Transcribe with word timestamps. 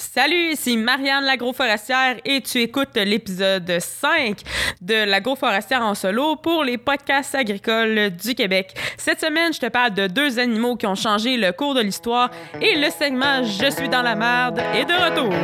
Salut, 0.00 0.52
ici 0.52 0.78
Marianne 0.78 1.24
l'agroforestière 1.24 2.16
et 2.24 2.40
tu 2.40 2.58
écoutes 2.58 2.96
l'épisode 2.96 3.70
5 3.78 4.40
de 4.80 4.94
l'agroforestière 5.04 5.82
en 5.82 5.94
solo 5.94 6.36
pour 6.36 6.64
les 6.64 6.78
podcasts 6.78 7.34
agricoles 7.34 8.10
du 8.10 8.34
Québec. 8.34 8.74
Cette 8.96 9.20
semaine, 9.20 9.52
je 9.52 9.60
te 9.60 9.66
parle 9.66 9.92
de 9.92 10.06
deux 10.06 10.38
animaux 10.38 10.76
qui 10.76 10.86
ont 10.86 10.94
changé 10.94 11.36
le 11.36 11.52
cours 11.52 11.74
de 11.74 11.82
l'histoire 11.82 12.30
et 12.62 12.76
le 12.76 12.88
segment 12.90 13.44
Je 13.44 13.70
suis 13.70 13.90
dans 13.90 14.02
la 14.02 14.14
merde 14.14 14.58
est 14.74 14.86
de 14.86 14.94
retour. 14.94 15.34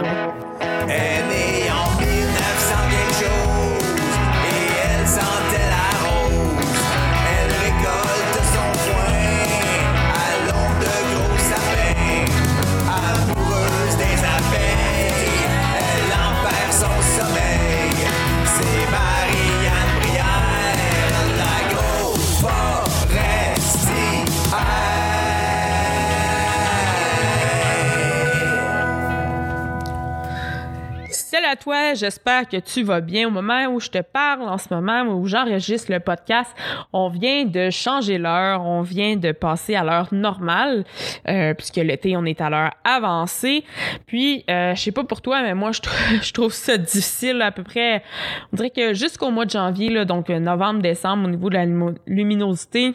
À 31.51 31.57
toi, 31.57 31.95
j'espère 31.95 32.49
que 32.49 32.57
tu 32.57 32.83
vas 32.83 33.01
bien. 33.01 33.29
Au 33.29 33.31
moment 33.31 33.67
où 33.67 33.81
je 33.81 33.89
te 33.89 34.01
parle, 34.03 34.43
en 34.43 34.59
ce 34.59 34.73
moment 34.73 35.03
où 35.03 35.27
j'enregistre 35.27 35.93
le 35.93 36.01
podcast, 36.01 36.55
on 36.93 37.09
vient 37.09 37.45
de 37.45 37.71
changer 37.71 38.19
l'heure, 38.19 38.65
on 38.65 38.83
vient 38.83 39.17
de 39.17 39.33
passer 39.33 39.75
à 39.77 39.85
l'heure 39.85 40.09
normale, 40.13 40.85
euh, 41.29 41.55
puisque 41.55 41.77
l'été, 41.77 42.17
on 42.17 42.25
est 42.25 42.41
à 42.41 42.51
l'heure 42.51 42.73
avancée. 42.85 43.65
Puis, 44.07 44.45
euh, 44.51 44.75
je 44.75 44.81
sais 44.81 44.93
pas 44.93 45.05
pour 45.05 45.23
toi, 45.23 45.43
mais 45.43 45.55
moi, 45.55 45.73
je, 45.73 45.81
trou- 45.81 45.95
je 46.23 46.33
trouve 46.33 46.53
ça 46.53 46.77
difficile 46.77 47.41
à 47.43 47.51
peu 47.53 47.63
près. 47.63 48.03
On 48.53 48.57
dirait 48.57 48.71
que 48.71 48.95
jusqu'au 48.95 49.31
mois 49.31 49.45
de 49.45 49.51
janvier, 49.51 50.05
donc 50.05 50.31
euh, 50.31 50.39
novembre, 50.41 50.83
décembre, 50.83 51.27
au 51.27 51.31
niveau 51.31 51.49
de 51.51 51.55
la 51.55 51.67
luminosité, 52.07 52.95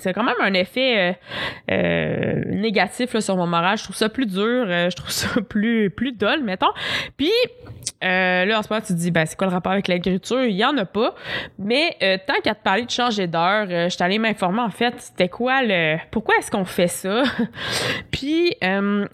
c'est 0.00 0.12
quand 0.12 0.24
même 0.24 0.34
un 0.40 0.54
effet 0.54 0.98
euh, 0.98 1.12
euh, 1.70 2.42
négatif 2.46 3.12
là, 3.14 3.20
sur 3.20 3.36
mon 3.36 3.46
moral. 3.46 3.78
Je 3.78 3.84
trouve 3.84 3.96
ça 3.96 4.08
plus 4.08 4.26
dur, 4.26 4.64
euh, 4.68 4.90
je 4.90 4.96
trouve 4.96 5.10
ça 5.10 5.28
plus 5.48 5.90
plus 5.90 6.16
mettons. 6.42 6.72
Puis 7.16 7.30
là, 8.02 8.58
en 8.58 8.62
ce 8.62 8.68
moment, 8.68 8.82
tu 8.82 8.92
te 8.92 8.98
dis, 8.98 9.10
ben, 9.10 9.24
c'est 9.24 9.36
quoi 9.36 9.46
le 9.46 9.52
rapport 9.52 9.72
avec 9.72 9.88
l'agriculture? 9.88 10.44
Il 10.44 10.56
y 10.56 10.64
en 10.64 10.76
a 10.76 10.84
pas. 10.84 11.14
Mais 11.58 11.96
tant 12.26 12.34
qu'à 12.42 12.54
te 12.54 12.62
parler 12.62 12.84
de 12.84 12.90
changer 12.90 13.26
d'heure, 13.26 13.66
je 13.68 13.88
suis 13.88 14.02
allée 14.02 14.18
m'informer, 14.18 14.60
en 14.60 14.70
fait, 14.70 14.94
c'était 14.98 15.28
quoi 15.28 15.62
le... 15.62 15.96
Pourquoi 16.10 16.34
est-ce 16.38 16.50
qu'on 16.50 16.66
fait 16.66 16.88
ça? 16.88 17.22
Puis, 18.10 18.54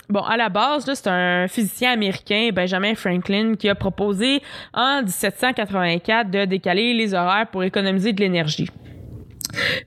bon, 0.09 0.21
à 0.21 0.37
la 0.37 0.49
base, 0.49 0.93
c'est 0.93 1.09
un 1.09 1.47
physicien 1.47 1.93
américain, 1.93 2.51
Benjamin 2.53 2.95
Franklin, 2.95 3.55
qui 3.55 3.69
a 3.69 3.77
proposé 3.77 4.43
en 4.75 5.03
1784 5.03 6.31
de 6.31 6.45
décaler 6.45 6.95
les 6.95 7.15
horaires 7.15 7.47
pour 7.47 7.63
économiser 7.63 8.13
de 8.13 8.21
l'énergie. 8.21 8.69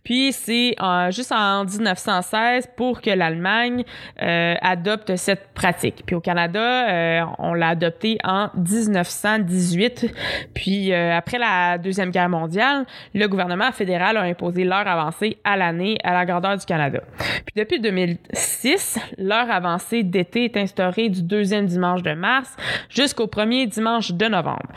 Puis 0.03 0.31
c'est 0.33 0.75
euh, 0.81 1.11
juste 1.11 1.31
en 1.31 1.66
1916 1.66 2.69
pour 2.75 3.02
que 3.02 3.09
l'Allemagne 3.09 3.83
euh, 4.22 4.55
adopte 4.61 5.16
cette 5.16 5.53
pratique. 5.53 6.03
Puis 6.05 6.16
au 6.16 6.22
Canada, 6.22 6.89
euh, 6.89 7.25
on 7.39 7.53
l'a 7.53 7.70
adopté 7.70 8.17
en 8.23 8.50
1918. 8.55 10.14
Puis 10.53 10.94
euh, 10.94 11.16
après 11.16 11.38
la 11.38 11.78
Deuxième 11.78 12.11
Guerre 12.11 12.30
mondiale, 12.30 12.86
le 13.14 13.28
gouvernement 13.28 13.72
fédéral 13.72 14.17
a 14.17 14.22
imposé 14.22 14.64
l'heure 14.64 14.88
avancée 14.88 15.38
à 15.44 15.58
l'année 15.58 15.98
à 16.03 16.14
la 16.14 16.25
grandeur 16.25 16.58
du 16.58 16.66
Canada. 16.66 17.02
Puis 17.17 17.53
depuis 17.55 17.80
2006, 17.80 19.00
l'heure 19.17 19.50
avancée 19.50 20.03
d'été 20.03 20.45
est 20.45 20.58
instaurée 20.58 21.09
du 21.09 21.22
deuxième 21.22 21.66
dimanche 21.66 22.03
de 22.03 22.14
mars 22.14 22.55
jusqu'au 22.89 23.27
premier 23.27 23.67
dimanche 23.67 24.11
de 24.11 24.25
novembre. 24.25 24.67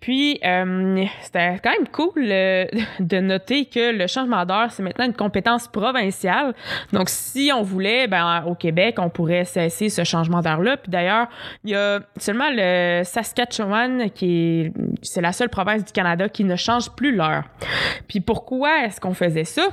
Puis 0.00 0.40
euh, 0.44 1.04
c'était 1.22 1.58
quand 1.62 1.72
même 1.72 1.88
cool 1.88 2.10
euh, 2.16 2.64
de 3.00 3.18
noter 3.18 3.66
que 3.66 3.92
le 3.92 4.06
changement 4.06 4.29
d'heure, 4.44 4.70
c'est 4.70 4.82
maintenant 4.82 5.04
une 5.04 5.14
compétence 5.14 5.68
provinciale. 5.68 6.54
Donc, 6.92 7.08
si 7.08 7.50
on 7.54 7.62
voulait, 7.62 8.06
ben, 8.06 8.44
au 8.46 8.54
Québec, 8.54 8.96
on 8.98 9.10
pourrait 9.10 9.44
cesser 9.44 9.88
ce 9.88 10.04
changement 10.04 10.40
d'heure-là. 10.40 10.76
Puis 10.76 10.90
d'ailleurs, 10.90 11.28
il 11.64 11.70
y 11.70 11.74
a 11.74 12.00
seulement 12.16 12.48
le 12.50 13.02
Saskatchewan 13.04 14.10
qui 14.10 14.60
est, 14.60 14.72
c'est 15.02 15.20
la 15.20 15.32
seule 15.32 15.48
province 15.48 15.84
du 15.84 15.92
Canada 15.92 16.28
qui 16.28 16.44
ne 16.44 16.56
change 16.56 16.90
plus 16.90 17.14
l'heure. 17.14 17.44
Puis 18.08 18.20
pourquoi 18.20 18.84
est-ce 18.84 19.00
qu'on 19.00 19.14
faisait 19.14 19.44
ça? 19.44 19.68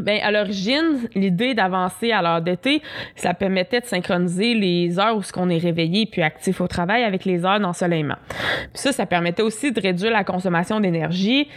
Ben, 0.00 0.18
à 0.24 0.32
l'origine, 0.32 1.08
l'idée 1.14 1.54
d'avancer 1.54 2.10
à 2.10 2.20
l'heure 2.20 2.42
d'été, 2.42 2.82
ça 3.14 3.32
permettait 3.32 3.80
de 3.80 3.86
synchroniser 3.86 4.54
les 4.54 4.98
heures 4.98 5.16
où 5.16 5.22
ce 5.22 5.32
qu'on 5.32 5.48
est 5.48 5.58
réveillé 5.58 6.06
puis 6.06 6.20
actif 6.20 6.60
au 6.60 6.66
travail 6.66 7.04
avec 7.04 7.24
les 7.24 7.44
heures 7.44 7.60
d'ensoleillement. 7.60 8.16
Puis 8.28 8.82
ça, 8.82 8.90
ça 8.90 9.06
permettait 9.06 9.42
aussi 9.42 9.70
de 9.70 9.80
réduire 9.80 10.10
la 10.10 10.24
consommation 10.24 10.80
d'énergie 10.80 11.48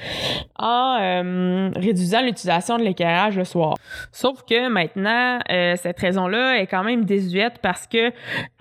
en 0.55 0.99
euh, 1.01 1.71
réduisant 1.75 2.21
l'utilisation 2.21 2.77
de 2.77 2.83
l'éclairage 2.83 3.37
le 3.37 3.43
soir. 3.43 3.73
Sauf 4.11 4.43
que 4.47 4.69
maintenant, 4.69 5.39
euh, 5.49 5.75
cette 5.75 5.99
raison-là 5.99 6.59
est 6.59 6.67
quand 6.67 6.83
même 6.83 7.05
désuète 7.05 7.57
parce 7.63 7.87
que 7.87 8.11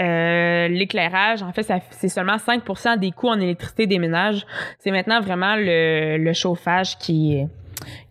euh, 0.01 0.69
l'éclairage, 0.69 1.43
en 1.43 1.53
fait, 1.53 1.71
c'est 1.91 2.09
seulement 2.09 2.37
5% 2.37 2.99
des 2.99 3.11
coûts 3.11 3.29
en 3.29 3.39
électricité 3.39 3.87
des 3.87 3.99
ménages. 3.99 4.47
C'est 4.79 4.91
maintenant 4.91 5.21
vraiment 5.21 5.55
le, 5.55 6.17
le 6.17 6.33
chauffage 6.33 6.97
qui 6.97 7.35
est 7.35 7.49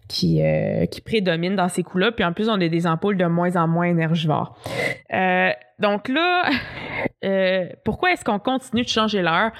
qui, 0.07 0.41
euh, 0.41 0.85
qui 0.85 1.01
prédomine 1.01 1.55
dans 1.55 1.67
ces 1.67 1.83
coûts-là. 1.83 2.11
Puis 2.11 2.23
en 2.23 2.33
plus, 2.33 2.49
on 2.49 2.53
a 2.53 2.67
des 2.67 2.87
ampoules 2.87 3.17
de 3.17 3.25
moins 3.25 3.55
en 3.55 3.67
moins 3.67 3.87
énergivores. 3.87 4.57
Euh, 5.13 5.49
donc 5.79 6.07
là, 6.07 6.49
euh, 7.25 7.65
pourquoi 7.83 8.11
est-ce 8.11 8.23
qu'on 8.23 8.39
continue 8.39 8.83
de 8.83 8.87
changer 8.87 9.21
l'heure? 9.21 9.51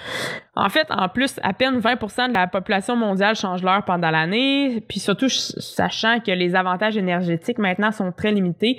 En 0.56 0.69
fait, 0.69 0.88
en 0.89 1.09
plus, 1.09 1.39
à 1.44 1.53
peine 1.53 1.79
20% 1.79 2.29
de 2.29 2.33
la 2.33 2.47
population 2.47 2.95
mondiale 2.95 3.35
change 3.35 3.63
l'heure 3.63 3.83
pendant 3.85 4.11
l'année, 4.11 4.81
puis 4.88 5.00
surtout 5.00 5.28
ch- 5.29 5.53
sachant 5.59 6.19
que 6.19 6.31
les 6.31 6.56
avantages 6.56 6.95
énergétiques 6.95 7.57
maintenant 7.57 7.91
sont 7.91 8.12
très 8.12 8.31
limités, 8.31 8.77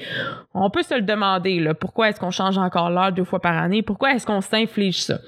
on 0.54 0.70
peut 0.70 0.82
se 0.82 0.94
le 0.94 1.02
demander, 1.02 1.60
là, 1.60 1.74
pourquoi 1.74 2.08
est-ce 2.08 2.20
qu'on 2.20 2.30
change 2.30 2.56
encore 2.58 2.90
l'heure 2.90 3.12
deux 3.12 3.24
fois 3.24 3.40
par 3.40 3.56
année? 3.58 3.82
Pourquoi 3.82 4.12
est-ce 4.14 4.24
qu'on 4.26 4.40
s'inflige 4.40 5.02
ça? 5.02 5.18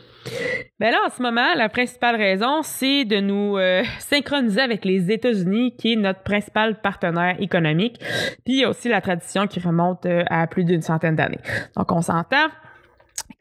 Ben 0.80 0.90
là, 0.90 0.98
en 1.06 1.10
ce 1.10 1.22
moment, 1.22 1.54
la 1.56 1.68
principale 1.68 2.16
raison, 2.16 2.62
c'est 2.62 3.04
de 3.04 3.20
nous 3.20 3.56
euh, 3.56 3.82
synchroniser 3.98 4.60
avec 4.60 4.84
les 4.84 5.10
États-Unis, 5.10 5.74
qui 5.76 5.94
est 5.94 5.96
notre 5.96 6.22
principal 6.22 6.80
partenaire 6.80 7.36
économique. 7.40 7.98
Puis 8.44 8.54
il 8.54 8.60
y 8.60 8.64
a 8.64 8.70
aussi 8.70 8.88
la 8.88 9.00
tradition 9.00 9.46
qui 9.46 9.60
remonte 9.60 10.06
euh, 10.06 10.22
à 10.28 10.46
plus 10.46 10.64
d'une 10.64 10.82
centaine 10.82 11.16
d'années. 11.16 11.40
Donc 11.76 11.90
on 11.92 12.02
s'entend. 12.02 12.48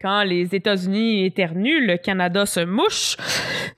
Quand 0.02 0.24
les 0.24 0.54
États-Unis 0.54 1.26
éternuent, 1.26 1.86
le 1.86 1.98
Canada 1.98 2.46
se 2.46 2.60
mouche. 2.60 3.18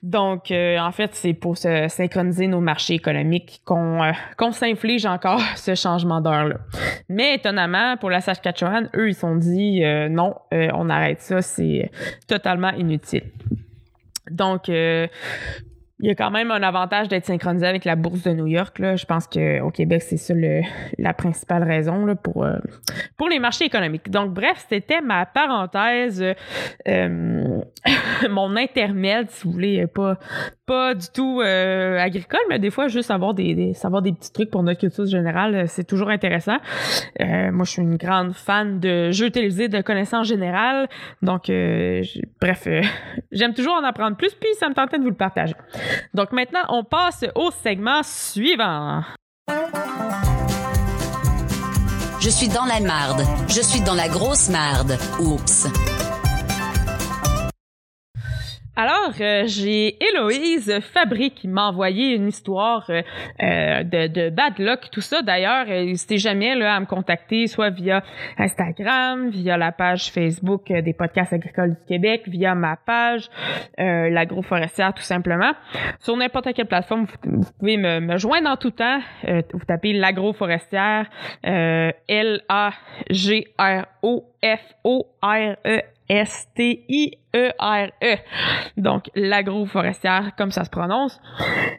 Donc, 0.02 0.50
euh, 0.50 0.78
en 0.78 0.92
fait, 0.92 1.14
c'est 1.14 1.32
pour 1.34 1.56
se 1.56 1.86
synchroniser 1.88 2.46
nos 2.46 2.60
marchés 2.60 2.94
économiques 2.94 3.62
qu'on 3.64 4.02
euh, 4.02 4.50
s'inflige 4.52 5.06
encore 5.06 5.40
ce 5.56 5.74
changement 5.74 6.20
d'heure-là. 6.20 6.56
Mais 7.08 7.34
étonnamment, 7.34 7.96
pour 7.96 8.10
la 8.10 8.20
Saskatchewan, 8.20 8.88
eux, 8.94 9.08
ils 9.08 9.14
sont 9.14 9.36
dit 9.36 9.84
euh, 9.84 10.08
non, 10.08 10.34
on 10.52 10.90
arrête 10.90 11.20
ça, 11.20 11.42
c'est 11.42 11.90
totalement 12.26 12.70
inutile. 12.70 13.24
Donc, 14.30 14.70
il 16.02 16.08
y 16.08 16.10
a 16.10 16.14
quand 16.14 16.30
même 16.30 16.50
un 16.50 16.62
avantage 16.62 17.08
d'être 17.08 17.26
synchronisé 17.26 17.66
avec 17.66 17.84
la 17.84 17.96
bourse 17.96 18.22
de 18.22 18.30
New 18.32 18.46
York. 18.46 18.78
Là. 18.78 18.96
Je 18.96 19.04
pense 19.04 19.26
qu'au 19.26 19.70
Québec, 19.70 20.02
c'est 20.02 20.16
ça 20.16 20.34
le- 20.34 20.62
la 20.98 21.12
principale 21.14 21.62
raison 21.62 22.04
là, 22.06 22.14
pour, 22.14 22.44
euh, 22.44 22.56
pour 23.16 23.28
les 23.28 23.38
marchés 23.38 23.64
économiques. 23.66 24.10
Donc, 24.10 24.32
bref, 24.32 24.64
c'était 24.68 25.00
ma 25.00 25.26
parenthèse, 25.26 26.24
euh, 26.88 27.60
mon 28.30 28.56
intermède, 28.56 29.30
si 29.30 29.44
vous 29.46 29.52
voulez, 29.52 29.86
pas, 29.86 30.18
pas 30.66 30.94
du 30.94 31.06
tout 31.12 31.40
euh, 31.42 31.98
agricole, 31.98 32.40
mais 32.48 32.58
des 32.58 32.70
fois, 32.70 32.88
juste 32.88 33.10
avoir 33.10 33.34
des, 33.34 33.54
des- 33.54 33.74
savoir 33.74 34.02
des 34.02 34.12
petits 34.12 34.32
trucs 34.32 34.50
pour 34.50 34.62
notre 34.62 34.80
culture 34.80 35.06
générale, 35.06 35.54
euh, 35.54 35.64
c'est 35.66 35.84
toujours 35.84 36.10
intéressant. 36.10 36.56
Euh, 37.20 37.50
moi, 37.52 37.64
je 37.64 37.70
suis 37.72 37.82
une 37.82 37.96
grande 37.96 38.32
fan 38.32 38.80
de 38.80 39.10
jeux 39.10 39.30
télévisés, 39.30 39.68
de 39.68 39.80
connaissances 39.80 40.26
générales. 40.28 40.88
Donc, 41.22 41.50
bref, 42.40 42.66
j'aime 43.32 43.54
toujours 43.54 43.74
en 43.74 43.84
apprendre 43.84 44.16
plus, 44.16 44.34
puis 44.34 44.48
ça 44.58 44.68
me 44.68 44.74
tentait 44.74 44.98
de 44.98 45.02
vous 45.02 45.10
le 45.10 45.14
partager. 45.16 45.54
Donc 46.14 46.32
maintenant, 46.32 46.64
on 46.68 46.84
passe 46.84 47.24
au 47.34 47.50
segment 47.50 48.02
suivant. 48.02 49.02
Je 52.20 52.28
suis 52.28 52.48
dans 52.48 52.66
la 52.66 52.80
marde. 52.80 53.22
Je 53.48 53.62
suis 53.62 53.80
dans 53.80 53.94
la 53.94 54.08
grosse 54.08 54.50
marde. 54.50 54.98
Oups. 55.20 55.68
Alors, 58.82 59.12
euh, 59.20 59.42
j'ai 59.44 60.02
Héloïse 60.02 60.80
Fabry 60.94 61.32
qui 61.32 61.48
m'a 61.48 61.68
envoyé 61.68 62.14
une 62.14 62.28
histoire 62.28 62.86
euh, 62.88 63.02
euh, 63.42 63.82
de, 63.84 64.30
bad 64.30 64.58
luck, 64.58 64.90
tout 64.90 65.02
ça. 65.02 65.20
D'ailleurs, 65.20 65.66
euh, 65.68 65.84
n'hésitez 65.84 66.16
jamais 66.16 66.54
là, 66.54 66.76
à 66.76 66.80
me 66.80 66.86
contacter, 66.86 67.46
soit 67.46 67.68
via 67.68 68.02
Instagram, 68.38 69.28
via 69.28 69.58
la 69.58 69.70
page 69.70 70.10
Facebook 70.10 70.72
des 70.72 70.94
podcasts 70.94 71.34
agricoles 71.34 71.72
du 71.74 71.84
Québec, 71.88 72.22
via 72.26 72.54
ma 72.54 72.76
page, 72.76 73.28
euh, 73.78 74.08
l'agroforestière 74.08 74.94
tout 74.94 75.02
simplement. 75.02 75.52
Sur 75.98 76.16
n'importe 76.16 76.54
quelle 76.54 76.64
plateforme, 76.64 77.04
vous, 77.24 77.52
pouvez 77.58 77.76
me, 77.76 78.00
me 78.00 78.16
joindre 78.16 78.48
en 78.48 78.56
tout 78.56 78.70
temps. 78.70 79.00
Vous 79.52 79.64
tapez 79.68 79.92
l'agroforestière, 79.92 81.04
euh, 81.44 81.92
L-A-G-R-O-F-O-R-E 82.08 82.80
S-T-I-E-R-E. 86.10 88.16
Donc, 88.76 89.04
l'agroforestière, 89.14 90.32
comme 90.36 90.50
ça 90.50 90.64
se 90.64 90.70
prononce, 90.70 91.20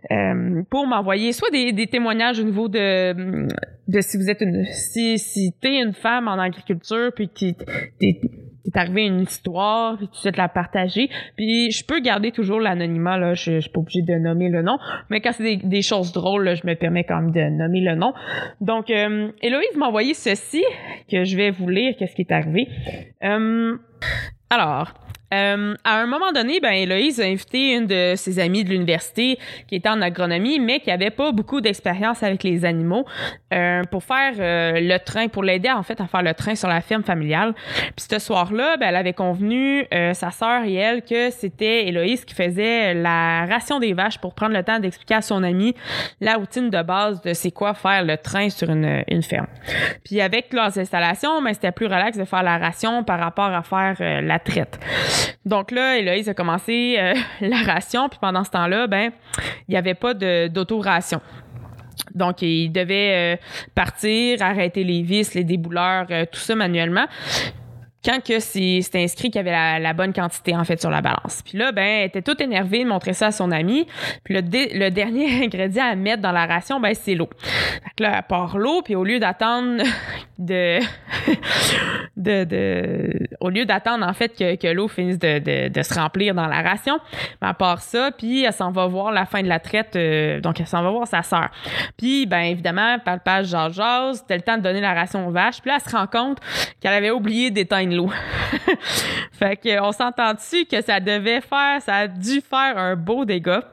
euh, 0.09 0.63
pour 0.69 0.87
m'envoyer 0.87 1.33
soit 1.33 1.51
des, 1.51 1.73
des 1.73 1.87
témoignages 1.87 2.39
au 2.39 2.43
niveau 2.43 2.69
de, 2.69 3.47
de 3.89 4.01
si 4.01 4.15
vous 4.15 4.29
êtes 4.29 4.39
une, 4.39 4.65
si, 4.67 5.19
si 5.19 5.53
t'es 5.61 5.81
une 5.81 5.93
femme 5.93 6.29
en 6.29 6.39
agriculture, 6.39 7.11
puis 7.13 7.27
que 7.27 7.51
t'es, 7.99 8.21
t'es 8.63 8.79
arrivé 8.79 9.05
une 9.05 9.21
histoire, 9.21 9.97
puis 9.97 10.07
tu 10.07 10.19
souhaites 10.19 10.37
la 10.37 10.49
partager. 10.49 11.09
Puis 11.35 11.71
je 11.71 11.85
peux 11.85 11.99
garder 11.99 12.31
toujours 12.31 12.59
l'anonymat, 12.59 13.17
là, 13.17 13.33
je, 13.33 13.55
je 13.55 13.59
suis 13.61 13.69
pas 13.69 13.79
obligée 13.79 14.01
de 14.01 14.13
nommer 14.15 14.49
le 14.49 14.61
nom, 14.61 14.77
mais 15.09 15.21
quand 15.21 15.31
c'est 15.33 15.57
des, 15.57 15.81
choses 15.81 16.11
drôles, 16.11 16.43
là, 16.43 16.55
je 16.55 16.65
me 16.65 16.75
permets 16.75 17.03
quand 17.03 17.21
même 17.21 17.31
de 17.31 17.41
nommer 17.41 17.81
le 17.81 17.95
nom. 17.95 18.13
Donc, 18.59 18.89
euh, 18.89 19.31
Héloïse 19.41 19.75
m'a 19.77 19.87
envoyé 19.87 20.13
ceci, 20.13 20.63
que 21.09 21.23
je 21.23 21.35
vais 21.35 21.51
vous 21.51 21.69
lire, 21.69 21.95
qu'est-ce 21.97 22.15
qui 22.15 22.21
est 22.21 22.31
arrivé. 22.31 22.67
Euh, 23.23 23.77
alors, 24.49 24.93
euh, 25.33 25.75
à 25.83 26.01
un 26.01 26.05
moment 26.05 26.31
donné, 26.31 26.59
ben, 26.59 26.71
Héloïse 26.71 27.19
a 27.19 27.25
invité 27.25 27.73
une 27.75 27.87
de 27.87 28.13
ses 28.15 28.39
amies 28.39 28.63
de 28.63 28.69
l'université 28.69 29.39
qui 29.67 29.75
était 29.75 29.89
en 29.89 30.01
agronomie, 30.01 30.59
mais 30.59 30.79
qui 30.79 30.91
avait 30.91 31.09
pas 31.09 31.31
beaucoup 31.31 31.61
d'expérience 31.61 32.23
avec 32.23 32.43
les 32.43 32.65
animaux, 32.65 33.05
euh, 33.53 33.83
pour 33.89 34.03
faire 34.03 34.33
euh, 34.39 34.79
le 34.79 34.97
train, 34.97 35.27
pour 35.27 35.43
l'aider 35.43 35.71
en 35.71 35.83
fait 35.83 35.99
à 36.01 36.07
faire 36.07 36.23
le 36.23 36.33
train 36.33 36.55
sur 36.55 36.67
la 36.67 36.81
ferme 36.81 37.03
familiale. 37.03 37.53
Puis 37.95 38.05
ce 38.09 38.19
soir-là, 38.19 38.77
ben, 38.77 38.89
elle 38.89 38.95
avait 38.95 39.13
convenu, 39.13 39.85
euh, 39.93 40.13
sa 40.13 40.31
sœur 40.31 40.63
et 40.63 40.75
elle, 40.75 41.01
que 41.01 41.29
c'était 41.29 41.87
Héloïse 41.87 42.25
qui 42.25 42.33
faisait 42.33 42.93
la 42.93 43.45
ration 43.45 43.79
des 43.79 43.93
vaches 43.93 44.19
pour 44.19 44.33
prendre 44.33 44.53
le 44.53 44.63
temps 44.63 44.79
d'expliquer 44.79 45.15
à 45.15 45.21
son 45.21 45.43
amie 45.43 45.75
la 46.19 46.35
routine 46.35 46.69
de 46.69 46.81
base 46.81 47.21
de 47.21 47.33
c'est 47.33 47.51
quoi 47.51 47.73
faire 47.73 48.03
le 48.03 48.17
train 48.17 48.49
sur 48.49 48.69
une, 48.69 49.03
une 49.07 49.23
ferme. 49.23 49.47
Puis 50.03 50.21
avec 50.21 50.53
leurs 50.53 50.77
installations, 50.77 51.41
ben, 51.41 51.53
c'était 51.53 51.71
plus 51.71 51.85
relax 51.85 52.17
de 52.17 52.25
faire 52.25 52.43
la 52.43 52.57
ration 52.57 53.03
par 53.03 53.19
rapport 53.19 53.45
à 53.45 53.63
faire 53.63 53.95
euh, 54.01 54.21
la 54.21 54.39
traite. 54.39 54.79
Donc 55.45 55.71
là, 55.71 55.97
Héloïse 55.97 56.29
a 56.29 56.33
commencé 56.33 56.95
euh, 56.99 57.13
la 57.41 57.63
ration, 57.63 58.09
puis 58.09 58.19
pendant 58.21 58.43
ce 58.43 58.51
temps-là, 58.51 58.87
ben, 58.87 59.11
il 59.67 59.71
n'y 59.71 59.77
avait 59.77 59.95
pas 59.95 60.13
d'autoration. 60.13 61.21
Donc, 62.15 62.41
il 62.41 62.71
devait 62.71 63.35
euh, 63.35 63.41
partir, 63.75 64.41
arrêter 64.41 64.83
les 64.83 65.01
vis, 65.01 65.33
les 65.33 65.43
débouleurs, 65.43 66.07
euh, 66.09 66.25
tout 66.31 66.39
ça 66.39 66.55
manuellement. 66.55 67.05
Quand 68.03 68.23
que 68.23 68.39
c'est 68.39 68.81
c'est 68.81 69.03
inscrit 69.03 69.29
qu'il 69.29 69.35
y 69.35 69.47
avait 69.47 69.79
la, 69.79 69.93
bonne 69.93 70.13
quantité, 70.13 70.55
en 70.55 70.63
fait, 70.63 70.79
sur 70.79 70.89
la 70.89 71.01
balance. 71.01 71.41
Puis 71.45 71.57
là, 71.57 71.71
ben, 71.71 71.83
elle 71.83 72.07
était 72.07 72.21
toute 72.21 72.41
énervée 72.41 72.83
de 72.83 72.89
montrer 72.89 73.13
ça 73.13 73.27
à 73.27 73.31
son 73.31 73.51
ami. 73.51 73.87
Puis 74.23 74.33
le, 74.33 74.41
le 74.41 74.89
dernier 74.89 75.43
ingrédient 75.43 75.85
à 75.85 75.95
mettre 75.95 76.21
dans 76.21 76.31
la 76.31 76.45
ration, 76.45 76.79
ben, 76.79 76.93
c'est 76.93 77.15
l'eau. 77.15 77.29
Fait 77.39 77.91
que 77.97 78.03
là, 78.03 78.17
elle 78.17 78.23
part 78.27 78.57
l'eau, 78.57 78.81
puis 78.81 78.95
au 78.95 79.03
lieu 79.03 79.19
d'attendre 79.19 79.83
de, 82.17 82.43
de, 82.43 83.27
Au 83.39 83.49
lieu 83.49 83.65
d'attendre, 83.65 84.05
en 84.07 84.13
fait, 84.13 84.29
que, 84.29 84.71
l'eau 84.71 84.87
finisse 84.87 85.19
de 85.19 85.81
se 85.81 85.93
remplir 85.93 86.33
dans 86.33 86.47
la 86.47 86.61
ration, 86.61 86.99
ben, 87.41 87.49
elle 87.49 87.55
part 87.55 87.81
ça, 87.81 88.11
puis 88.11 88.43
elle 88.43 88.53
s'en 88.53 88.71
va 88.71 88.87
voir 88.87 89.11
la 89.11 89.25
fin 89.25 89.41
de 89.41 89.47
la 89.47 89.59
traite. 89.59 89.95
euh, 89.95 90.39
donc, 90.41 90.59
elle 90.59 90.67
s'en 90.67 90.81
va 90.83 90.89
voir 90.89 91.07
sa 91.07 91.21
sœur. 91.21 91.49
Puis, 91.97 92.25
ben 92.25 92.41
évidemment, 92.41 92.97
palpage, 92.99 93.47
jase, 93.47 93.73
jase, 93.73 94.19
c'était 94.19 94.35
le 94.35 94.41
temps 94.41 94.57
de 94.57 94.63
donner 94.63 94.81
la 94.81 94.93
ration 94.93 95.27
aux 95.27 95.31
vaches. 95.31 95.61
Puis 95.61 95.69
là, 95.69 95.77
elle 95.83 95.91
se 95.91 95.95
rend 95.95 96.07
compte 96.07 96.39
qu'elle 96.79 96.93
avait 96.93 97.11
oublié 97.11 97.51
d'éteindre 97.51 97.90
l'eau. 97.95 98.09
fait 99.31 99.57
que 99.57 99.81
on 99.81 99.91
s'entend 99.91 100.33
dessus 100.33 100.65
que 100.65 100.81
ça 100.81 100.99
devait 100.99 101.41
faire, 101.41 101.81
ça 101.81 101.95
a 101.95 102.07
dû 102.07 102.41
faire 102.41 102.77
un 102.77 102.95
beau 102.95 103.25
dégât? 103.25 103.63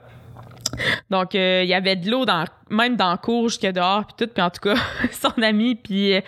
Donc, 1.10 1.34
euh, 1.34 1.62
il 1.64 1.68
y 1.68 1.74
avait 1.74 1.96
de 1.96 2.10
l'eau 2.10 2.24
dans, 2.24 2.44
même 2.70 2.96
dans 2.96 3.10
la 3.10 3.16
cour 3.16 3.48
jusque 3.48 3.66
dehors, 3.66 4.04
puis 4.06 4.26
tout. 4.26 4.32
Puis 4.32 4.42
en 4.42 4.50
tout 4.50 4.60
cas, 4.60 4.74
son 5.12 5.42
amie, 5.42 5.74
puis, 5.74 6.14
euh, 6.14 6.20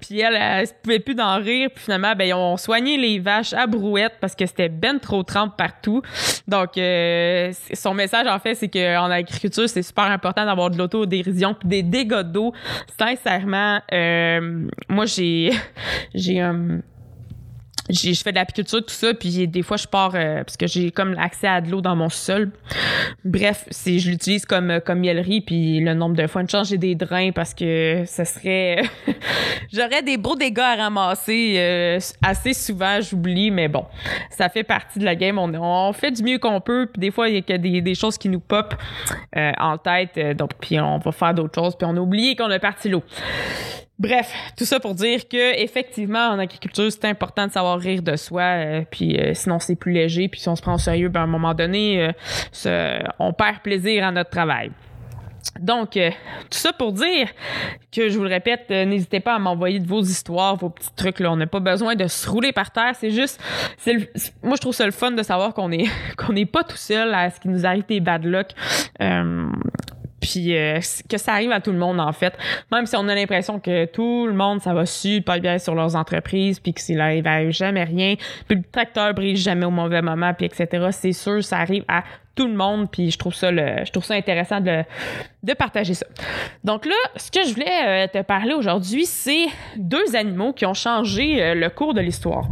puis 0.00 0.20
elle, 0.20 0.36
elle, 0.40 0.66
se 0.66 0.72
pouvait 0.82 0.98
plus 0.98 1.14
d'en 1.14 1.36
rire. 1.36 1.70
Puis 1.74 1.84
finalement, 1.84 2.14
ben, 2.16 2.26
ils 2.26 2.34
ont 2.34 2.56
soigné 2.56 2.96
les 2.96 3.18
vaches 3.18 3.52
à 3.52 3.66
brouette 3.66 4.14
parce 4.20 4.34
que 4.34 4.46
c'était 4.46 4.68
ben 4.68 4.98
trop 4.98 5.22
trempe 5.22 5.56
partout. 5.56 6.02
Donc, 6.48 6.76
euh, 6.78 7.52
son 7.72 7.94
message, 7.94 8.26
en 8.26 8.38
fait, 8.38 8.54
c'est 8.54 8.68
qu'en 8.68 9.10
agriculture, 9.10 9.68
c'est 9.68 9.82
super 9.82 10.04
important 10.04 10.44
d'avoir 10.44 10.70
de 10.70 10.78
l'autodérision 10.78 11.54
puis 11.54 11.68
des 11.68 11.82
dégâts 11.82 12.22
d'eau. 12.22 12.52
Sincèrement, 12.98 13.80
moi, 14.88 15.06
j'ai, 15.06 15.52
j'ai 16.14 16.40
un 16.40 16.80
j'ai- 16.92 16.93
je 17.90 18.22
fais 18.22 18.30
de 18.30 18.36
l'apiculture, 18.36 18.84
tout 18.84 18.94
ça, 18.94 19.14
puis 19.14 19.46
des 19.46 19.62
fois, 19.62 19.76
je 19.76 19.86
pars 19.86 20.12
euh, 20.14 20.42
parce 20.42 20.56
que 20.56 20.66
j'ai 20.66 20.90
comme 20.90 21.16
accès 21.18 21.46
à 21.46 21.60
de 21.60 21.70
l'eau 21.70 21.80
dans 21.80 21.96
mon 21.96 22.08
sol. 22.08 22.50
Bref, 23.24 23.64
c'est, 23.70 23.98
je 23.98 24.10
l'utilise 24.10 24.46
comme, 24.46 24.70
euh, 24.70 24.80
comme 24.80 25.00
mielerie, 25.00 25.40
puis 25.40 25.80
le 25.80 25.94
nombre 25.94 26.16
de 26.16 26.26
fois, 26.26 26.42
une 26.42 26.48
chance, 26.48 26.68
j'ai 26.68 26.78
des 26.78 26.94
drains 26.94 27.32
parce 27.32 27.54
que 27.54 28.04
ça 28.06 28.24
serait... 28.24 28.82
J'aurais 29.72 30.02
des 30.02 30.16
beaux 30.16 30.36
dégâts 30.36 30.60
à 30.60 30.76
ramasser 30.76 31.56
euh, 31.58 31.98
assez 32.22 32.54
souvent, 32.54 33.00
j'oublie, 33.00 33.50
mais 33.50 33.68
bon, 33.68 33.84
ça 34.30 34.48
fait 34.48 34.62
partie 34.62 34.98
de 34.98 35.04
la 35.04 35.14
game. 35.14 35.38
On, 35.38 35.52
on 35.54 35.92
fait 35.92 36.10
du 36.10 36.22
mieux 36.22 36.38
qu'on 36.38 36.60
peut, 36.60 36.88
puis 36.92 37.00
des 37.00 37.10
fois, 37.10 37.28
il 37.28 37.34
y 37.34 37.38
a 37.38 37.42
que 37.42 37.56
des, 37.56 37.80
des 37.80 37.94
choses 37.94 38.18
qui 38.18 38.28
nous 38.28 38.40
pop 38.40 38.74
euh, 39.36 39.52
en 39.58 39.78
tête, 39.78 40.16
euh, 40.16 40.34
donc 40.34 40.50
puis 40.60 40.78
on 40.80 40.98
va 40.98 41.12
faire 41.12 41.34
d'autres 41.34 41.54
choses, 41.54 41.76
puis 41.76 41.86
on 41.90 41.96
a 41.96 42.00
oublié 42.00 42.36
qu'on 42.36 42.50
a 42.50 42.58
parti 42.58 42.88
l'eau. 42.88 43.02
Bref, 43.98 44.32
tout 44.56 44.64
ça 44.64 44.80
pour 44.80 44.94
dire 44.94 45.28
que 45.28 45.62
effectivement 45.62 46.30
en 46.30 46.38
agriculture, 46.40 46.90
c'est 46.90 47.04
important 47.04 47.46
de 47.46 47.52
savoir 47.52 47.78
rire 47.78 48.02
de 48.02 48.16
soi, 48.16 48.42
euh, 48.42 48.82
puis 48.90 49.16
euh, 49.16 49.34
sinon 49.34 49.60
c'est 49.60 49.76
plus 49.76 49.92
léger, 49.92 50.28
puis 50.28 50.40
si 50.40 50.48
on 50.48 50.56
se 50.56 50.62
prend 50.62 50.74
au 50.74 50.78
sérieux, 50.78 51.08
ben, 51.08 51.20
à 51.20 51.22
un 51.24 51.28
moment 51.28 51.54
donné, 51.54 52.12
euh, 52.66 52.98
on 53.20 53.32
perd 53.32 53.60
plaisir 53.60 54.04
à 54.04 54.10
notre 54.10 54.30
travail. 54.30 54.72
Donc, 55.60 55.96
euh, 55.96 56.10
tout 56.50 56.58
ça 56.58 56.72
pour 56.72 56.92
dire 56.92 57.28
que, 57.92 58.08
je 58.08 58.16
vous 58.16 58.24
le 58.24 58.30
répète, 58.30 58.68
n'hésitez 58.70 59.20
pas 59.20 59.34
à 59.34 59.38
m'envoyer 59.38 59.78
vos 59.78 60.02
histoires, 60.02 60.56
vos 60.56 60.70
petits 60.70 60.92
trucs. 60.96 61.20
Là. 61.20 61.30
On 61.30 61.36
n'a 61.36 61.46
pas 61.46 61.60
besoin 61.60 61.94
de 61.94 62.08
se 62.08 62.28
rouler 62.28 62.52
par 62.52 62.72
terre. 62.72 62.94
C'est 62.98 63.10
juste, 63.10 63.40
moi, 64.42 64.56
je 64.56 64.60
trouve 64.60 64.74
ça 64.74 64.86
le 64.86 64.92
fun 64.92 65.12
de 65.12 65.22
savoir 65.22 65.54
qu'on 65.54 65.70
est 65.70 65.86
qu'on 66.16 66.32
n'est 66.32 66.46
pas 66.46 66.64
tout 66.64 66.76
seul 66.76 67.14
à 67.14 67.30
ce 67.30 67.38
qui 67.38 67.48
nous 67.48 67.64
arrive 67.64 67.86
des 67.86 68.00
bad 68.00 68.24
luck. 68.24 68.48
Puis 70.24 70.56
euh, 70.56 70.80
que 71.06 71.18
ça 71.18 71.34
arrive 71.34 71.52
à 71.52 71.60
tout 71.60 71.70
le 71.70 71.76
monde, 71.76 72.00
en 72.00 72.12
fait. 72.12 72.32
Même 72.72 72.86
si 72.86 72.96
on 72.96 73.06
a 73.08 73.14
l'impression 73.14 73.60
que 73.60 73.84
tout 73.84 74.26
le 74.26 74.32
monde, 74.32 74.62
ça 74.62 74.72
va 74.72 74.86
super 74.86 75.38
bien 75.38 75.58
sur 75.58 75.74
leurs 75.74 75.96
entreprises, 75.96 76.58
puis 76.60 76.72
que 76.72 76.80
s'il 76.80 76.98
arrive, 76.98 77.26
arrive 77.26 77.50
jamais 77.50 77.84
rien, 77.84 78.14
puis 78.48 78.56
le 78.56 78.62
tracteur 78.72 79.12
brise 79.12 79.42
jamais 79.42 79.66
au 79.66 79.70
mauvais 79.70 80.00
moment, 80.00 80.32
puis 80.32 80.46
etc. 80.46 80.88
C'est 80.92 81.12
sûr, 81.12 81.44
ça 81.44 81.58
arrive 81.58 81.84
à 81.88 82.04
tout 82.34 82.46
le 82.46 82.54
monde, 82.54 82.90
puis 82.90 83.10
je 83.10 83.18
trouve 83.18 83.34
ça 83.34 83.50
le, 83.50 83.84
je 83.84 83.92
trouve 83.92 84.02
ça 84.02 84.14
intéressant 84.14 84.62
de, 84.62 84.82
de 85.42 85.52
partager 85.52 85.92
ça. 85.92 86.06
Donc 86.64 86.86
là, 86.86 86.94
ce 87.16 87.30
que 87.30 87.46
je 87.46 87.52
voulais 87.52 88.06
euh, 88.06 88.06
te 88.08 88.22
parler 88.22 88.54
aujourd'hui, 88.54 89.04
c'est 89.04 89.46
deux 89.76 90.16
animaux 90.16 90.54
qui 90.54 90.64
ont 90.64 90.74
changé 90.74 91.42
euh, 91.42 91.54
le 91.54 91.68
cours 91.68 91.92
de 91.92 92.00
l'histoire. 92.00 92.46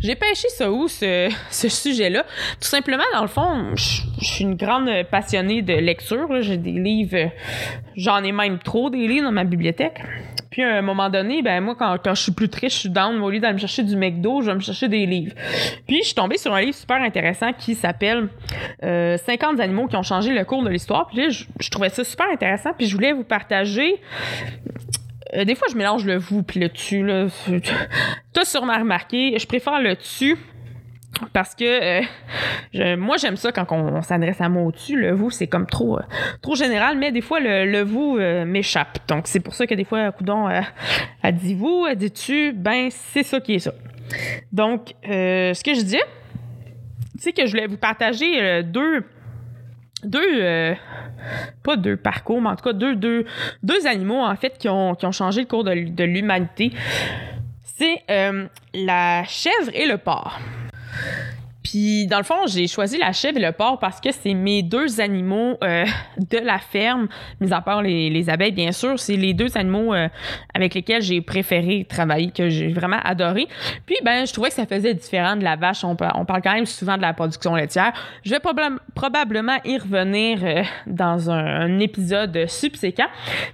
J'ai 0.00 0.14
pêché 0.14 0.48
ça 0.48 0.70
où, 0.70 0.88
ce, 0.88 1.30
ce 1.50 1.68
sujet-là? 1.68 2.24
Tout 2.60 2.68
simplement, 2.68 3.04
dans 3.12 3.22
le 3.22 3.28
fond, 3.28 3.74
je 3.74 4.24
suis 4.24 4.44
une 4.44 4.54
grande 4.54 4.90
passionnée 5.10 5.62
de 5.62 5.74
lecture. 5.74 6.28
J'ai 6.42 6.56
des 6.56 6.72
livres, 6.72 7.16
euh, 7.16 7.26
j'en 7.96 8.22
ai 8.22 8.32
même 8.32 8.58
trop 8.58 8.90
des 8.90 9.06
livres 9.06 9.24
dans 9.24 9.32
ma 9.32 9.44
bibliothèque. 9.44 10.02
Puis 10.50 10.62
à 10.62 10.76
un 10.76 10.82
moment 10.82 11.10
donné, 11.10 11.42
ben 11.42 11.60
moi, 11.60 11.74
quand, 11.78 11.96
quand 12.02 12.14
je 12.14 12.22
suis 12.22 12.32
plus 12.32 12.48
triste, 12.48 12.76
je 12.76 12.80
suis 12.80 12.88
down, 12.88 13.20
au 13.20 13.30
lieu 13.30 13.40
d'aller 13.40 13.54
me 13.54 13.58
chercher 13.58 13.82
du 13.82 13.96
McDo, 13.96 14.40
je 14.40 14.46
vais 14.46 14.54
me 14.54 14.60
chercher 14.60 14.88
des 14.88 15.04
livres. 15.04 15.34
Puis 15.86 15.98
je 15.98 16.06
suis 16.06 16.14
tombée 16.14 16.38
sur 16.38 16.54
un 16.54 16.60
livre 16.60 16.74
super 16.74 17.02
intéressant 17.02 17.52
qui 17.52 17.74
s'appelle 17.74 18.28
euh, 18.82 19.16
50 19.18 19.60
animaux 19.60 19.86
qui 19.86 19.96
ont 19.96 20.02
changé 20.02 20.32
le 20.32 20.44
cours 20.44 20.62
de 20.62 20.70
l'histoire. 20.70 21.08
Puis 21.08 21.18
là, 21.18 21.28
je 21.28 21.70
trouvais 21.70 21.90
ça 21.90 22.04
super 22.04 22.26
intéressant, 22.32 22.70
puis 22.76 22.86
je 22.86 22.94
voulais 22.94 23.12
vous 23.12 23.24
partager 23.24 24.00
euh, 25.34 25.44
des 25.44 25.54
fois, 25.54 25.68
je 25.70 25.76
mélange 25.76 26.04
le 26.04 26.16
vous 26.16 26.42
puis 26.42 26.60
le 26.60 26.68
tu. 26.68 27.04
Là. 27.04 27.26
T'as 28.32 28.44
sûrement 28.44 28.78
remarqué, 28.78 29.38
je 29.38 29.46
préfère 29.46 29.80
le 29.80 29.96
tu 29.96 30.36
parce 31.32 31.54
que 31.54 32.00
euh, 32.00 32.04
je- 32.74 32.94
moi, 32.96 33.16
j'aime 33.16 33.36
ça 33.36 33.50
quand 33.50 33.66
on, 33.72 34.02
s'adresse 34.02 34.40
à 34.40 34.48
moi 34.50 34.64
au-dessus. 34.64 34.96
Le 35.00 35.12
vous, 35.12 35.30
c'est 35.30 35.46
comme 35.46 35.66
trop, 35.66 35.98
euh, 35.98 36.02
trop 36.42 36.54
général, 36.54 36.98
mais 36.98 37.10
des 37.10 37.22
fois, 37.22 37.40
le, 37.40 37.64
le 37.64 37.82
vous 37.82 38.18
euh, 38.18 38.44
m'échappe. 38.44 38.98
Donc, 39.08 39.26
c'est 39.26 39.40
pour 39.40 39.54
ça 39.54 39.66
que 39.66 39.74
des 39.74 39.84
fois, 39.84 40.12
Coudon, 40.12 40.48
euh, 40.48 40.60
elle 41.22 41.34
dit 41.36 41.54
vous, 41.54 41.86
elle 41.88 41.96
dit 41.96 42.10
tu, 42.10 42.52
ben, 42.52 42.88
c'est 42.90 43.22
ça 43.22 43.40
qui 43.40 43.54
est 43.54 43.58
ça. 43.60 43.72
Donc, 44.52 44.92
euh, 45.08 45.54
ce 45.54 45.64
que 45.64 45.74
je 45.74 45.80
dis, 45.82 46.00
c'est 47.18 47.32
que 47.32 47.46
je 47.46 47.50
voulais 47.52 47.66
vous 47.66 47.78
partager 47.78 48.40
euh, 48.42 48.62
deux. 48.62 49.02
Deux. 50.06 50.42
euh, 50.42 50.74
pas 51.62 51.76
deux 51.76 51.96
parcours, 51.96 52.40
mais 52.40 52.50
en 52.50 52.56
tout 52.56 52.64
cas 52.64 52.72
deux, 52.72 52.94
deux, 52.96 53.24
deux 53.62 53.86
animaux 53.86 54.22
en 54.22 54.36
fait 54.36 54.56
qui 54.58 54.68
ont, 54.68 54.94
qui 54.94 55.04
ont 55.06 55.12
changé 55.12 55.40
le 55.40 55.46
cours 55.46 55.64
de, 55.64 55.74
de 55.74 56.04
l'humanité. 56.04 56.72
C'est 57.64 58.02
euh, 58.10 58.46
la 58.72 59.24
chèvre 59.24 59.70
et 59.74 59.86
le 59.86 59.98
porc. 59.98 60.38
Puis, 61.68 62.06
dans 62.06 62.18
le 62.18 62.22
fond, 62.22 62.46
j'ai 62.46 62.68
choisi 62.68 62.96
la 62.96 63.10
chèvre 63.12 63.38
et 63.38 63.40
le 63.40 63.50
porc 63.50 63.80
parce 63.80 64.00
que 64.00 64.12
c'est 64.12 64.34
mes 64.34 64.62
deux 64.62 65.00
animaux 65.00 65.56
euh, 65.64 65.84
de 66.30 66.38
la 66.38 66.58
ferme, 66.58 67.08
mis 67.40 67.52
à 67.52 67.60
part 67.60 67.82
les, 67.82 68.08
les 68.08 68.30
abeilles, 68.30 68.52
bien 68.52 68.70
sûr. 68.70 69.00
C'est 69.00 69.16
les 69.16 69.34
deux 69.34 69.56
animaux 69.58 69.92
euh, 69.92 70.08
avec 70.54 70.74
lesquels 70.74 71.02
j'ai 71.02 71.20
préféré 71.20 71.84
travailler, 71.88 72.30
que 72.30 72.48
j'ai 72.48 72.68
vraiment 72.68 73.00
adoré. 73.02 73.48
Puis, 73.84 73.96
ben, 74.04 74.24
je 74.28 74.32
trouvais 74.32 74.50
que 74.50 74.54
ça 74.54 74.64
faisait 74.66 74.94
différent 74.94 75.34
de 75.34 75.42
la 75.42 75.56
vache. 75.56 75.82
On, 75.82 75.96
pa- 75.96 76.12
on 76.14 76.24
parle 76.24 76.40
quand 76.42 76.54
même 76.54 76.66
souvent 76.66 76.96
de 76.96 77.02
la 77.02 77.12
production 77.14 77.56
laitière. 77.56 77.92
Je 78.24 78.30
vais 78.30 78.38
probab- 78.38 78.78
probablement 78.94 79.56
y 79.64 79.76
revenir 79.76 80.38
euh, 80.44 80.62
dans 80.86 81.30
un, 81.32 81.44
un 81.62 81.78
épisode 81.80 82.46
subséquent, 82.46 83.08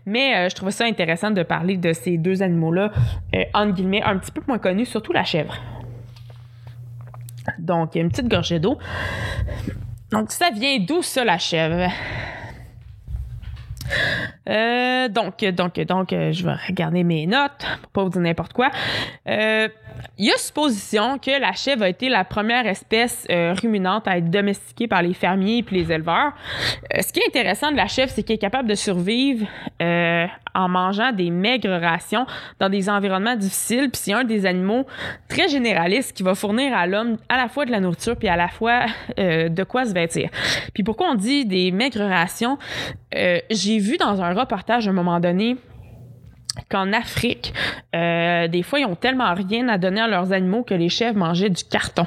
mais 0.04 0.37
euh, 0.37 0.49
je 0.50 0.54
trouvais 0.54 0.71
ça 0.73 0.85
intéressant 0.85 1.31
de 1.31 1.42
parler 1.42 1.78
de 1.78 1.95
ces 1.95 2.19
deux 2.19 2.42
animaux-là, 2.42 2.92
euh, 3.35 3.45
entre 3.54 3.73
guillemets, 3.73 4.02
un 4.02 4.19
petit 4.19 4.33
peu 4.33 4.42
moins 4.47 4.59
connus, 4.59 4.85
surtout 4.85 5.12
la 5.14 5.25
chèvre. 5.25 5.57
Donc, 7.58 7.94
une 7.94 8.08
petite 8.08 8.28
gorgée 8.28 8.58
d'eau. 8.58 8.78
Donc, 10.11 10.30
ça 10.30 10.50
vient 10.50 10.78
d'où 10.78 11.02
ça, 11.02 11.25
la 11.25 11.38
chèvre? 11.38 11.90
Euh, 14.49 15.08
donc, 15.08 15.44
donc, 15.44 15.80
donc, 15.80 16.12
euh, 16.12 16.32
je 16.32 16.44
vais 16.44 16.54
regarder 16.68 17.04
mes 17.04 17.26
notes 17.26 17.66
pour 17.82 17.90
pas 17.92 18.04
vous 18.04 18.11
dire 18.11 18.20
n'importe 18.20 18.52
quoi. 18.52 18.70
Euh, 19.28 19.68
il 20.18 20.26
y 20.26 20.30
a 20.30 20.37
supposition 20.37 21.18
que 21.18 21.40
la 21.40 21.52
chèvre 21.52 21.82
a 21.82 21.88
été 21.88 22.08
la 22.08 22.25
première 22.25 22.66
espèce 22.66 23.26
euh, 23.30 23.54
ruminante 23.61 24.06
à 24.06 24.18
être 24.18 24.30
domestiquée 24.30 24.87
par 24.87 25.02
les 25.02 25.14
fermiers 25.14 25.58
et 25.58 25.75
les 25.75 25.90
éleveurs. 25.90 26.32
Euh, 26.94 27.00
ce 27.00 27.12
qui 27.12 27.20
est 27.20 27.26
intéressant 27.26 27.72
de 27.72 27.76
la 27.76 27.87
chèvre, 27.87 28.12
c'est 28.14 28.22
qu'elle 28.22 28.37
est 28.37 28.38
capable 28.38 28.68
de 28.68 28.75
survivre 28.75 29.46
euh, 29.80 30.26
en 30.54 30.68
mangeant 30.68 31.12
des 31.12 31.30
maigres 31.30 31.80
rations 31.80 32.26
dans 32.61 32.68
des 32.68 32.88
environnements 32.88 33.37
difficiles. 33.37 33.90
Puis 33.90 34.00
c'est 34.04 34.12
un 34.12 34.25
des 34.25 34.46
animaux 34.46 34.87
très 35.28 35.49
généralistes 35.49 36.16
qui 36.16 36.22
va 36.22 36.34
fournir 36.34 36.76
à 36.76 36.87
l'homme 36.87 37.16
à 37.28 37.37
la 37.37 37.49
fois 37.49 37.64
de 37.64 37.70
la 37.70 37.80
nourriture 37.80 38.16
puis 38.16 38.28
à 38.28 38.37
la 38.37 38.49
fois 38.49 38.87
de 39.16 39.64
quoi 39.64 39.84
se 39.87 39.94
vêtir. 39.94 40.28
Puis 40.75 40.82
pourquoi 40.82 41.11
on 41.11 41.14
dit 41.14 41.46
des 41.46 41.70
maigres 41.70 42.06
rations? 42.06 42.58
J'ai 43.12 43.78
vu 43.78 43.96
dans 43.96 44.20
un 44.20 44.34
reportage 44.34 44.87
à 44.87 44.90
un 44.90 44.94
moment 44.94 45.20
donné 45.20 45.56
qu'en 46.68 46.92
Afrique, 46.92 47.54
euh, 47.94 48.49
des 48.49 48.62
fois, 48.62 48.80
ils 48.80 48.87
ont 48.87 48.97
tellement 48.97 49.35
rien 49.35 49.68
à 49.68 49.78
donner 49.78 50.00
à 50.00 50.09
leurs 50.09 50.32
animaux 50.32 50.62
que 50.62 50.75
les 50.75 50.88
chèvres 50.88 51.18
mangeaient 51.18 51.50
du 51.50 51.64
carton. 51.64 52.06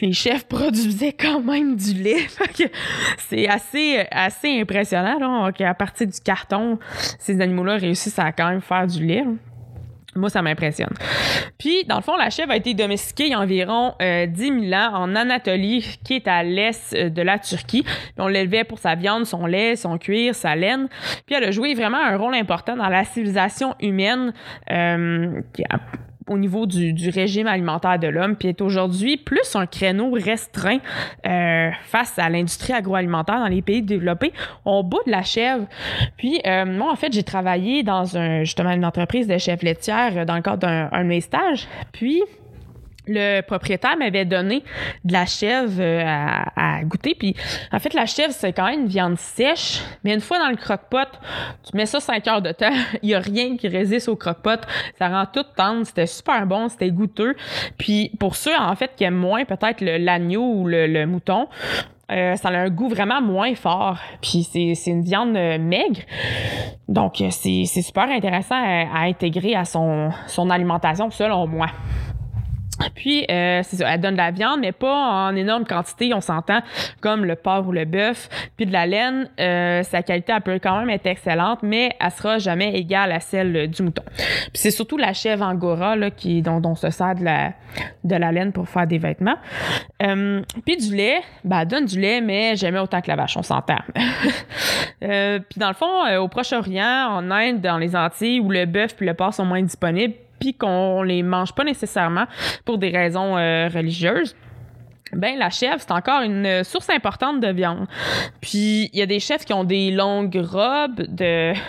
Les 0.00 0.12
chèvres 0.12 0.44
produisaient 0.48 1.12
quand 1.12 1.40
même 1.40 1.76
du 1.76 1.94
lait. 1.94 2.26
C'est 3.18 3.48
assez, 3.48 4.06
assez 4.10 4.60
impressionnant 4.60 5.52
qu'à 5.52 5.74
partir 5.74 6.06
du 6.06 6.20
carton, 6.20 6.78
ces 7.18 7.40
animaux-là 7.40 7.76
réussissent 7.76 8.18
à 8.18 8.32
quand 8.32 8.48
même 8.48 8.60
faire 8.60 8.86
du 8.86 9.04
lait. 9.04 9.24
Moi, 10.16 10.30
ça 10.30 10.42
m'impressionne. 10.42 10.92
Puis, 11.58 11.84
dans 11.84 11.96
le 11.96 12.02
fond, 12.02 12.16
la 12.16 12.30
chèvre 12.30 12.52
a 12.52 12.56
été 12.56 12.74
domestiquée 12.74 13.24
il 13.24 13.30
y 13.30 13.34
a 13.34 13.40
environ 13.40 13.94
euh, 14.00 14.26
10 14.26 14.68
000 14.68 14.72
ans 14.80 14.94
en 14.94 15.14
Anatolie, 15.16 15.98
qui 16.04 16.14
est 16.14 16.28
à 16.28 16.42
l'est 16.42 16.94
euh, 16.94 17.10
de 17.10 17.22
la 17.22 17.38
Turquie. 17.38 17.84
On 18.18 18.28
l'élevait 18.28 18.64
pour 18.64 18.78
sa 18.78 18.94
viande, 18.94 19.26
son 19.26 19.46
lait, 19.46 19.76
son 19.76 19.98
cuir, 19.98 20.34
sa 20.34 20.54
laine. 20.56 20.88
Puis 21.26 21.34
elle 21.34 21.44
a 21.44 21.50
joué 21.50 21.74
vraiment 21.74 21.98
un 22.00 22.16
rôle 22.16 22.34
important 22.34 22.76
dans 22.76 22.88
la 22.88 23.04
civilisation 23.04 23.74
humaine 23.80 24.32
euh, 24.70 25.40
qui 25.52 25.62
a- 25.64 25.80
au 26.28 26.38
niveau 26.38 26.66
du, 26.66 26.92
du 26.92 27.10
régime 27.10 27.46
alimentaire 27.46 27.98
de 27.98 28.08
l'homme, 28.08 28.36
puis 28.36 28.48
est 28.48 28.60
aujourd'hui 28.60 29.16
plus 29.16 29.54
un 29.56 29.66
créneau 29.66 30.12
restreint 30.12 30.78
euh, 31.26 31.70
face 31.82 32.18
à 32.18 32.28
l'industrie 32.30 32.72
agroalimentaire 32.72 33.38
dans 33.38 33.48
les 33.48 33.62
pays 33.62 33.82
développés. 33.82 34.32
On 34.64 34.82
bout 34.82 35.00
de 35.06 35.10
la 35.10 35.22
chèvre. 35.22 35.66
Puis 36.16 36.40
euh, 36.46 36.64
moi, 36.64 36.90
en 36.90 36.96
fait, 36.96 37.12
j'ai 37.12 37.22
travaillé 37.22 37.82
dans 37.82 38.16
un 38.16 38.44
justement 38.44 38.72
une 38.72 38.84
entreprise 38.84 39.26
de 39.26 39.38
chef 39.38 39.62
laitière 39.62 40.12
euh, 40.16 40.24
dans 40.24 40.36
le 40.36 40.42
cadre 40.42 40.58
d'un 40.58 40.88
un 40.92 41.02
de 41.02 41.08
mes 41.08 41.20
stages. 41.20 41.66
Puis 41.92 42.22
le 43.06 43.40
propriétaire 43.42 43.96
m'avait 43.96 44.24
donné 44.24 44.64
de 45.04 45.12
la 45.12 45.26
chèvre 45.26 45.80
euh, 45.80 46.02
à, 46.04 46.78
à 46.78 46.84
goûter. 46.84 47.14
Puis, 47.14 47.34
en 47.72 47.78
fait, 47.78 47.94
la 47.94 48.06
chèvre, 48.06 48.32
c'est 48.32 48.52
quand 48.52 48.66
même 48.66 48.82
une 48.82 48.86
viande 48.86 49.18
sèche. 49.18 49.80
Mais 50.04 50.14
une 50.14 50.20
fois 50.20 50.38
dans 50.38 50.50
le 50.50 50.56
croque-pot, 50.56 51.08
tu 51.68 51.76
mets 51.76 51.86
ça 51.86 52.00
5 52.00 52.26
heures 52.28 52.42
de 52.42 52.52
temps. 52.52 52.72
Il 53.02 53.08
n'y 53.08 53.14
a 53.14 53.20
rien 53.20 53.56
qui 53.56 53.68
résiste 53.68 54.08
au 54.08 54.16
croque-pot. 54.16 54.60
Ça 54.98 55.08
rend 55.08 55.26
tout 55.26 55.44
tendre. 55.56 55.86
C'était 55.86 56.06
super 56.06 56.46
bon. 56.46 56.68
C'était 56.68 56.90
goûteux. 56.90 57.34
Puis, 57.78 58.10
pour 58.18 58.36
ceux, 58.36 58.56
en 58.56 58.74
fait, 58.76 58.92
qui 58.96 59.04
aiment 59.04 59.14
moins 59.14 59.44
peut-être 59.44 59.80
l'agneau 59.80 60.42
ou 60.42 60.68
le, 60.68 61.04
mouton, 61.04 61.48
euh, 62.10 62.36
ça 62.36 62.48
a 62.48 62.52
un 62.52 62.70
goût 62.70 62.88
vraiment 62.88 63.20
moins 63.20 63.54
fort. 63.54 63.98
Puis 64.22 64.46
c'est, 64.50 64.90
une 64.90 65.02
viande 65.02 65.36
euh, 65.36 65.58
maigre. 65.58 66.00
Donc, 66.88 67.22
c'est, 67.30 67.64
super 67.64 68.04
intéressant 68.04 68.56
à, 68.56 69.00
à 69.00 69.00
intégrer 69.02 69.54
à 69.54 69.64
son, 69.64 70.10
son 70.26 70.50
alimentation, 70.50 71.10
selon 71.10 71.46
moi. 71.46 71.68
Puis, 72.94 73.24
euh, 73.30 73.60
c'est 73.62 73.76
ça, 73.76 73.94
elle 73.94 74.00
donne 74.00 74.14
de 74.14 74.18
la 74.18 74.30
viande, 74.30 74.60
mais 74.60 74.72
pas 74.72 75.28
en 75.28 75.36
énorme 75.36 75.64
quantité, 75.64 76.12
on 76.14 76.20
s'entend, 76.20 76.60
comme 77.00 77.24
le 77.24 77.36
porc 77.36 77.66
ou 77.66 77.72
le 77.72 77.84
bœuf. 77.84 78.28
Puis 78.56 78.66
de 78.66 78.72
la 78.72 78.86
laine, 78.86 79.28
euh, 79.40 79.82
sa 79.82 80.02
qualité, 80.02 80.32
elle 80.34 80.42
peut 80.42 80.58
quand 80.62 80.78
même 80.78 80.90
être 80.90 81.06
excellente, 81.06 81.60
mais 81.62 81.92
elle 82.00 82.10
sera 82.10 82.38
jamais 82.38 82.74
égale 82.74 83.12
à 83.12 83.20
celle 83.20 83.68
du 83.68 83.82
mouton. 83.82 84.02
Puis 84.16 84.54
c'est 84.54 84.70
surtout 84.70 84.96
la 84.96 85.12
chèvre 85.12 85.44
angora, 85.44 85.96
là, 85.96 86.10
qui, 86.10 86.42
dont, 86.42 86.60
dont 86.60 86.70
on 86.70 86.74
se 86.74 86.90
sert 86.90 87.14
de 87.14 87.24
la, 87.24 87.52
de 88.02 88.16
la 88.16 88.32
laine 88.32 88.52
pour 88.52 88.68
faire 88.68 88.86
des 88.86 88.98
vêtements. 88.98 89.36
Euh, 90.02 90.42
puis 90.64 90.76
du 90.76 90.94
lait, 90.94 91.20
ben, 91.44 91.60
elle 91.60 91.68
donne 91.68 91.84
du 91.86 92.00
lait, 92.00 92.20
mais 92.20 92.56
jamais 92.56 92.78
autant 92.78 93.00
que 93.00 93.08
la 93.08 93.16
vache, 93.16 93.36
on 93.36 93.42
s'entend. 93.42 93.78
Puis 95.00 95.58
dans 95.58 95.68
le 95.68 95.74
fond, 95.74 96.18
au 96.18 96.28
Proche-Orient, 96.28 97.08
en 97.10 97.30
Inde, 97.30 97.60
dans 97.60 97.76
les 97.76 97.94
Antilles, 97.94 98.40
où 98.40 98.50
le 98.50 98.64
bœuf 98.64 98.96
puis 98.96 99.06
le 99.06 99.14
porc 99.14 99.34
sont 99.34 99.44
moins 99.44 99.62
disponibles, 99.62 100.14
puis 100.38 100.54
qu'on 100.54 101.02
les 101.02 101.22
mange 101.22 101.52
pas 101.54 101.64
nécessairement 101.64 102.26
pour 102.64 102.78
des 102.78 102.90
raisons 102.90 103.36
euh, 103.36 103.68
religieuses. 103.68 104.34
Ben, 105.12 105.38
la 105.38 105.50
chèvre, 105.50 105.76
c'est 105.78 105.92
encore 105.92 106.22
une 106.22 106.64
source 106.64 106.90
importante 106.90 107.40
de 107.40 107.48
viande. 107.48 107.86
Puis, 108.40 108.90
il 108.92 108.98
y 108.98 109.02
a 109.02 109.06
des 109.06 109.20
chèvres 109.20 109.44
qui 109.44 109.52
ont 109.52 109.62
des 109.62 109.90
longues 109.90 110.40
robes 110.42 111.04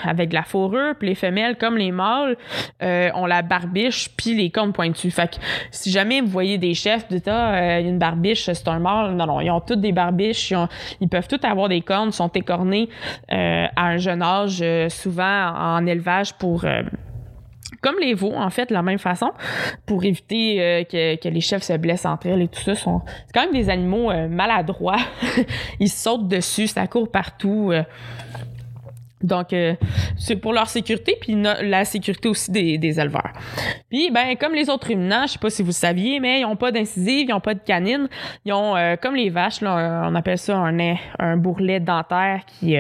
avec 0.04 0.30
de 0.30 0.34
la 0.34 0.44
fourrure, 0.44 0.96
puis 0.98 1.10
les 1.10 1.16
femelles, 1.16 1.58
comme 1.58 1.78
les 1.78 1.92
mâles, 1.92 2.38
euh, 2.82 3.10
ont 3.14 3.26
la 3.26 3.42
barbiche, 3.42 4.10
puis 4.18 4.34
les 4.34 4.50
cornes 4.50 4.74
pointues. 4.74 5.12
Fait 5.12 5.30
que 5.30 5.36
si 5.70 5.92
jamais 5.92 6.22
vous 6.22 6.28
voyez 6.28 6.58
des 6.58 6.74
vous 6.74 7.16
dites, 7.16 7.28
ah, 7.28 7.56
euh, 7.56 7.80
une 7.82 8.00
barbiche, 8.00 8.46
c'est 8.52 8.68
un 8.68 8.80
mâle. 8.80 9.16
Non, 9.16 9.26
non, 9.28 9.42
ils 9.42 9.52
ont 9.52 9.62
toutes 9.62 9.82
des 9.82 9.92
barbiches, 9.92 10.54
ils, 11.00 11.08
peuvent 11.08 11.28
tous 11.28 11.46
avoir 11.46 11.70
des 11.70 11.82
cornes, 11.82 12.12
sont 12.12 12.30
écornés 12.30 12.90
à 13.30 13.86
un 13.86 13.98
jeune 13.98 14.22
âge, 14.22 14.64
souvent 14.90 15.54
en 15.56 15.86
élevage 15.86 16.34
pour. 16.34 16.66
Comme 17.86 18.00
les 18.02 18.16
veaux, 18.16 18.34
en 18.34 18.50
fait, 18.50 18.70
de 18.70 18.74
la 18.74 18.82
même 18.82 18.98
façon, 18.98 19.32
pour 19.86 20.04
éviter 20.06 20.60
euh, 20.60 20.84
que, 20.86 21.18
que 21.18 21.30
les 21.30 21.40
chefs 21.40 21.62
se 21.62 21.74
blessent 21.74 22.08
entre 22.08 22.26
elles 22.26 22.42
et 22.42 22.48
tout 22.48 22.60
ça. 22.60 22.74
C'est 22.74 22.84
quand 23.32 23.42
même 23.42 23.54
des 23.54 23.70
animaux 23.70 24.10
euh, 24.10 24.28
maladroits. 24.28 24.98
Ils 25.80 25.90
sautent 25.90 26.28
dessus, 26.28 26.66
ça 26.66 26.88
court 26.88 27.12
partout. 27.12 27.70
euh. 27.72 27.84
Donc, 29.22 29.56
c'est 30.18 30.36
pour 30.36 30.54
leur 30.54 30.68
sécurité, 30.68 31.18
puis 31.20 31.36
la 31.36 31.84
sécurité 31.86 32.28
aussi 32.30 32.52
des, 32.52 32.78
des 32.78 33.00
éleveurs. 33.00 33.32
Puis, 33.90 34.12
ben, 34.12 34.36
comme 34.36 34.54
les 34.54 34.70
autres 34.70 34.88
ruminants, 34.88 35.24
je 35.26 35.32
sais 35.32 35.40
pas 35.40 35.50
si 35.50 35.64
vous 35.64 35.70
le 35.70 35.74
saviez, 35.74 36.20
mais 36.20 36.42
ils 36.42 36.44
n'ont 36.44 36.56
pas 36.56 36.72
d'incisives, 36.72 37.26
ils 37.28 37.32
n'ont 37.32 37.40
pas 37.40 37.56
de 37.56 37.60
canines. 37.60 38.08
Ils 38.44 38.54
ont, 38.54 38.76
comme 39.02 39.16
les 39.16 39.32
vaches, 39.32 39.62
là, 39.62 40.04
on 40.06 40.14
appelle 40.14 40.38
ça 40.38 40.58
un, 40.58 40.96
un 41.18 41.38
bourrelet 41.38 41.80
dentaire 41.80 42.42
qui, 42.46 42.76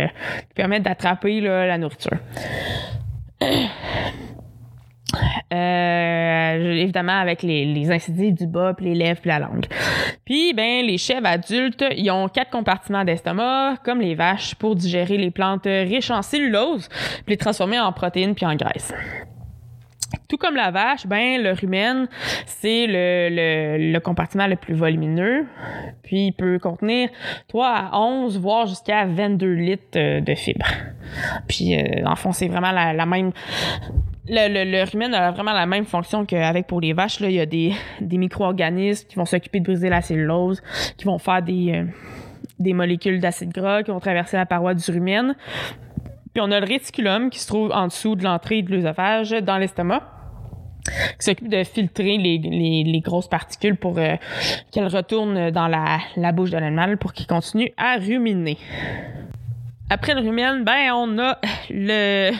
permet 0.53 0.79
d'attraper 0.81 1.41
la 1.41 1.77
nourriture. 1.79 2.17
Euh, 5.53 6.73
évidemment 6.73 7.19
avec 7.19 7.43
les, 7.43 7.65
les 7.65 8.31
du 8.31 8.47
bas, 8.47 8.73
puis 8.75 8.87
les 8.87 8.95
lèvres, 8.95 9.21
puis 9.21 9.29
la 9.29 9.39
langue. 9.39 9.65
Puis, 10.25 10.53
ben, 10.53 10.85
les 10.85 10.97
chèvres 10.97 11.27
adultes, 11.27 11.85
ils 11.95 12.09
ont 12.11 12.27
quatre 12.27 12.51
compartiments 12.51 13.03
d'estomac, 13.03 13.75
comme 13.83 14.01
les 14.01 14.15
vaches, 14.15 14.55
pour 14.55 14.75
digérer 14.75 15.17
les 15.17 15.31
plantes 15.31 15.65
riches 15.65 16.11
en 16.11 16.21
cellulose, 16.21 16.89
puis 17.25 17.33
les 17.33 17.37
transformer 17.37 17.79
en 17.79 17.91
protéines 17.91 18.35
puis 18.35 18.45
en 18.45 18.55
graisse. 18.55 18.93
Tout 20.27 20.37
comme 20.37 20.55
la 20.55 20.71
vache, 20.71 21.07
ben, 21.07 21.41
le 21.41 21.51
rumen, 21.51 22.07
c'est 22.45 22.85
le, 22.87 23.99
compartiment 23.99 24.47
le 24.47 24.55
plus 24.55 24.73
volumineux. 24.73 25.45
Puis, 26.03 26.27
il 26.27 26.31
peut 26.33 26.59
contenir 26.59 27.09
3 27.47 27.67
à 27.67 27.99
11, 27.99 28.39
voire 28.39 28.67
jusqu'à 28.67 29.05
22 29.05 29.53
litres 29.53 29.83
euh, 29.95 30.21
de 30.21 30.35
fibres. 30.35 30.65
Puis, 31.47 31.75
euh, 31.75 32.05
en 32.05 32.15
fond, 32.15 32.31
c'est 32.31 32.47
vraiment 32.47 32.71
la, 32.71 33.05
même 33.05 33.31
le, 34.27 34.65
le, 34.65 34.83
rumen 34.83 35.13
a 35.13 35.31
vraiment 35.31 35.53
la 35.53 35.65
même 35.65 35.85
fonction 35.85 36.25
qu'avec 36.25 36.67
pour 36.67 36.81
les 36.81 36.93
vaches. 36.93 37.19
Là. 37.19 37.29
Il 37.29 37.35
y 37.35 37.39
a 37.39 37.45
des, 37.45 37.73
des 38.01 38.17
micro-organismes 38.17 39.07
qui 39.07 39.15
vont 39.15 39.25
s'occuper 39.25 39.59
de 39.59 39.65
briser 39.65 39.89
la 39.89 40.01
cellulose, 40.01 40.61
qui 40.97 41.05
vont 41.05 41.19
faire 41.19 41.41
des, 41.41 41.71
euh, 41.73 41.85
des 42.59 42.73
molécules 42.73 43.19
d'acide 43.19 43.51
gras, 43.51 43.83
qui 43.83 43.91
vont 43.91 43.99
traverser 43.99 44.37
la 44.37 44.45
paroi 44.45 44.73
du 44.73 44.91
rumen. 44.91 45.35
Puis 46.35 46.43
on 46.45 46.51
a 46.51 46.59
le 46.59 46.67
réticulum 46.67 47.29
qui 47.29 47.39
se 47.39 47.47
trouve 47.47 47.71
en 47.71 47.87
dessous 47.87 48.17
de 48.17 48.25
l'entrée 48.25 48.61
de 48.61 48.69
l'œsophage 48.69 49.31
dans 49.31 49.57
l'estomac 49.57 50.03
qui 51.17 51.25
s'occupe 51.25 51.47
de 51.47 51.63
filtrer 51.63 52.17
les, 52.17 52.99
grosses 52.99 53.29
particules 53.29 53.77
pour 53.77 53.97
euh, 53.97 54.15
qu'elles 54.69 54.93
retournent 54.93 55.49
dans 55.49 55.69
la, 55.69 55.99
la 56.17 56.33
bouche 56.33 56.51
de 56.51 56.57
l'animal 56.57 56.97
pour 56.97 57.13
qu'il 57.13 57.25
continue 57.25 57.71
à 57.77 57.95
ruminer. 57.95 58.57
Après 59.87 60.15
le 60.15 60.21
rumen, 60.21 60.63
ben 60.63 60.91
on 60.93 61.19
a 61.19 61.37
le 61.69 62.31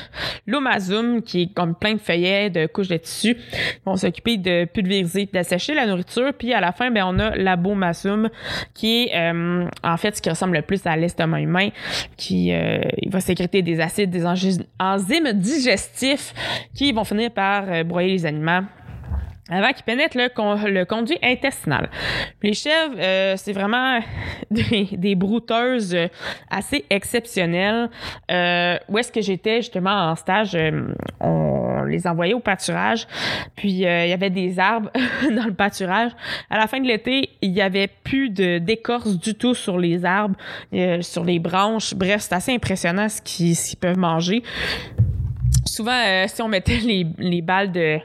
l'omasum 0.48 1.22
qui 1.22 1.44
est 1.44 1.54
comme 1.54 1.76
plein 1.76 1.94
de 1.94 2.00
feuillets, 2.00 2.50
de 2.50 2.66
couches 2.66 2.88
de 2.88 2.98
tissu. 2.98 3.38
Vont 3.86 3.96
s'occuper 3.96 4.38
de 4.38 4.66
pulvériser, 4.66 5.30
d'assécher 5.32 5.76
la 5.76 5.86
nourriture. 5.86 6.34
Puis 6.34 6.54
à 6.54 6.60
la 6.60 6.72
fin, 6.72 6.90
ben 6.90 7.04
on 7.06 7.20
a 7.20 7.36
l'abomasum 7.36 8.30
qui 8.74 9.04
est 9.04 9.16
euh, 9.16 9.70
en 9.84 9.98
fait 9.98 10.16
ce 10.16 10.24
qui 10.24 10.30
ressemble 10.30 10.56
le 10.56 10.64
plus 10.64 10.86
à 10.88 10.96
l'estomac 10.96 11.42
humain, 11.42 11.70
qui 12.18 12.52
euh, 12.52 12.82
il 12.98 13.12
va 13.12 13.20
sécréter 13.20 13.62
des 13.62 13.80
acides, 13.80 14.10
des 14.10 14.26
enzymes 14.26 15.32
digestifs 15.34 16.34
qui 16.74 16.94
vont 16.94 17.04
finir 17.04 17.30
par 17.30 17.66
euh, 17.70 17.84
broyer 17.84 18.10
les 18.10 18.26
aliments 18.26 18.64
avant 19.50 19.72
qu'ils 19.74 19.84
pénètrent 19.84 20.18
le, 20.18 20.72
le 20.72 20.86
conduit 20.86 21.20
intestinal. 21.22 21.90
Les 22.42 22.54
chèvres, 22.54 22.96
euh, 22.98 23.36
c'est 23.38 23.54
vraiment 23.54 24.00
des, 24.52 25.16
brouteuses 25.16 25.96
assez 26.50 26.84
exceptionnelles. 26.90 27.90
Euh, 28.32 28.78
où 28.90 28.98
est-ce 28.98 29.12
que 29.12 29.22
j'étais 29.22 29.58
justement 29.58 30.10
en 30.10 30.16
stage, 30.16 30.56
euh, 30.56 30.88
on 31.20 31.84
les 31.84 32.08
envoyait 32.08 32.34
au 32.34 32.40
pâturage, 32.40 33.08
puis 33.56 33.70
il 33.70 33.80
y 33.80 34.14
avait 34.14 34.32
des 34.32 34.58
arbres 34.58 34.90
dans 35.36 35.46
le 35.46 35.54
pâturage. 35.54 36.12
À 36.50 36.58
la 36.58 36.68
fin 36.68 36.80
de 36.80 36.88
l'été, 36.88 37.30
il 37.42 37.52
y 37.52 37.62
avait 37.62 37.88
plus 37.88 38.30
d'écorce 38.30 39.18
du 39.20 39.36
tout 39.36 39.54
sur 39.54 39.78
les 39.78 40.06
arbres, 40.06 40.36
sur 41.02 41.24
les 41.24 41.40
branches. 41.40 41.94
Bref, 41.94 42.22
c'est 42.22 42.34
assez 42.34 42.54
impressionnant 42.54 43.08
ce 43.10 43.22
qu'ils 43.22 43.78
peuvent 43.80 43.98
manger 43.98 44.42
souvent, 45.76 45.92
euh, 45.92 46.26
si 46.28 46.42
on 46.42 46.48
mettait 46.48 46.78
les, 46.78 47.06
les 47.18 47.42
balles 47.42 47.72
de, 47.72 48.00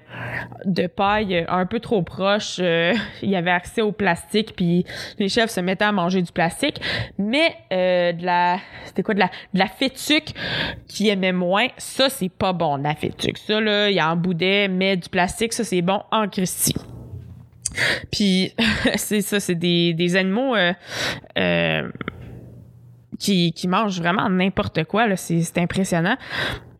de 0.65 0.87
paille 0.87 1.45
un 1.49 1.67
peu 1.67 1.79
trop 1.79 2.03
proches, 2.03 2.59
euh, 2.61 2.95
il 3.23 3.31
y 3.31 3.37
avait 3.37 3.50
accès 3.50 3.81
au 3.81 3.93
plastique, 3.93 4.55
puis 4.57 4.85
les 5.19 5.29
chefs 5.29 5.50
se 5.50 5.61
mettaient 5.61 5.85
à 5.85 5.93
manger 5.93 6.23
du 6.23 6.33
plastique. 6.33 6.81
Mais 7.19 7.55
euh, 7.73 8.12
de 8.12 8.25
la, 8.25 8.59
c'était 8.85 9.03
quoi, 9.03 9.15
de 9.15 9.21
la, 9.21 9.31
de 9.55 9.59
la 9.59 9.67
fétuque 9.67 10.35
qui 10.89 11.09
aimait 11.09 11.33
moins, 11.33 11.69
ça, 11.79 12.09
c'est 12.09 12.29
pas 12.29 12.53
bon, 12.53 12.79
de 12.79 12.83
la 12.83 12.95
fétuque. 12.95 13.39
Ça, 13.39 13.61
là, 13.61 13.91
il 13.91 14.00
en 14.00 14.17
boudait, 14.17 14.69
mais 14.69 14.97
du 14.97 15.09
plastique, 15.09 15.53
ça, 15.53 15.65
c'est 15.65 15.83
bon 15.83 16.03
en 16.11 16.29
Christie. 16.29 16.75
Puis, 18.11 18.53
c'est 18.97 19.21
ça, 19.21 19.39
c'est 19.39 19.55
des, 19.55 19.95
des 19.95 20.17
animaux 20.17 20.57
euh, 20.57 21.89
qui, 23.19 23.53
qui 23.53 23.69
mangent 23.69 24.00
vraiment 24.00 24.29
n'importe 24.29 24.85
quoi, 24.85 25.15
c'est 25.17 25.59
impressionnant. 25.59 26.17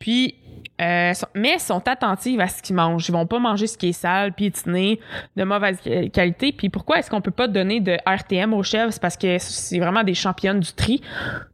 Puis, 0.00 0.39
euh, 0.80 1.12
mais 1.34 1.58
sont 1.58 1.87
attentives 1.88 2.40
à 2.40 2.49
ce 2.49 2.62
qu'ils 2.62 2.76
mangent. 2.76 3.08
Ils 3.08 3.12
vont 3.12 3.26
pas 3.26 3.38
manger 3.38 3.66
ce 3.66 3.76
qui 3.76 3.88
est 3.88 3.92
sale, 3.92 4.32
piétiné, 4.32 5.00
de 5.37 5.44
mauvaise 5.44 5.78
qualité. 6.12 6.52
Puis 6.52 6.70
pourquoi 6.70 6.99
est-ce 6.99 7.10
qu'on 7.10 7.20
peut 7.20 7.30
pas 7.30 7.49
donner 7.49 7.80
de 7.80 7.99
RTM 8.06 8.54
aux 8.54 8.62
chèvres? 8.62 8.92
C'est 8.92 9.02
parce 9.02 9.16
que 9.16 9.38
c'est 9.38 9.78
vraiment 9.78 10.02
des 10.02 10.14
championnes 10.14 10.60
du 10.60 10.72
tri. 10.72 11.02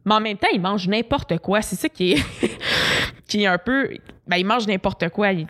Mais 0.05 0.13
en 0.13 0.21
même 0.21 0.37
temps, 0.37 0.47
ils 0.53 0.61
mangent 0.61 0.87
n'importe 0.87 1.39
quoi. 1.39 1.61
C'est 1.61 1.75
ça 1.75 1.89
qui 1.89 2.13
est, 2.13 2.23
qui 3.27 3.43
est 3.43 3.47
un 3.47 3.57
peu... 3.57 3.89
Ben, 4.27 4.37
ils 4.37 4.45
mangent 4.45 4.67
n'importe 4.67 5.09
quoi. 5.09 5.31
Ils 5.31 5.47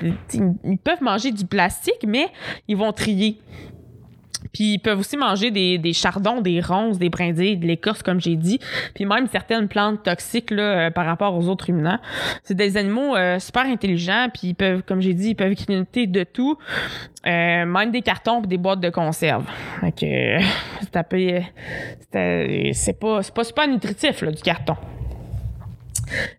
peuvent 0.84 1.02
manger 1.02 1.32
du 1.32 1.46
plastique, 1.46 2.06
mais 2.06 2.28
ils 2.68 2.78
vont 2.78 2.92
trier. 2.94 3.40
Puis 4.54 4.74
ils 4.74 4.80
peuvent 4.80 5.00
aussi 5.00 5.18
manger 5.18 5.52
des, 5.52 5.78
des 5.78 5.94
chardons, 5.94 6.42
des 6.42 6.62
ronces, 6.62 6.98
des 6.98 7.10
brindilles, 7.10 7.58
de 7.58 7.66
l'écorce, 7.66 8.04
comme 8.04 8.22
j'ai 8.22 8.36
dit. 8.36 8.60
Puis 8.94 9.06
même 9.06 9.28
certaines 9.28 9.68
plantes 9.68 10.04
toxiques 10.04 10.52
là, 10.52 10.88
euh, 10.88 10.92
par 10.92 11.06
rapport 11.06 11.36
aux 11.36 11.48
autres 11.48 11.66
ruminants. 11.66 12.00
C'est 12.44 12.56
des 12.56 12.78
animaux 12.78 13.16
euh, 13.16 13.40
super 13.40 13.66
intelligents, 13.66 14.28
puis 14.34 14.50
ils 14.50 14.56
peuvent, 14.56 14.84
comme 14.84 15.02
j'ai 15.02 15.14
dit, 15.14 15.30
ils 15.30 15.36
peuvent 15.36 15.54
grignoter 15.54 16.08
de 16.08 16.24
tout, 16.24 16.58
euh, 17.26 17.66
même 17.66 17.92
des 17.92 18.02
cartons 18.02 18.42
et 18.44 18.48
des 18.48 18.58
boîtes 18.58 18.80
de 18.80 18.90
conserve. 18.90 19.46
Que 19.82 20.38
euh, 20.38 21.42
euh, 22.16 22.70
c'est 22.74 23.00
pas, 23.00 23.24
c'est 23.24 23.34
pas 23.34 23.44
super 23.44 23.68
nutritif, 23.68 24.22
là, 24.22 24.32
du 24.32 24.42
carton. 24.42 24.76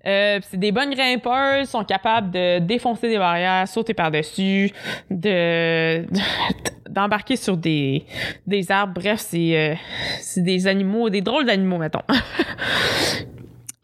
Euh, 0.06 0.38
c'est 0.48 0.56
des 0.56 0.72
bonnes 0.72 0.94
grimpeuses, 0.94 1.68
sont 1.68 1.84
capables 1.84 2.30
de 2.30 2.58
défoncer 2.60 3.08
des 3.08 3.18
barrières, 3.18 3.66
sauter 3.68 3.94
par-dessus, 3.94 4.72
de 5.10 6.04
d'embarquer 6.98 7.36
sur 7.36 7.56
des, 7.56 8.04
des 8.46 8.70
arbres. 8.70 8.94
Bref, 9.00 9.20
c'est 9.20 9.56
euh, 9.56 9.74
des 10.36 10.66
animaux, 10.66 11.10
des 11.10 11.20
drôles 11.20 11.46
d'animaux, 11.46 11.78
mettons. 11.78 12.02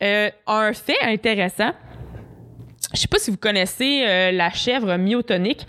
Euh, 0.02 0.28
un 0.46 0.72
fait 0.74 1.00
intéressant. 1.02 1.70
Je 2.94 3.00
sais 3.00 3.08
pas 3.08 3.18
si 3.18 3.30
vous 3.30 3.36
connaissez 3.36 4.04
euh, 4.06 4.30
la 4.30 4.50
chèvre 4.50 4.96
myotonique. 4.96 5.66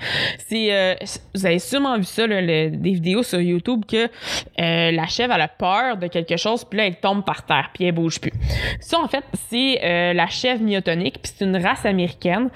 C'est, 0.47 0.73
euh, 0.73 0.95
vous 1.33 1.45
avez 1.45 1.59
sûrement 1.59 1.97
vu 1.97 2.03
ça, 2.03 2.27
là, 2.27 2.41
des 2.41 2.91
vidéos 2.91 3.23
sur 3.23 3.41
YouTube, 3.41 3.83
que 3.87 4.05
euh, 4.05 4.91
la 4.91 5.07
chèvre 5.07 5.33
elle 5.33 5.41
a 5.41 5.47
peur 5.47 5.97
de 5.97 6.07
quelque 6.07 6.37
chose, 6.37 6.63
puis 6.63 6.77
là 6.77 6.85
elle 6.85 6.95
tombe 6.95 7.25
par 7.25 7.45
terre, 7.45 7.71
puis 7.73 7.85
elle 7.85 7.93
bouge 7.93 8.19
plus. 8.19 8.31
Ça 8.79 8.99
en 8.99 9.07
fait, 9.07 9.23
c'est 9.49 9.83
euh, 9.83 10.13
la 10.13 10.27
chèvre 10.27 10.61
myotonique, 10.61 11.19
puis 11.21 11.31
c'est 11.35 11.45
une 11.45 11.57
race 11.57 11.85
américaine 11.85 12.49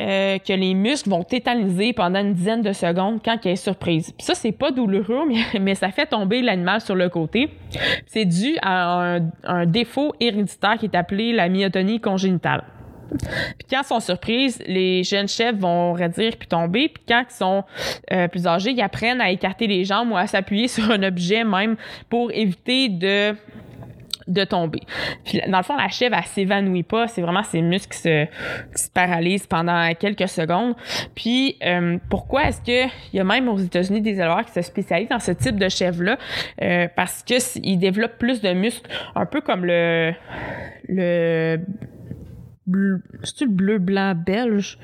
euh, 0.00 0.38
que 0.38 0.52
les 0.52 0.74
muscles 0.74 1.10
vont 1.10 1.24
tétaniser 1.24 1.92
pendant 1.92 2.20
une 2.20 2.34
dizaine 2.34 2.62
de 2.62 2.72
secondes 2.72 3.20
quand 3.24 3.38
elle 3.44 3.52
est 3.52 3.56
surprise. 3.56 4.12
Puis 4.16 4.26
ça 4.26 4.34
c'est 4.34 4.52
pas 4.52 4.70
douloureux, 4.70 5.24
mais, 5.28 5.60
mais 5.60 5.74
ça 5.74 5.90
fait 5.90 6.06
tomber 6.06 6.42
l'animal 6.42 6.80
sur 6.80 6.94
le 6.94 7.08
côté. 7.08 7.48
C'est 8.06 8.26
dû 8.26 8.56
à 8.62 9.16
un, 9.16 9.30
un 9.44 9.66
défaut 9.66 10.14
héréditaire 10.20 10.76
qui 10.78 10.86
est 10.86 10.94
appelé 10.94 11.32
la 11.32 11.48
myotonie 11.48 12.00
congénitale. 12.00 12.64
Puis 13.10 13.66
quand 13.70 13.80
ils 13.82 13.86
sont 13.86 14.00
surprises, 14.00 14.62
les 14.66 15.04
jeunes 15.04 15.28
chèvres 15.28 15.58
vont 15.58 15.92
raidir 15.92 16.32
puis 16.38 16.48
tomber. 16.48 16.88
Puis 16.88 17.02
quand 17.08 17.22
ils 17.28 17.34
sont 17.34 17.64
euh, 18.12 18.28
plus 18.28 18.46
âgés, 18.46 18.70
ils 18.70 18.80
apprennent 18.82 19.20
à 19.20 19.30
écarter 19.30 19.66
les 19.66 19.84
jambes 19.84 20.10
ou 20.10 20.16
à 20.16 20.26
s'appuyer 20.26 20.68
sur 20.68 20.90
un 20.90 21.02
objet 21.02 21.44
même 21.44 21.76
pour 22.08 22.30
éviter 22.32 22.88
de 22.88 23.34
de 24.26 24.42
tomber. 24.44 24.80
Puis, 25.26 25.38
dans 25.48 25.58
le 25.58 25.62
fond, 25.64 25.76
la 25.76 25.88
chèvre, 25.90 26.16
elle 26.16 26.24
s'évanouit 26.24 26.82
pas. 26.82 27.08
C'est 27.08 27.20
vraiment 27.20 27.42
ses 27.42 27.60
muscles 27.60 27.94
qui 27.94 27.98
se, 28.00 28.88
paralysent 28.94 29.46
pendant 29.46 29.92
quelques 30.00 30.28
secondes. 30.30 30.74
Puis, 31.14 31.58
euh, 31.62 31.98
pourquoi 32.08 32.44
est-ce 32.44 32.62
que 32.62 32.86
il 33.12 33.16
y 33.16 33.20
a 33.20 33.24
même 33.24 33.50
aux 33.50 33.58
États-Unis 33.58 34.00
des 34.00 34.12
éleveurs 34.18 34.46
qui 34.46 34.52
se 34.52 34.62
spécialisent 34.62 35.10
dans 35.10 35.18
ce 35.18 35.32
type 35.32 35.58
de 35.60 35.68
chèvre-là? 35.68 36.16
Euh, 36.62 36.88
parce 36.96 37.22
que 37.22 37.34
s- 37.34 37.58
ils 37.62 37.76
développent 37.76 38.16
plus 38.16 38.40
de 38.40 38.50
muscles, 38.54 38.88
un 39.14 39.26
peu 39.26 39.42
comme 39.42 39.66
le... 39.66 40.14
le 40.88 41.60
c'est-tu 43.22 43.44
le 43.46 43.50
bleu 43.50 43.78
blanc 43.78 44.14
belge? 44.14 44.78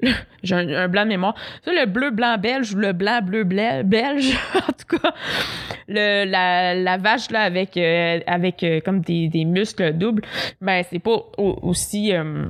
J'ai 0.44 0.54
un, 0.54 0.86
blanc 0.88 1.02
de 1.04 1.08
mémoire. 1.08 1.34
Ça, 1.64 1.72
le 1.72 1.86
bleu 1.86 2.10
blanc 2.10 2.36
belge 2.38 2.72
ou 2.74 2.78
le 2.78 2.92
blanc 2.92 3.20
bleu 3.22 3.42
bla- 3.44 3.82
belge, 3.82 4.32
en 4.54 4.72
tout 4.72 4.96
cas, 4.98 5.12
le, 5.88 6.24
la, 6.30 6.74
la 6.74 6.96
vache 6.98 7.30
là 7.32 7.40
avec, 7.42 7.76
euh, 7.76 8.20
avec 8.26 8.62
euh, 8.62 8.80
comme 8.84 9.00
des, 9.00 9.28
des 9.28 9.44
muscles 9.44 9.92
doubles, 9.94 10.22
ben 10.60 10.84
c'est 10.88 11.00
pas 11.00 11.16
au- 11.36 11.58
aussi. 11.62 12.14
euh, 12.14 12.44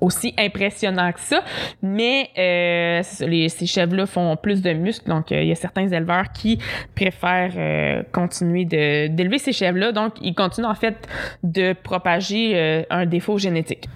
aussi 0.00 0.34
impressionnant 0.38 1.12
que 1.12 1.20
ça, 1.20 1.42
mais 1.82 2.30
euh, 2.38 3.02
les, 3.26 3.48
ces 3.48 3.66
chèvres-là 3.66 4.06
font 4.06 4.36
plus 4.36 4.62
de 4.62 4.72
muscles, 4.72 5.08
donc 5.08 5.32
euh, 5.32 5.42
il 5.42 5.48
y 5.48 5.52
a 5.52 5.56
certains 5.56 5.88
éleveurs 5.88 6.32
qui 6.32 6.58
préfèrent 6.94 7.54
euh, 7.56 8.02
continuer 8.12 8.64
d'élever 8.64 9.38
ces 9.38 9.52
chèvres-là, 9.52 9.92
donc 9.92 10.14
ils 10.20 10.34
continuent 10.34 10.66
en 10.66 10.74
fait 10.74 11.08
de 11.42 11.72
propager 11.72 12.84
un 12.90 13.06
défaut 13.06 13.38
génétique. 13.38 13.88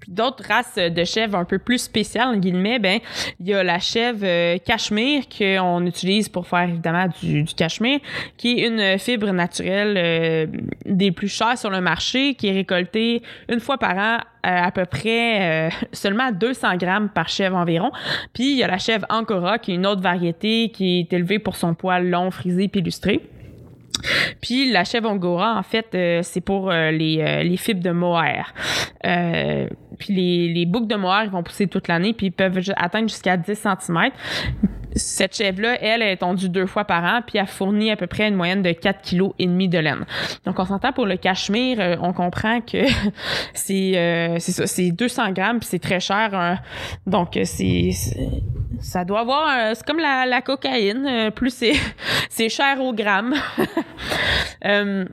Puis 0.00 0.12
d'autres 0.12 0.44
races 0.46 0.76
de 0.76 1.04
chèvres 1.04 1.36
un 1.36 1.44
peu 1.44 1.58
plus 1.58 1.78
spéciales, 1.78 2.28
en 2.28 2.36
guillemets, 2.36 2.78
ben, 2.78 3.00
il 3.40 3.48
y 3.48 3.54
a 3.54 3.62
la 3.62 3.78
chèvre 3.78 4.20
euh, 4.22 4.58
cachemire 4.58 5.24
qu'on 5.28 5.84
utilise 5.86 6.28
pour 6.28 6.46
faire 6.46 6.68
évidemment 6.68 7.06
du, 7.20 7.42
du 7.42 7.54
cachemire, 7.54 8.00
qui 8.36 8.60
est 8.60 8.68
une 8.68 8.98
fibre 8.98 9.30
naturelle 9.32 9.94
euh, 9.96 10.46
des 10.86 11.10
plus 11.10 11.28
chères 11.28 11.58
sur 11.58 11.70
le 11.70 11.80
marché, 11.80 12.34
qui 12.34 12.48
est 12.48 12.52
récoltée 12.52 13.22
une 13.48 13.60
fois 13.60 13.78
par 13.78 13.96
an 13.96 14.18
à, 14.42 14.66
à 14.66 14.70
peu 14.70 14.84
près 14.84 15.68
euh, 15.68 15.70
seulement 15.92 16.30
200 16.30 16.76
grammes 16.76 17.08
par 17.08 17.28
chèvre 17.28 17.56
environ. 17.56 17.90
Puis 18.32 18.52
il 18.52 18.58
y 18.58 18.62
a 18.62 18.68
la 18.68 18.78
chèvre 18.78 19.06
Ancora, 19.10 19.58
qui 19.58 19.72
est 19.72 19.74
une 19.74 19.86
autre 19.86 20.02
variété 20.02 20.70
qui 20.70 21.00
est 21.00 21.12
élevée 21.12 21.38
pour 21.38 21.56
son 21.56 21.74
poil 21.74 22.08
long, 22.08 22.30
frisé 22.30 22.68
puis. 22.68 22.82
Puis 24.40 24.70
la 24.70 24.84
chèvre 24.84 25.08
angora, 25.10 25.56
en 25.58 25.62
fait, 25.62 25.86
euh, 25.94 26.20
c'est 26.22 26.40
pour 26.40 26.70
euh, 26.70 26.90
les, 26.90 27.20
euh, 27.20 27.42
les 27.42 27.56
fibres 27.56 27.82
de 27.82 27.90
mohair. 27.90 28.52
Euh, 29.06 29.68
puis 29.98 30.14
les, 30.14 30.52
les 30.52 30.66
boucles 30.66 30.86
de 30.86 30.96
mohair, 30.96 31.24
ils 31.24 31.30
vont 31.30 31.42
pousser 31.42 31.66
toute 31.66 31.88
l'année, 31.88 32.12
puis 32.12 32.26
ils 32.26 32.32
peuvent 32.32 32.60
atteindre 32.76 33.08
jusqu'à 33.08 33.36
10 33.36 33.54
cm. 33.54 34.10
Cette 34.96 35.36
chèvre-là, 35.36 35.76
elle, 35.82 36.02
est 36.02 36.18
tondue 36.18 36.48
deux 36.48 36.66
fois 36.66 36.84
par 36.84 37.02
an, 37.02 37.20
puis 37.26 37.38
elle 37.38 37.46
fournit 37.46 37.90
à 37.90 37.96
peu 37.96 38.06
près 38.06 38.28
une 38.28 38.36
moyenne 38.36 38.62
de 38.62 38.70
4 38.70 39.02
kg 39.02 39.32
de 39.38 39.78
laine. 39.78 40.06
Donc, 40.44 40.58
on 40.58 40.64
s'entend 40.64 40.92
pour 40.92 41.06
le 41.06 41.16
cachemire, 41.16 41.80
euh, 41.80 41.96
on 42.00 42.12
comprend 42.12 42.60
que 42.60 42.84
c'est 43.54 43.96
euh, 43.96 44.36
c'est 44.38 44.52
ça, 44.52 44.66
c'est 44.66 44.90
200 44.90 45.32
grammes, 45.32 45.58
puis 45.58 45.68
c'est 45.68 45.80
très 45.80 46.00
cher. 46.00 46.60
donc, 47.06 47.38
c'est 47.44 47.90
ça 48.80 49.04
doit 49.04 49.20
avoir, 49.20 49.74
c'est 49.74 49.84
comme 49.84 49.98
la, 49.98 50.26
la 50.26 50.42
cocaïne, 50.42 51.30
plus 51.34 51.54
c'est 52.28 52.48
cher 52.48 52.80
au 52.80 52.92
gramme. 52.92 53.34
Euh, 54.66 55.04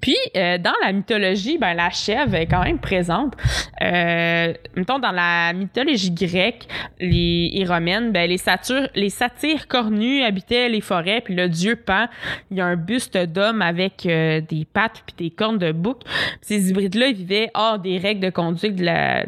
puis, 0.00 0.16
euh, 0.34 0.56
dans 0.56 0.72
la 0.82 0.92
mythologie, 0.92 1.58
ben, 1.58 1.74
la 1.74 1.90
chèvre 1.90 2.34
est 2.36 2.46
quand 2.46 2.64
même 2.64 2.78
présente. 2.78 3.34
Euh, 3.82 4.54
mettons, 4.74 4.98
dans 4.98 5.12
la 5.12 5.52
mythologie 5.52 6.10
grecque 6.10 6.66
les, 6.98 7.50
et 7.52 7.64
romaine, 7.66 8.12
ben, 8.12 8.30
les, 8.30 8.38
satires, 8.38 8.88
les 8.94 9.10
satyres 9.10 9.68
cornus 9.68 10.24
habitaient 10.24 10.70
les 10.70 10.80
forêts, 10.80 11.20
puis 11.20 11.34
le 11.34 11.50
dieu 11.50 11.76
Pan, 11.76 12.06
il 12.50 12.56
y 12.56 12.60
a 12.62 12.66
un 12.66 12.76
buste 12.76 13.18
d'homme 13.18 13.60
avec 13.60 14.04
des 14.04 14.66
pattes 14.72 15.02
puis 15.06 15.28
des 15.28 15.30
cornes 15.30 15.58
de 15.58 15.70
bouc. 15.70 15.98
Ces 16.40 16.70
hybrides-là, 16.70 17.08
ils 17.08 17.16
vivaient 17.16 17.50
hors 17.52 17.78
des 17.78 17.98
règles 17.98 18.22
de 18.22 18.30
conduite 18.30 18.76
de 18.76 18.86
la 18.86 19.26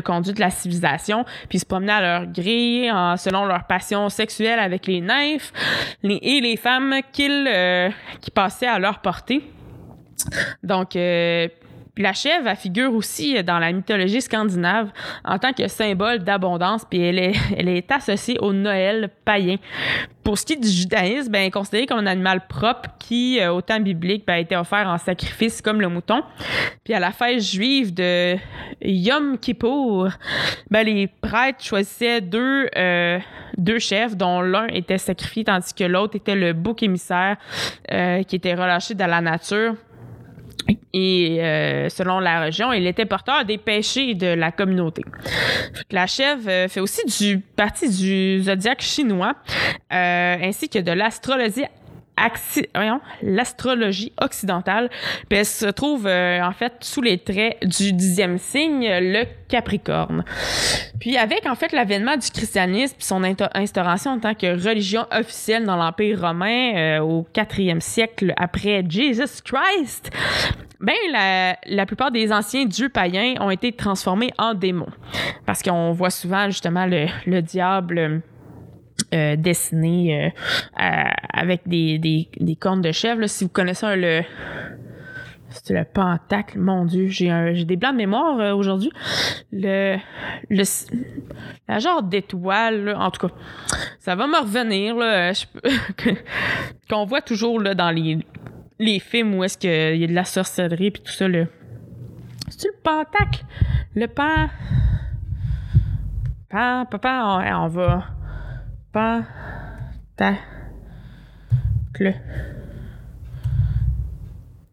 conduite 0.00 0.36
de 0.36 0.40
la 0.40 0.50
civilisation, 0.50 1.24
puis 1.48 1.58
se 1.58 1.64
promenaient 1.66 1.92
à 1.92 2.00
leur 2.20 2.26
gré 2.26 2.88
selon 3.16 3.44
leur 3.44 3.66
passion 3.66 4.08
sexuelle 4.08 4.58
avec 4.58 4.86
les 4.86 5.00
nymphes 5.00 5.52
les- 6.02 6.18
et 6.22 6.40
les 6.40 6.56
femmes 6.56 6.94
qu'ils, 7.12 7.46
euh, 7.48 7.88
qui 8.20 8.30
passaient 8.30 8.66
à 8.66 8.78
leur 8.78 9.00
portée. 9.00 9.42
Donc, 10.62 10.96
euh, 10.96 11.48
Puis 11.96 12.02
la 12.02 12.12
chèvre, 12.12 12.54
figure 12.56 12.92
aussi 12.94 13.42
dans 13.42 13.58
la 13.58 13.72
mythologie 13.72 14.20
scandinave 14.20 14.90
en 15.24 15.38
tant 15.38 15.54
que 15.54 15.66
symbole 15.66 16.18
d'abondance, 16.18 16.84
puis 16.84 17.00
elle 17.56 17.68
est, 17.68 17.90
associée 17.90 18.36
au 18.40 18.52
Noël 18.52 19.08
païen. 19.24 19.56
Pour 20.22 20.36
ce 20.36 20.44
qui 20.44 20.52
est 20.52 20.56
du 20.56 20.68
judaïsme, 20.68 21.32
ben, 21.32 21.40
elle 21.40 21.46
est 21.46 21.50
considérée 21.50 21.86
comme 21.86 22.00
un 22.00 22.06
animal 22.06 22.46
propre 22.48 22.90
qui, 22.98 23.40
euh, 23.40 23.50
au 23.50 23.62
temps 23.62 23.80
biblique, 23.80 24.24
ben, 24.26 24.34
a 24.34 24.38
été 24.40 24.56
offert 24.56 24.86
en 24.88 24.98
sacrifice 24.98 25.62
comme 25.62 25.80
le 25.80 25.88
mouton. 25.88 26.22
Puis 26.84 26.92
à 26.92 27.00
la 27.00 27.12
fête 27.12 27.40
juive 27.40 27.94
de 27.94 28.36
Yom 28.82 29.38
Kippour, 29.38 30.10
ben, 30.70 30.84
les 30.84 31.06
prêtres 31.06 31.64
choisissaient 31.64 32.20
deux, 32.20 32.68
euh, 32.76 33.18
deux 33.56 33.78
chefs, 33.78 34.16
dont 34.16 34.42
l'un 34.42 34.66
était 34.66 34.98
sacrifié, 34.98 35.44
tandis 35.44 35.72
que 35.72 35.84
l'autre 35.84 36.16
était 36.16 36.34
le 36.34 36.52
bouc 36.52 36.82
émissaire 36.82 37.36
euh, 37.90 38.22
qui 38.24 38.36
était 38.36 38.54
relâché 38.54 38.94
dans 38.94 39.06
la 39.06 39.22
nature. 39.22 39.76
Et 40.92 41.38
euh, 41.40 41.88
selon 41.88 42.20
la 42.20 42.40
région, 42.40 42.72
il 42.72 42.86
était 42.86 43.04
porteur 43.04 43.44
des 43.44 43.58
péchés 43.58 44.14
de 44.14 44.28
la 44.28 44.50
communauté. 44.50 45.02
La 45.90 46.06
chèvre 46.06 46.48
euh, 46.48 46.68
fait 46.68 46.80
aussi 46.80 47.36
partie 47.54 47.88
du 47.88 48.42
zodiaque 48.42 48.80
chinois, 48.80 49.34
euh, 49.92 50.36
ainsi 50.42 50.68
que 50.68 50.78
de 50.78 50.92
l'astrologie 50.92 51.64
l'astrologie 53.22 54.12
occidentale. 54.20 54.90
Elle 55.30 55.44
se 55.44 55.66
trouve 55.66 56.06
euh, 56.06 56.42
en 56.42 56.52
fait 56.52 56.72
sous 56.80 57.02
les 57.02 57.18
traits 57.18 57.58
du 57.62 57.92
dixième 57.92 58.38
signe, 58.38 58.88
le 58.88 59.24
Capricorne. 59.48 60.24
Puis 60.98 61.16
avec 61.16 61.46
en 61.46 61.54
fait 61.54 61.72
l'avènement 61.72 62.16
du 62.16 62.30
christianisme 62.30 62.96
son 62.98 63.22
instauration 63.54 64.12
en 64.12 64.18
tant 64.18 64.34
que 64.34 64.46
religion 64.46 65.06
officielle 65.12 65.64
dans 65.64 65.76
l'Empire 65.76 66.20
romain 66.20 66.74
euh, 66.76 66.98
au 67.00 67.26
quatrième 67.32 67.80
siècle 67.80 68.32
après 68.36 68.82
Jesus 68.88 69.42
Christ, 69.44 70.10
ben 70.80 70.94
la, 71.12 71.56
la 71.66 71.86
plupart 71.86 72.10
des 72.10 72.32
anciens 72.32 72.64
dieux 72.64 72.88
païens 72.88 73.34
ont 73.40 73.50
été 73.50 73.72
transformés 73.72 74.32
en 74.38 74.54
démons. 74.54 74.90
Parce 75.46 75.62
qu'on 75.62 75.92
voit 75.92 76.10
souvent 76.10 76.46
justement 76.46 76.86
le, 76.86 77.06
le 77.26 77.40
diable 77.40 78.22
euh, 79.14 79.36
dessiné 79.36 80.26
euh, 80.26 80.30
à- 80.76 81.14
avec 81.40 81.62
des, 81.66 81.98
des, 81.98 82.28
cornes 82.56 82.80
de 82.82 82.92
chèvre. 82.92 83.20
là. 83.20 83.28
Si 83.28 83.44
vous 83.44 83.50
connaissez 83.50 83.86
un, 83.86 83.96
le... 83.96 84.22
C'est 85.48 85.72
le 85.72 85.84
pentacle, 85.84 86.58
mon 86.58 86.84
Dieu, 86.84 87.06
j'ai 87.06 87.64
des 87.64 87.76
blancs 87.76 87.92
de 87.92 87.96
mémoire 87.98 88.38
euh, 88.40 88.52
aujourd'hui. 88.52 88.90
Le, 89.52 89.96
le, 90.50 90.64
la 91.68 91.78
genre 91.78 92.02
d'étoile, 92.02 92.84
là, 92.84 92.98
en 92.98 93.10
tout 93.10 93.28
cas, 93.28 93.34
ça 94.00 94.16
va 94.16 94.26
me 94.26 94.38
revenir, 94.40 94.96
là, 94.96 95.32
peux- 95.52 95.70
qu'on 96.90 97.06
voit 97.06 97.22
toujours 97.22 97.60
là, 97.60 97.74
dans 97.74 97.90
les, 97.90 98.18
les 98.80 98.98
films 98.98 99.34
où 99.36 99.44
est-ce 99.44 99.56
qu'il 99.56 99.96
y 99.96 100.04
a 100.04 100.06
de 100.08 100.12
la 100.12 100.24
sorcellerie 100.24 100.90
puis 100.90 101.02
tout 101.02 101.12
ça. 101.12 101.26
Le... 101.28 101.46
C'est-tu 102.48 102.66
le 102.66 102.80
pentacle? 102.82 103.44
Le 103.94 104.06
pan... 104.08 104.48
Pan, 106.50 106.86
papa, 106.90 107.42
on 107.56 107.68
va... 107.68 108.04
Pan... 108.96 109.24
Ta... 110.16 110.36
Le... 112.00 112.14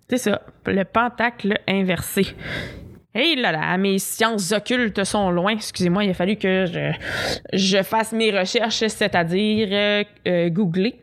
C'est 0.07 0.17
ça, 0.17 0.41
le 0.65 0.86
pentacle 0.86 1.59
inversé. 1.67 2.27
Hey 3.13 3.36
là 3.36 3.51
là, 3.51 3.77
mes 3.77 3.99
sciences 3.99 4.53
occultes 4.53 5.03
sont 5.03 5.29
loin. 5.29 5.51
Excusez-moi, 5.51 6.05
il 6.05 6.12
a 6.12 6.13
fallu 6.13 6.38
que 6.38 6.65
je, 6.67 6.93
je 7.51 7.83
fasse 7.83 8.13
mes 8.13 8.31
recherches, 8.31 8.88
c'est-à-dire 8.88 10.05
euh, 10.25 10.49
googler. 10.49 11.01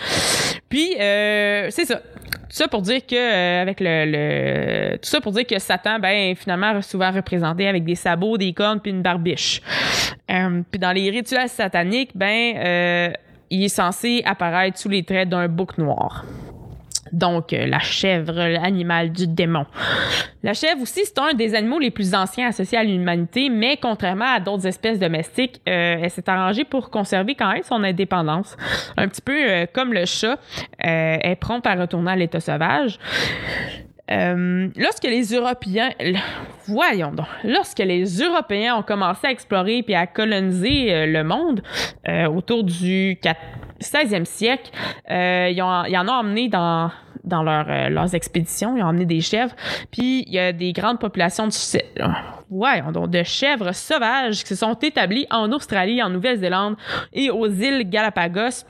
Puis, 0.68 0.96
euh, 1.00 1.68
c'est 1.70 1.84
ça. 1.84 2.02
Tout 2.48 2.56
ça 2.56 2.68
pour 2.68 2.80
dire 2.82 3.04
que 3.06 3.14
euh, 3.14 3.62
avec 3.62 3.78
le, 3.80 4.04
le- 4.06 4.96
tout 4.96 5.08
ça 5.08 5.20
pour 5.20 5.32
dire 5.32 5.46
que 5.46 5.58
Satan 5.58 5.98
ben 5.98 6.34
finalement 6.34 6.80
souvent 6.80 7.10
représenté 7.12 7.68
avec 7.68 7.84
des 7.84 7.94
sabots, 7.94 8.38
des 8.38 8.52
cornes 8.54 8.80
puis 8.80 8.90
une 8.90 9.02
barbiche. 9.02 9.60
Euh, 10.30 10.62
puis 10.70 10.78
dans 10.78 10.92
les 10.92 11.10
rituels 11.10 11.48
sataniques, 11.48 12.10
ben 12.14 12.56
euh, 12.56 13.10
il 13.50 13.64
est 13.64 13.68
censé 13.68 14.22
apparaître 14.24 14.78
sous 14.78 14.88
les 14.88 15.02
traits 15.02 15.28
d'un 15.28 15.46
bouc 15.48 15.76
noir. 15.78 16.24
Donc, 17.12 17.52
euh, 17.52 17.66
la 17.66 17.78
chèvre, 17.78 18.32
l'animal 18.32 19.12
du 19.12 19.26
démon. 19.26 19.66
La 20.42 20.54
chèvre 20.54 20.82
aussi, 20.82 21.00
c'est 21.04 21.18
un 21.18 21.34
des 21.34 21.54
animaux 21.54 21.78
les 21.78 21.90
plus 21.90 22.14
anciens 22.14 22.48
associés 22.48 22.78
à 22.78 22.84
l'humanité, 22.84 23.48
mais 23.50 23.76
contrairement 23.76 24.32
à 24.34 24.40
d'autres 24.40 24.66
espèces 24.66 24.98
domestiques, 24.98 25.60
euh, 25.68 25.98
elle 26.00 26.10
s'est 26.10 26.28
arrangée 26.28 26.64
pour 26.64 26.90
conserver 26.90 27.34
quand 27.34 27.52
même 27.52 27.62
son 27.62 27.82
indépendance. 27.82 28.56
Un 28.96 29.08
petit 29.08 29.22
peu 29.22 29.32
euh, 29.32 29.66
comme 29.72 29.92
le 29.92 30.06
chat, 30.06 30.38
elle 30.78 31.20
est 31.22 31.36
prompte 31.36 31.66
à 31.66 31.74
retourner 31.74 32.12
à 32.12 32.16
l'état 32.16 32.40
sauvage. 32.40 32.98
Lorsque 34.10 35.04
les 35.04 35.34
Européens, 35.34 35.90
voyons 36.66 37.12
donc, 37.12 37.26
lorsque 37.44 37.80
les 37.80 38.04
Européens 38.22 38.76
ont 38.76 38.82
commencé 38.82 39.26
à 39.26 39.30
explorer 39.30 39.82
puis 39.82 39.94
à 39.94 40.06
coloniser 40.06 41.06
le 41.06 41.22
monde 41.24 41.60
autour 42.06 42.64
du 42.64 43.18
4 43.20 43.38
16e 43.80 44.24
siècle, 44.24 44.70
euh, 45.10 45.48
ils, 45.50 45.62
ont- 45.62 45.84
ils 45.84 45.96
en 45.96 46.06
ont 46.08 46.12
emmené 46.20 46.48
dans 46.48 46.90
dans 47.24 47.46
euh, 47.46 47.88
leurs 47.90 48.14
expéditions, 48.14 48.74
ils 48.76 48.82
ont 48.82 48.86
emmené 48.86 49.04
des 49.04 49.20
chèvres, 49.20 49.54
puis 49.90 50.24
il 50.26 50.32
y 50.32 50.38
a 50.38 50.52
des 50.52 50.72
grandes 50.72 50.98
populations 50.98 51.46
de, 51.46 51.52
voyons 52.48 52.90
donc, 52.90 53.10
de 53.10 53.22
chèvres 53.22 53.72
sauvages 53.74 54.42
qui 54.44 54.48
se 54.48 54.54
sont 54.54 54.72
établies 54.74 55.26
en 55.30 55.52
Australie, 55.52 56.02
en 56.02 56.08
Nouvelle-Zélande 56.08 56.76
et 57.12 57.28
aux 57.30 57.46
îles 57.48 57.88
Galapagos. 57.90 58.64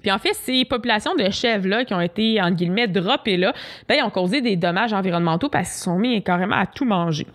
Puis 0.00 0.10
en 0.10 0.18
fait, 0.18 0.32
ces 0.34 0.64
populations 0.64 1.14
de 1.14 1.28
chèvres-là 1.30 1.84
qui 1.84 1.94
ont 1.94 2.00
été, 2.00 2.40
entre 2.40 2.56
guillemets, 2.56 2.88
droppées 2.88 3.36
là, 3.36 3.52
ben, 3.88 3.96
ils 3.98 4.02
ont 4.02 4.10
causé 4.10 4.40
des 4.40 4.56
dommages 4.56 4.92
environnementaux 4.92 5.48
parce 5.48 5.70
qu'ils 5.70 5.82
sont 5.82 5.98
mis 5.98 6.22
carrément 6.22 6.56
à 6.56 6.66
tout 6.66 6.84
manger. 6.84 7.26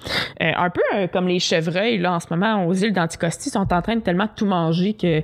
Euh, 0.41 0.51
un 0.55 0.69
peu 0.69 0.81
euh, 0.95 1.07
comme 1.07 1.27
les 1.27 1.39
chevreuils, 1.39 1.97
là, 1.97 2.13
en 2.13 2.19
ce 2.19 2.27
moment, 2.29 2.65
aux 2.65 2.73
îles 2.73 2.93
d'Anticosti, 2.93 3.49
sont 3.49 3.71
en 3.73 3.81
train 3.81 3.95
de 3.95 4.01
tellement 4.01 4.27
tout 4.35 4.45
manger 4.45 4.93
que, 4.93 5.21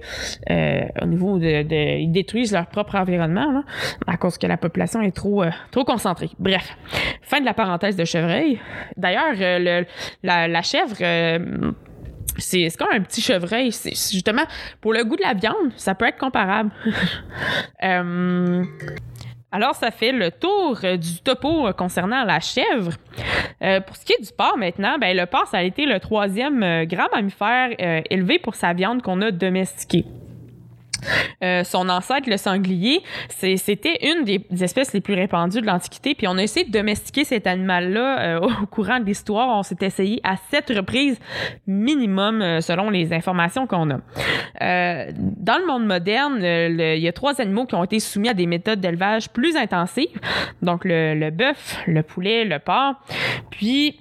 euh, 0.49 0.81
au 1.01 1.05
niveau 1.05 1.37
de, 1.37 1.63
de- 1.63 1.99
Ils 1.99 2.11
détruisent 2.11 2.53
leur 2.53 2.67
propre 2.67 2.95
environnement, 2.95 3.51
là, 3.51 3.63
à 4.07 4.17
cause 4.17 4.37
que 4.37 4.47
la 4.47 4.57
population 4.57 5.01
est 5.01 5.15
trop, 5.15 5.43
euh, 5.43 5.49
trop 5.71 5.83
concentrée. 5.83 6.29
Bref, 6.39 6.77
fin 7.21 7.39
de 7.39 7.45
la 7.45 7.53
parenthèse 7.53 7.95
de 7.95 8.05
chevreuil. 8.05 8.59
D'ailleurs, 8.97 9.35
euh, 9.39 9.83
la, 10.23 10.47
la 10.47 10.61
chèvre... 10.61 10.95
c'est 12.41 12.67
comme 12.77 12.91
un 12.91 13.01
petit 13.01 13.21
chevreuil. 13.21 13.71
C'est 13.71 13.91
justement 13.91 14.43
pour 14.79 14.93
le 14.93 15.03
goût 15.03 15.15
de 15.15 15.21
la 15.21 15.33
viande, 15.33 15.71
ça 15.75 15.95
peut 15.95 16.05
être 16.05 16.17
comparable. 16.17 16.71
Euh, 17.83 18.63
alors, 19.51 19.73
ça 19.73 19.89
fait 19.89 20.11
le 20.11 20.29
tour 20.29 20.79
euh, 20.83 20.97
du 20.97 21.19
topo 21.21 21.67
euh, 21.67 21.73
concernant 21.73 22.23
la 22.23 22.39
chèvre. 22.39 22.91
Pour 23.87 23.95
ce 23.95 24.05
qui 24.05 24.13
est 24.13 24.21
du 24.21 24.31
porc 24.37 24.55
maintenant, 24.57 24.97
ben, 24.99 25.17
le 25.17 25.25
porc, 25.25 25.47
ça 25.47 25.57
a 25.57 25.63
été 25.63 25.85
le 25.85 25.99
troisième 25.99 26.85
grand 26.85 27.07
mammifère 27.13 27.69
élevé 28.09 28.37
pour 28.37 28.55
sa 28.55 28.73
viande 28.73 29.01
qu'on 29.01 29.21
a 29.21 29.31
domestiqué. 29.31 30.05
Euh, 31.43 31.63
son 31.63 31.89
ancêtre, 31.89 32.29
le 32.29 32.37
sanglier, 32.37 33.01
c'était 33.29 33.97
une 34.03 34.23
des, 34.23 34.41
espèces 34.63 34.93
les 34.93 35.01
plus 35.01 35.13
répandues 35.13 35.61
de 35.61 35.65
l'Antiquité. 35.65 36.15
Puis 36.15 36.27
on 36.27 36.37
a 36.37 36.43
essayé 36.43 36.65
de 36.65 36.71
domestiquer 36.71 37.23
cet 37.23 37.47
animal-là 37.47 38.19
euh, 38.19 38.39
au 38.61 38.65
courant 38.67 38.99
de 38.99 39.05
l'histoire. 39.05 39.47
On 39.49 39.63
s'est 39.63 39.77
essayé 39.81 40.19
à 40.23 40.35
sept 40.49 40.69
reprises 40.69 41.19
minimum, 41.67 42.41
euh, 42.41 42.61
selon 42.61 42.89
les 42.89 43.13
informations 43.13 43.67
qu'on 43.67 43.89
a. 43.89 43.97
Dans 44.59 45.57
le 45.57 45.65
monde 45.65 45.85
moderne, 45.85 46.39
il 46.41 46.99
y 47.01 47.07
a 47.07 47.13
trois 47.13 47.41
animaux 47.41 47.65
qui 47.65 47.75
ont 47.75 47.83
été 47.83 47.99
soumis 47.99 48.29
à 48.29 48.33
des 48.33 48.45
méthodes 48.45 48.79
d'élevage 48.79 49.29
plus 49.29 49.55
intensives. 49.55 50.19
Donc 50.61 50.81
le, 50.85 51.29
bœuf, 51.29 51.77
le 51.87 52.03
poulet, 52.03 52.45
le 52.45 52.59
porc. 52.59 52.95
Puis 53.49 53.99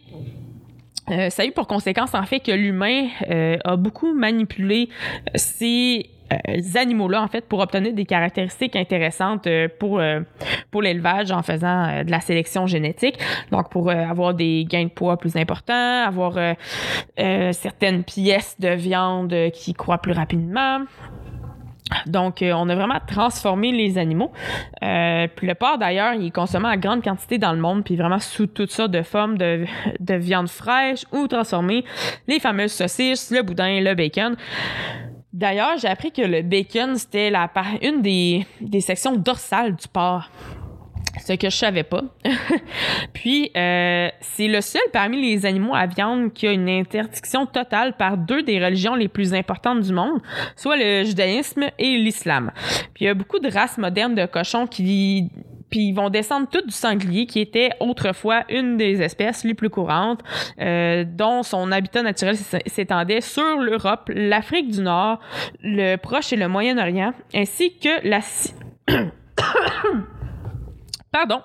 ça 1.09 1.43
a 1.43 1.45
eu 1.45 1.53
pour 1.53 1.67
conséquence 1.67 2.15
en 2.15 2.23
fait 2.23 2.41
que 2.41 2.53
l'humain 2.53 3.09
a 3.65 3.77
beaucoup 3.77 4.15
manipulé 4.15 4.89
euh, 5.35 5.39
animaux-là 6.75 7.23
en 7.23 7.29
fait 7.29 7.47
pour 7.47 7.61
obtenir 7.61 7.93
des 7.93 8.05
caractéristiques 8.05 8.77
intéressantes 8.77 9.47
euh, 9.47 9.69
pour 9.79 9.99
euh, 9.99 10.21
pour 10.71 10.83
l'élevage 10.83 11.31
en 11.31 11.43
faisant 11.43 11.89
euh, 11.89 12.05
de 12.05 12.11
la 12.11 12.21
sélection 12.21 12.67
génétique 12.67 13.19
donc 13.51 13.71
pour 13.71 13.91
euh, 13.91 13.95
avoir 13.95 14.35
des 14.35 14.65
gains 14.69 14.85
de 14.85 14.91
poids 14.91 15.17
plus 15.17 15.37
importants 15.37 16.05
avoir 16.07 16.37
euh, 16.37 16.55
euh, 17.19 17.53
certaines 17.53 18.05
pièces 18.05 18.57
de 18.59 18.71
viande 18.71 19.33
euh, 19.33 19.51
qui 19.51 19.75
croient 19.75 19.99
plus 19.99 20.13
rapidement 20.13 20.81
donc, 22.07 22.43
euh, 22.43 22.53
on 22.55 22.69
a 22.69 22.75
vraiment 22.75 22.99
transformé 23.07 23.73
les 23.73 23.99
animaux. 23.99 24.31
Euh, 24.83 25.27
puis 25.35 25.47
le 25.47 25.55
porc, 25.55 25.79
d'ailleurs, 25.79 26.15
il 26.15 26.27
est 26.27 26.31
consommé 26.31 26.69
en 26.69 26.77
grande 26.77 27.03
quantité 27.03 27.39
dans 27.39 27.53
le 27.53 27.59
monde, 27.59 27.85
puis 27.85 27.97
vraiment 27.97 28.19
sous 28.19 28.47
toutes 28.47 28.71
sortes 28.71 28.93
de 28.93 29.03
formes 29.03 29.37
de, 29.39 29.65
de 29.99 30.15
viande 30.15 30.49
fraîche 30.49 31.05
ou 31.13 31.27
transformée. 31.27 31.85
Les 32.29 32.41
fameuses 32.41 32.73
saucisses, 32.73 33.31
le 33.31 33.43
boudin, 33.43 33.81
le 33.81 33.95
bacon. 33.95 34.37
D'ailleurs, 35.41 35.79
j'ai 35.79 35.89
appris 35.89 36.13
que 36.13 36.21
le 36.21 36.43
bacon, 36.43 36.97
c'était 36.97 37.31
la 37.31 37.51
une 37.81 38.03
des, 38.03 38.47
des 38.61 38.83
sections 38.83 39.17
dorsales 39.17 39.75
du 39.75 39.89
porc. 39.89 40.31
Ce 41.27 41.33
que 41.33 41.49
je 41.49 41.57
savais 41.57 41.83
pas. 41.83 42.03
Puis, 43.15 43.51
euh, 43.57 44.11
c'est 44.21 44.49
le 44.49 44.61
seul 44.61 44.83
parmi 44.93 45.19
les 45.19 45.47
animaux 45.47 45.75
à 45.75 45.87
viande 45.87 46.35
qui 46.35 46.47
a 46.47 46.53
une 46.53 46.69
interdiction 46.69 47.47
totale 47.47 47.97
par 47.97 48.19
deux 48.19 48.43
des 48.43 48.63
religions 48.63 48.95
les 48.95 49.09
plus 49.09 49.33
importantes 49.33 49.81
du 49.81 49.95
monde, 49.95 50.21
soit 50.57 50.77
le 50.77 51.05
judaïsme 51.05 51.71
et 51.79 51.97
l'islam. 51.97 52.53
Puis, 52.93 53.05
il 53.05 53.09
y 53.09 53.09
a 53.09 53.15
beaucoup 53.15 53.39
de 53.39 53.51
races 53.51 53.79
modernes 53.79 54.15
de 54.15 54.27
cochons 54.27 54.67
qui 54.67 55.31
puis 55.71 55.89
ils 55.89 55.93
vont 55.93 56.11
descendre 56.11 56.49
tout 56.51 56.63
du 56.63 56.73
sanglier, 56.73 57.27
qui 57.27 57.41
était 57.41 57.71
autrefois 57.81 58.45
une 58.49 58.77
des 58.77 59.01
espèces 59.03 59.45
les 59.45 59.55
plus 59.55 59.71
courantes, 59.71 60.21
euh, 60.61 61.05
dont 61.07 61.43
son 61.43 61.73
habitat 61.73 62.03
naturel 62.03 62.37
s'étendait 62.67 63.21
sur 63.21 63.59
l'Europe, 63.59 64.11
l'Afrique 64.15 64.71
du 64.71 64.83
Nord, 64.83 65.21
le 65.63 65.97
Proche 65.97 66.33
et 66.33 66.37
le 66.37 66.49
Moyen-Orient, 66.49 67.13
ainsi 67.35 67.77
que 67.79 68.07
la... 68.07 68.21
Pardon. 71.13 71.43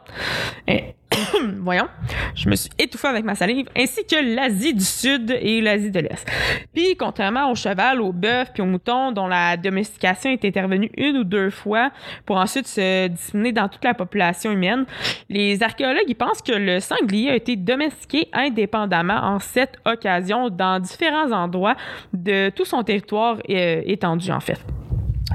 Voyons, 1.57 1.87
je 2.35 2.49
me 2.49 2.55
suis 2.55 2.69
étouffée 2.77 3.07
avec 3.07 3.23
ma 3.23 3.35
salive, 3.35 3.67
ainsi 3.75 4.05
que 4.05 4.35
l'Asie 4.35 4.73
du 4.73 4.83
Sud 4.83 5.31
et 5.39 5.61
l'Asie 5.61 5.91
de 5.91 5.99
l'Est. 5.99 6.25
Puis, 6.73 6.95
contrairement 6.97 7.51
au 7.51 7.55
cheval, 7.55 8.01
au 8.01 8.11
bœuf 8.11 8.51
puis 8.53 8.61
au 8.61 8.65
mouton, 8.65 9.11
dont 9.11 9.27
la 9.27 9.57
domestication 9.57 10.31
est 10.31 10.43
intervenue 10.45 10.91
une 10.97 11.17
ou 11.17 11.23
deux 11.23 11.49
fois 11.49 11.91
pour 12.25 12.37
ensuite 12.37 12.67
se 12.67 13.07
disséminer 13.07 13.51
dans 13.51 13.67
toute 13.67 13.83
la 13.83 13.93
population 13.93 14.51
humaine, 14.51 14.85
les 15.29 15.61
archéologues 15.63 16.05
ils 16.07 16.15
pensent 16.15 16.41
que 16.41 16.53
le 16.53 16.79
sanglier 16.79 17.31
a 17.31 17.35
été 17.35 17.55
domestiqué 17.55 18.27
indépendamment 18.33 19.17
en 19.17 19.39
sept 19.39 19.77
occasions 19.85 20.49
dans 20.49 20.79
différents 20.79 21.31
endroits 21.31 21.75
de 22.13 22.49
tout 22.49 22.65
son 22.65 22.83
territoire 22.83 23.37
euh, 23.49 23.81
étendu, 23.85 24.31
en 24.31 24.39
fait 24.39 24.59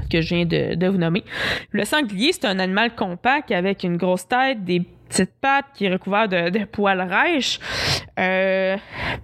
que 0.09 0.21
je 0.21 0.35
viens 0.35 0.45
de, 0.45 0.75
de 0.75 0.87
vous 0.87 0.97
nommer. 0.97 1.23
Le 1.71 1.85
sanglier, 1.85 2.33
c'est 2.33 2.45
un 2.45 2.59
animal 2.59 2.95
compact 2.95 3.51
avec 3.51 3.83
une 3.83 3.95
grosse 3.95 4.27
tête, 4.27 4.63
des 4.65 4.85
petites 5.11 5.33
pattes 5.41 5.65
qui 5.73 5.85
est 5.85 5.91
recouvert 5.91 6.27
de, 6.27 6.65
poils 6.65 7.01
rêches, 7.01 7.59
euh, 8.17 8.77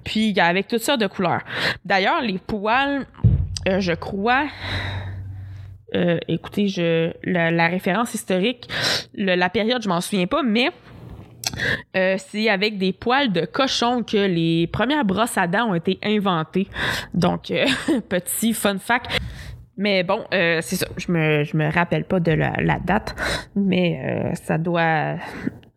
puis 0.04 0.38
avec 0.40 0.68
toutes 0.68 0.82
sortes 0.82 1.00
de 1.00 1.08
couleurs. 1.08 1.42
D'ailleurs, 1.86 2.22
les 2.22 2.38
poils, 2.38 3.06
euh, 3.68 3.80
je 3.80 3.94
crois, 3.94 4.48
euh, 5.96 6.20
écoutez, 6.28 6.68
je, 6.68 7.12
la, 7.24 7.68
référence 7.68 8.14
historique, 8.14 8.70
la 9.16 9.50
période, 9.50 9.82
je 9.82 9.88
m'en 9.88 10.02
souviens 10.02 10.28
pas, 10.28 10.44
mais 10.44 10.70
c'est 11.94 12.50
avec 12.50 12.78
des 12.78 12.92
poils 12.94 13.32
de 13.32 13.46
cochon 13.46 14.04
que 14.04 14.18
les 14.18 14.68
premières 14.68 15.06
brosses 15.06 15.38
à 15.38 15.48
dents 15.48 15.70
ont 15.70 15.76
été 15.76 15.98
inventées. 16.04 16.68
Donc, 17.14 17.52
petit 18.10 18.54
fun 18.54 18.78
fact. 18.78 19.18
Mais 19.78 20.04
bon, 20.04 20.26
c'est 20.32 20.76
ça. 20.76 20.88
Je 20.98 21.12
me, 21.12 21.44
je 21.44 21.56
me 21.56 21.72
rappelle 21.72 22.04
pas 22.04 22.20
de 22.20 22.32
la, 22.32 22.80
date, 22.80 23.16
mais 23.56 24.34
ça 24.36 24.58
doit 24.58 25.16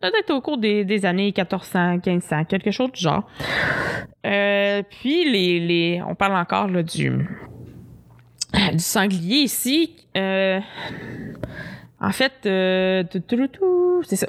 peut-être 0.01 0.31
au 0.31 0.41
cours 0.41 0.57
des, 0.57 1.05
années 1.05 1.33
1400, 1.35 1.99
1500, 2.05 2.45
quelque 2.45 2.71
chose 2.71 2.91
du 2.91 3.01
genre. 3.01 3.27
Euh, 4.25 4.83
puis, 4.89 5.29
les, 5.29 5.59
les, 5.59 6.01
on 6.07 6.15
parle 6.15 6.35
encore 6.35 6.67
du, 6.67 7.27
du 8.71 8.79
sanglier 8.79 9.43
ici. 9.43 9.95
Euh, 10.17 10.59
en 11.99 12.11
fait, 12.11 12.33
euh, 12.45 13.03
c'est 14.03 14.15
ça. 14.15 14.27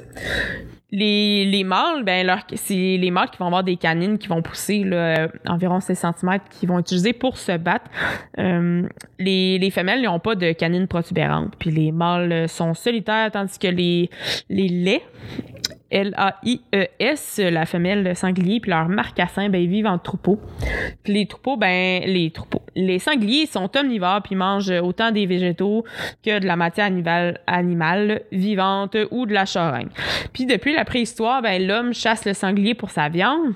Les, 0.91 1.45
les 1.45 1.63
mâles, 1.63 2.03
ben, 2.03 2.39
c'est 2.53 2.97
les 2.97 3.09
mâles 3.09 3.31
qui 3.31 3.39
vont 3.39 3.47
avoir 3.47 3.63
des 3.63 3.77
canines 3.77 4.19
qui 4.19 4.27
vont 4.27 4.43
pousser 4.43 4.83
là, 4.83 5.23
euh, 5.23 5.27
environ 5.47 5.79
6 5.79 5.95
cm 5.95 6.37
qui 6.51 6.67
vont 6.67 6.77
utiliser 6.77 7.13
pour 7.13 7.39
se 7.39 7.57
battre. 7.57 7.85
Les, 8.37 9.57
les 9.57 9.71
femelles 9.71 10.03
n'ont 10.03 10.19
pas 10.19 10.35
de 10.35 10.51
canines 10.51 10.87
protubérantes. 10.87 11.55
Puis 11.57 11.71
les 11.71 11.91
mâles 11.91 12.47
sont 12.47 12.75
solitaires, 12.75 13.31
tandis 13.31 13.57
que 13.57 13.67
les, 13.67 14.11
les 14.49 14.67
laits, 14.67 15.01
L-A-I-E-S, 15.93 17.39
la 17.39 17.67
femelle 17.67 18.15
sanglier, 18.15 18.59
puis 18.59 18.71
leur 18.71 18.89
marcassin, 18.89 19.49
ben, 19.49 19.61
ils 19.61 19.69
vivent 19.69 19.85
en 19.85 19.99
troupeau. 19.99 20.39
Puis 21.03 21.13
les 21.13 21.27
troupeaux, 21.27 21.55
ben, 21.55 22.01
les 22.05 22.31
troupeaux. 22.31 22.63
Les 22.75 22.97
sangliers 22.97 23.45
sont 23.45 23.69
omnivores, 23.77 24.23
puis 24.23 24.33
ils 24.33 24.37
mangent 24.37 24.71
autant 24.71 25.11
des 25.11 25.27
végétaux 25.27 25.85
que 26.25 26.39
de 26.39 26.47
la 26.47 26.55
matière 26.55 26.89
animale, 27.45 28.21
vivante 28.31 28.97
ou 29.11 29.27
de 29.27 29.33
la 29.33 29.45
charogne. 29.45 29.89
Puis 30.33 30.47
depuis 30.47 30.73
la 30.73 30.83
préhistoire, 30.83 31.43
ben, 31.43 31.65
l'homme 31.65 31.93
chasse 31.93 32.25
le 32.25 32.33
sanglier 32.33 32.73
pour 32.73 32.89
sa 32.89 33.09
viande. 33.09 33.53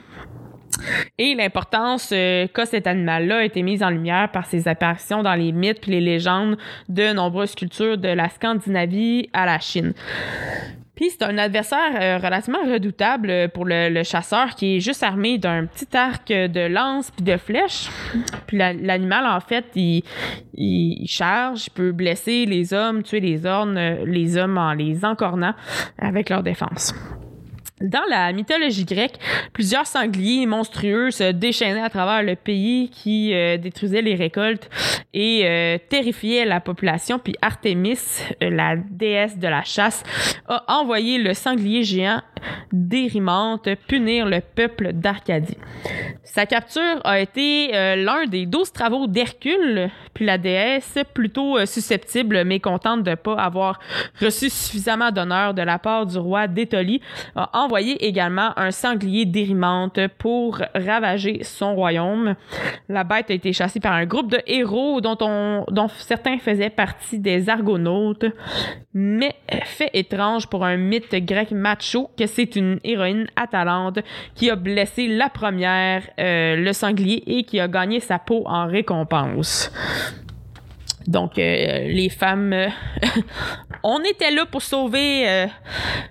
Et 1.18 1.34
l'importance 1.34 2.12
euh, 2.14 2.46
qu'a 2.54 2.68
cet 2.68 2.86
animal-là 2.86 3.38
a 3.38 3.44
été 3.44 3.64
mise 3.64 3.82
en 3.82 3.90
lumière 3.90 4.30
par 4.32 4.46
ses 4.46 4.68
apparitions 4.68 5.24
dans 5.24 5.34
les 5.34 5.52
mythes 5.52 5.82
puis 5.82 5.92
les 5.92 6.02
légendes 6.02 6.58
de 6.88 7.14
nombreuses 7.14 7.56
cultures 7.56 7.98
de 7.98 8.10
la 8.10 8.30
Scandinavie 8.30 9.28
à 9.34 9.48
la 9.48 9.60
Chine. 9.60 9.94
Puis 10.98 11.12
c'est 11.12 11.24
un 11.24 11.38
adversaire 11.38 11.78
euh, 12.02 12.18
relativement 12.18 12.60
redoutable 12.70 13.30
euh, 13.30 13.48
pour 13.48 13.64
le, 13.64 13.88
le 13.90 14.04
chasseur 14.04 14.50
qui 14.56 14.76
est 14.76 14.80
juste 14.82 15.04
armé 15.04 15.38
d'un 15.38 15.66
petit 15.68 15.96
arc 15.96 16.28
de 16.28 16.68
lance 16.68 17.10
puis 17.12 17.24
de 17.24 17.38
flèches. 17.38 17.88
Puis 18.48 18.58
la- 18.58 18.74
l'animal, 18.74 19.26
en 19.26 19.40
fait, 19.40 19.66
il, 19.76 20.04
il, 20.56 20.98
il 21.04 21.08
charge, 21.08 21.68
il 21.68 21.70
peut 21.72 21.92
blesser 21.92 22.46
les 22.46 22.74
hommes, 22.74 23.04
tuer 23.04 23.20
les 23.20 23.46
ornes, 23.46 23.78
euh, 23.78 24.04
les 24.06 24.38
hommes 24.38 24.58
en 24.58 24.74
les 24.74 25.06
encornant 25.06 25.54
avec 26.00 26.30
leur 26.30 26.44
défense. 26.44 26.94
Dans 27.82 28.04
la 28.10 28.34
mythologie 28.34 28.86
grecque, 28.86 29.20
plusieurs 29.54 29.86
sangliers 29.86 30.48
monstrueux 30.48 31.12
se 31.12 31.32
déchaînaient 31.32 31.84
à 31.84 31.92
travers 31.92 32.24
le 32.24 32.36
pays 32.36 32.90
qui 32.90 33.36
euh, 33.36 33.58
détruisaient 33.58 34.02
les 34.02 34.16
récoltes 34.16 34.68
et 35.14 35.42
euh, 35.46 35.78
terrifiaient 35.88 36.46
la 36.46 36.60
population. 36.60 37.20
Puis 37.20 37.36
Artémis, 37.40 38.00
euh, 38.42 38.50
la 38.50 38.78
déesse 38.78 39.38
de 39.38 39.48
la 39.48 39.64
chasse, 39.64 40.02
a 40.48 40.80
envoyé 40.80 41.20
le 41.20 41.36
sanglier 41.36 41.84
géant 41.84 42.24
d'Érimante 42.72 43.70
punir 43.88 44.26
le 44.26 44.42
peuple 44.42 44.94
d'Arcadie. 44.94 45.58
Sa 46.24 46.46
capture 46.46 47.02
a 47.04 47.20
été 47.20 47.76
euh, 47.76 47.96
l'un 47.96 48.26
des 48.26 48.46
douze 48.46 48.72
travaux 48.72 49.08
d'Hercule, 49.08 49.90
puis 50.14 50.26
la 50.26 50.38
déesse, 50.38 50.98
plutôt 51.14 51.58
euh, 51.58 51.66
susceptible 51.66 52.44
mais 52.44 52.60
contente 52.60 53.04
de 53.04 53.12
ne 53.12 53.16
pas 53.16 53.36
avoir 53.36 53.80
reçu 54.22 54.50
suffisamment 54.50 55.12
d'honneur 55.12 55.54
de 55.54 55.62
la 55.62 55.80
part 55.80 56.06
du 56.06 56.18
roi 56.18 56.48
d'Étolie, 56.48 57.02
a 57.36 57.50
envoyé 57.58 58.06
également 58.06 58.52
un 58.58 58.72
sanglier 58.72 59.26
d'Érimante 59.26 60.00
pour 60.18 60.62
ravager 60.76 61.44
son 61.44 61.76
royaume. 61.76 62.36
La 62.90 63.04
bête 63.04 63.32
a 63.32 63.34
été 63.34 63.54
chassée 63.54 63.80
par 63.80 63.94
un 63.94 64.06
groupe 64.06 64.32
de 64.32 64.42
héros 64.46 65.02
dont, 65.02 65.18
on, 65.22 65.66
dont 65.70 65.88
certains 65.88 66.38
faisaient 66.38 66.70
partie 66.70 67.20
des 67.20 67.50
Argonautes. 67.50 68.26
Mais 68.94 69.36
fait 69.66 69.92
étrange 69.94 70.48
pour 70.48 70.66
un 70.66 70.78
mythe 70.78 71.14
grec 71.26 71.52
macho 71.52 72.10
c'est 72.28 72.56
une 72.56 72.80
héroïne 72.84 73.28
atalante 73.36 74.00
qui 74.36 74.50
a 74.50 74.56
blessé 74.56 75.08
la 75.08 75.30
première, 75.30 76.04
euh, 76.20 76.56
le 76.56 76.74
sanglier, 76.74 77.24
et 77.28 77.44
qui 77.44 77.60
a 77.60 77.68
gagné 77.68 78.00
sa 78.00 78.20
peau 78.20 78.44
en 78.46 78.68
récompense. 78.68 79.72
Donc, 81.08 81.40
euh, 81.40 81.88
les 81.88 82.10
femmes, 82.10 82.52
euh, 82.52 82.68
on 83.84 84.02
était 84.04 84.32
là 84.32 84.46
pour 84.46 84.62
sauver, 84.62 85.48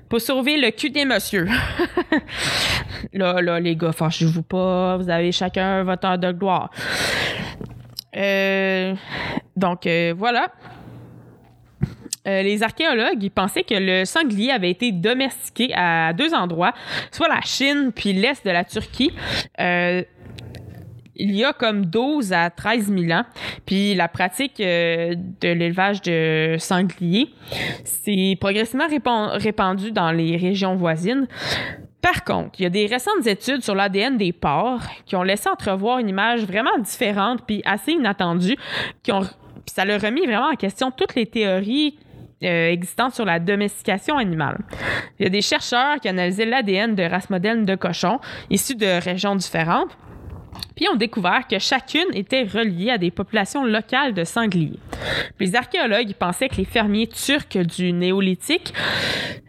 pour 0.08 0.20
sauver 0.20 0.56
le 0.56 0.70
cul 0.70 0.90
des 0.90 1.04
messieurs. 1.04 1.48
là, 3.12 3.42
là, 3.42 3.60
les 3.60 3.76
gars, 3.76 3.92
fâchez-vous 3.92 4.42
pas, 4.42 4.96
vous 4.96 5.10
avez 5.10 5.32
chacun 5.32 5.84
votre 5.84 6.06
heure 6.06 6.18
de 6.18 6.32
gloire. 6.32 6.70
Donc, 9.54 9.86
voilà. 10.16 10.50
Euh, 12.26 12.42
les 12.42 12.62
archéologues 12.62 13.22
ils 13.22 13.30
pensaient 13.30 13.62
que 13.62 13.74
le 13.74 14.04
sanglier 14.04 14.50
avait 14.50 14.70
été 14.70 14.92
domestiqué 14.92 15.72
à 15.74 16.12
deux 16.12 16.34
endroits, 16.34 16.72
soit 17.10 17.28
la 17.28 17.40
Chine 17.42 17.92
puis 17.94 18.12
l'est 18.12 18.44
de 18.44 18.50
la 18.50 18.64
Turquie. 18.64 19.12
Euh, 19.60 20.02
il 21.18 21.34
y 21.34 21.44
a 21.44 21.52
comme 21.54 21.86
12 21.86 22.32
à 22.34 22.50
13 22.50 22.92
000 22.94 23.10
ans. 23.18 23.24
Puis 23.64 23.94
la 23.94 24.06
pratique 24.08 24.60
euh, 24.60 25.14
de 25.40 25.48
l'élevage 25.48 26.02
de 26.02 26.56
sangliers 26.58 27.30
s'est 27.84 28.36
progressivement 28.38 28.86
répan- 28.86 29.30
répandue 29.38 29.92
dans 29.92 30.12
les 30.12 30.36
régions 30.36 30.74
voisines. 30.76 31.26
Par 32.02 32.22
contre, 32.22 32.60
il 32.60 32.64
y 32.64 32.66
a 32.66 32.70
des 32.70 32.86
récentes 32.86 33.26
études 33.26 33.62
sur 33.62 33.74
l'ADN 33.74 34.16
des 34.18 34.32
porcs 34.32 34.82
qui 35.06 35.16
ont 35.16 35.22
laissé 35.22 35.48
entrevoir 35.48 35.98
une 35.98 36.08
image 36.08 36.42
vraiment 36.44 36.76
différente 36.78 37.40
puis 37.46 37.62
assez 37.64 37.92
inattendue, 37.92 38.56
qui 39.02 39.10
ont, 39.10 39.20
puis 39.20 39.74
ça 39.74 39.84
l'a 39.84 39.98
remis 39.98 40.26
vraiment 40.26 40.50
en 40.52 40.56
question 40.56 40.90
toutes 40.90 41.14
les 41.14 41.26
théories 41.26 41.98
euh, 42.42 42.70
sur 43.10 43.24
la 43.24 43.38
domestication 43.38 44.16
animale. 44.16 44.58
Il 45.18 45.24
y 45.24 45.26
a 45.26 45.30
des 45.30 45.42
chercheurs 45.42 46.00
qui 46.00 46.08
analysaient 46.08 46.46
l'ADN 46.46 46.94
de 46.94 47.02
races 47.02 47.30
modernes 47.30 47.64
de 47.64 47.74
cochons 47.74 48.18
issus 48.50 48.74
de 48.76 49.02
régions 49.02 49.36
différentes 49.36 49.96
puis 50.74 50.86
ont 50.88 50.96
découvert 50.96 51.46
que 51.48 51.58
chacune 51.58 52.06
était 52.14 52.44
reliée 52.44 52.90
à 52.90 52.98
des 52.98 53.10
populations 53.10 53.64
locales 53.64 54.14
de 54.14 54.24
sangliers. 54.24 54.78
Les 55.40 55.54
archéologues 55.54 56.14
pensaient 56.14 56.48
que 56.48 56.56
les 56.56 56.64
fermiers 56.64 57.08
turcs 57.08 57.56
du 57.56 57.92
néolithique 57.92 58.72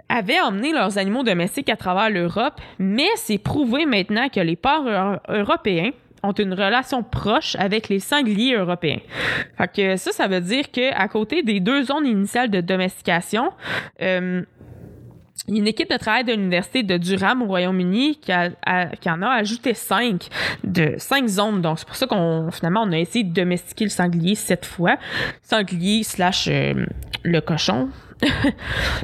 avaient 0.09 0.39
emmené 0.39 0.71
leurs 0.71 0.97
animaux 0.97 1.23
domestiques 1.23 1.69
à 1.69 1.75
travers 1.75 2.09
l'Europe, 2.09 2.59
mais 2.79 3.07
c'est 3.15 3.37
prouvé 3.37 3.85
maintenant 3.85 4.29
que 4.29 4.39
les 4.39 4.57
euro- 4.65 5.19
européens 5.27 5.91
ont 6.23 6.33
une 6.33 6.53
relation 6.53 7.03
proche 7.03 7.55
avec 7.59 7.89
les 7.89 7.99
sangliers 7.99 8.55
européens. 8.55 8.99
Fait 9.57 9.71
que 9.71 9.95
ça, 9.97 10.11
ça 10.11 10.27
veut 10.27 10.41
dire 10.41 10.71
que 10.71 10.93
à 10.93 11.07
côté 11.07 11.43
des 11.43 11.59
deux 11.59 11.83
zones 11.83 12.05
initiales 12.05 12.49
de 12.49 12.61
domestication, 12.61 13.51
euh, 14.01 14.43
une 15.47 15.67
équipe 15.67 15.89
de 15.89 15.97
travail 15.97 16.23
de 16.23 16.33
l'Université 16.33 16.83
de 16.83 16.97
Durham 16.97 17.41
au 17.41 17.45
Royaume-Uni 17.45 18.17
qui, 18.17 18.33
en 18.33 19.21
a 19.21 19.29
ajouté 19.29 19.73
cinq, 19.73 20.27
de 20.63 20.95
cinq 20.97 21.27
zones. 21.27 21.61
Donc, 21.61 21.79
c'est 21.79 21.87
pour 21.87 21.95
ça 21.95 22.05
qu'on 22.05 22.49
finalement 22.51 22.83
on 22.83 22.91
a 22.91 22.97
essayé 22.97 23.23
de 23.23 23.33
domestiquer 23.33 23.85
le 23.85 23.89
sanglier 23.89 24.35
sept 24.35 24.65
fois. 24.65 24.97
Sanglier 25.41 26.03
slash 26.03 26.47
euh, 26.49 26.85
le 27.23 27.39
cochon. 27.39 27.89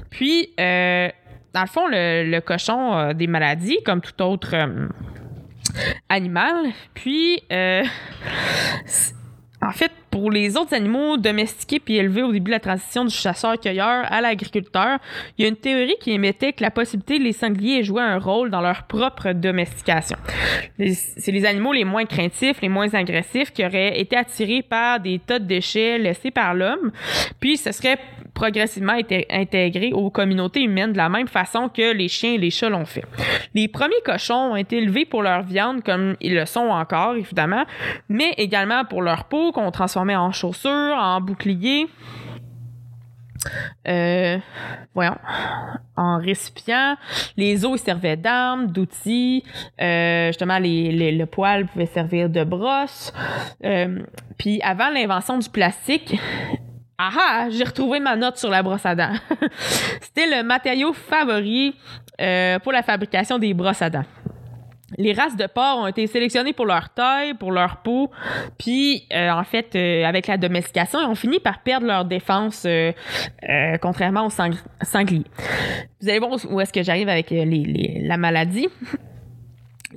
Puis, 0.10 0.50
euh, 0.60 1.08
dans 1.54 1.62
le 1.62 1.68
fond, 1.68 1.88
le, 1.88 2.40
cochon 2.40 2.94
a 2.94 3.14
des 3.14 3.28
maladies 3.28 3.78
comme 3.86 4.02
tout 4.02 4.22
autre 4.22 4.54
euh, 4.54 4.88
animal. 6.10 6.72
Puis, 6.94 7.42
euh, 7.52 7.84
en 9.62 9.72
fait, 9.72 9.92
pour 10.12 10.30
les 10.30 10.58
autres 10.58 10.74
animaux 10.74 11.18
domestiqués 11.18 11.80
puis 11.80 11.96
élevés 11.96 12.22
au 12.22 12.32
début 12.32 12.52
de 12.52 12.56
la 12.56 12.60
transition 12.60 13.06
du 13.06 13.16
chasseur-cueilleur 13.16 14.06
à 14.12 14.22
l'agriculteur, 14.22 15.00
il 15.38 15.44
y 15.44 15.46
a 15.46 15.50
une 15.50 15.56
théorie 15.56 15.96
qui 16.02 16.12
émettait 16.12 16.54
que 16.54 16.62
la 16.62 16.70
possibilité 16.70 17.18
que 17.18 17.24
les 17.24 17.34
sangliers 17.34 17.84
joué 17.84 18.02
un 18.02 18.20
rôle 18.20 18.52
dans 18.52 18.62
leur 18.62 18.84
propre 18.84 19.32
domestication. 19.32 20.18
C'est 20.78 21.32
les 21.32 21.46
animaux 21.46 21.74
les 21.74 21.86
moins 21.86 22.06
craintifs, 22.06 22.62
les 22.62 22.70
moins 22.70 22.94
agressifs 22.94 23.52
qui 23.52 23.66
auraient 23.66 24.00
été 24.00 24.16
attirés 24.16 24.62
par 24.62 25.00
des 25.00 25.20
tas 25.20 25.40
de 25.40 25.46
déchets 25.46 25.98
laissés 25.98 26.32
par 26.32 26.54
l'homme, 26.54 26.92
puis 27.40 27.58
ce 27.58 27.72
serait 27.72 27.98
progressivement 28.34 28.94
été 28.94 29.26
intégrés 29.30 29.92
aux 29.94 30.10
communautés 30.10 30.62
humaines 30.62 30.94
de 30.94 30.98
la 30.98 31.10
même 31.10 31.28
façon 31.28 31.70
que 31.70 31.94
les 31.94 32.08
chiens 32.08 32.34
et 32.34 32.38
les 32.38 32.50
chats 32.50 32.70
l'ont 32.70 32.86
fait. 32.86 33.06
Les 33.54 33.68
premiers 33.68 34.02
cochons 34.06 34.52
ont 34.52 34.56
été 34.56 34.78
élevés 34.78 35.06
pour 35.06 35.22
leur 35.22 35.44
viande, 35.44 35.84
comme 35.84 36.16
ils 36.22 36.34
le 36.34 36.46
sont 36.46 36.70
encore, 36.70 37.16
évidemment, 37.16 37.66
mais 38.10 38.34
également 38.38 38.86
pour 38.86 39.02
leur 39.02 39.26
peau, 39.26 39.52
qu'on 39.52 39.72
transformait 39.72 40.16
en 40.16 40.32
chaussures, 40.32 40.96
en 40.98 41.22
boucliers. 41.22 41.88
Euh, 43.88 44.38
voyons, 44.94 45.18
en 45.96 46.18
récipient. 46.18 46.96
Les 47.38 47.66
os 47.66 47.82
servaient 47.82 48.18
d'armes, 48.18 48.68
d'outils. 48.68 49.44
Euh, 49.82 50.28
justement, 50.28 50.60
le 50.62 51.26
poil 51.26 51.66
pouvait 51.66 51.86
servir 51.86 52.30
de 52.30 52.44
brosse. 52.44 53.14
Euh, 53.66 54.00
Puis 54.38 54.62
avant 54.62 54.90
l'invention 54.90 55.38
du 55.38 55.50
plastique, 55.50 56.16
ah 57.12 57.20
ah, 57.20 57.48
j'ai 57.50 57.64
retrouvé 57.64 58.00
ma 58.00 58.16
note 58.16 58.38
sur 58.38 58.50
la 58.50 58.62
brosse 58.64 58.86
à 58.86 58.96
dents. 58.96 59.14
C'était 60.02 60.28
le 60.28 60.44
matériau 60.44 60.94
favori 60.94 61.76
euh, 62.22 62.60
pour 62.60 62.72
la 62.72 62.84
fabrication 62.84 63.40
des 63.40 63.54
brosses 63.54 63.82
à 63.82 63.90
dents. 63.90 64.06
Les 65.00 65.12
races 65.14 65.36
de 65.36 65.48
porcs 65.48 65.80
ont 65.80 65.88
été 65.88 66.06
sélectionnées 66.06 66.54
pour 66.54 66.68
leur 66.68 66.90
taille, 66.90 67.34
pour 67.34 67.52
leur 67.52 67.78
peau, 67.78 68.12
puis 68.60 69.08
euh, 69.12 69.32
en 69.32 69.44
fait, 69.44 69.76
euh, 69.76 70.06
avec 70.06 70.28
la 70.28 70.38
domestication, 70.38 71.00
ils 71.02 71.08
ont 71.08 71.16
fini 71.16 71.40
par 71.40 71.64
perdre 71.64 71.88
leur 71.88 72.06
défense, 72.06 72.68
contrairement 73.82 74.28
aux 74.28 74.30
sang- 74.30 74.52
sangliers. 74.84 75.26
Vous 76.00 76.10
allez 76.10 76.20
voir 76.20 76.34
où 76.48 76.62
est-ce 76.62 76.72
que 76.72 76.84
j'arrive 76.84 77.10
avec 77.10 77.28
la 77.32 78.18
maladie. 78.18 78.68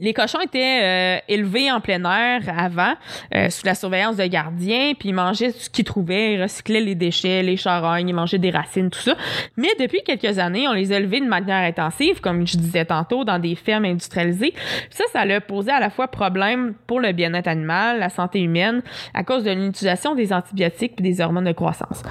Les 0.01 0.13
cochons 0.13 0.41
étaient 0.41 0.81
euh, 0.83 1.19
élevés 1.29 1.71
en 1.71 1.81
plein 1.81 2.05
air 2.05 2.43
avant, 2.57 2.95
euh, 3.35 3.51
sous 3.51 3.65
la 3.67 3.75
surveillance 3.75 4.17
de 4.17 4.27
gardiens, 4.27 4.93
puis 4.99 5.11
ils 5.11 5.15
mangeaient 5.15 5.53
ce 5.53 5.71
qu'ils 5.71 5.85
trouvaient, 5.85 6.35
ils 6.35 6.43
recyclaient 6.43 6.81
les 6.81 6.95
déchets, 6.95 7.43
les 7.43 7.57
charognes, 7.57 8.09
ils 8.09 8.15
mangeaient 8.15 8.39
des 8.39 8.51
racines, 8.51 8.91
tout 8.91 9.01
ça. 9.01 9.17
Mais 9.57 9.69
depuis 9.81 10.03
quelques 10.05 10.39
années, 10.39 10.69
on 10.69 10.73
les 10.73 10.93
élevés 10.93 11.21
de 11.21 11.27
manière 11.27 11.63
intensive, 11.65 12.21
comme 12.21 12.47
je 12.47 12.57
disais 12.57 12.85
tantôt, 12.85 13.25
dans 13.25 13.39
des 13.39 13.55
fermes 13.55 13.85
industrialisées. 13.85 14.53
Puis 14.53 14.91
ça, 14.91 15.05
ça 15.13 15.21
a 15.21 15.41
posé 15.41 15.71
à 15.71 15.81
la 15.81 15.91
fois 15.91 16.09
problème 16.09 16.75
pour 16.87 17.01
le 17.01 17.13
bien-être 17.13 17.49
animal, 17.49 17.99
la 17.99 18.09
santé 18.09 18.41
humaine, 18.41 18.83
à 19.15 19.25
cause 19.25 19.45
de 19.45 19.51
l'utilisation 19.51 20.15
des 20.15 20.33
antibiotiques 20.33 20.95
et 20.99 21.03
des 21.03 21.21
hormones 21.21 21.45
de 21.45 21.53
croissance. 21.53 22.03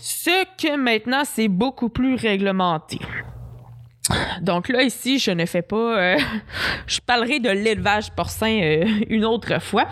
Ce 0.00 0.44
que 0.56 0.76
maintenant, 0.76 1.22
c'est 1.24 1.48
beaucoup 1.48 1.88
plus 1.88 2.14
réglementé. 2.14 2.98
Donc 4.40 4.68
là, 4.68 4.82
ici, 4.82 5.18
je 5.18 5.30
ne 5.30 5.46
fais 5.46 5.62
pas... 5.62 5.76
euh, 5.76 6.16
je 6.86 7.00
parlerai 7.00 7.40
de 7.40 7.50
l'élevage 7.50 8.10
porcin 8.12 8.60
euh, 8.62 8.84
une 9.08 9.24
autre 9.24 9.60
fois. 9.60 9.86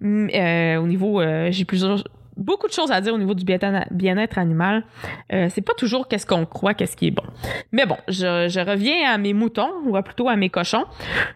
Mm, 0.00 0.28
euh, 0.34 0.76
au 0.78 0.86
niveau... 0.86 1.22
J'ai 1.50 1.64
plusieurs... 1.64 2.02
Beaucoup 2.36 2.68
de 2.68 2.72
choses 2.72 2.90
à 2.90 3.02
dire 3.02 3.12
au 3.12 3.18
niveau 3.18 3.34
du 3.34 3.44
bien- 3.44 3.58
bien-être 3.90 4.38
animal. 4.38 4.82
C'est 5.28 5.60
pas 5.60 5.74
toujours 5.74 6.08
qu'est-ce 6.08 6.24
qu'on 6.24 6.46
croit, 6.46 6.72
qu'est-ce 6.72 6.96
qui 6.96 7.08
est 7.08 7.10
bon. 7.10 7.24
Mais 7.70 7.84
bon, 7.84 7.98
je, 8.08 8.60
reviens 8.66 9.12
à 9.12 9.18
mes 9.18 9.34
moutons, 9.34 9.68
ou 9.84 10.00
plutôt 10.00 10.26
à 10.26 10.36
mes 10.36 10.48
cochons. 10.48 10.84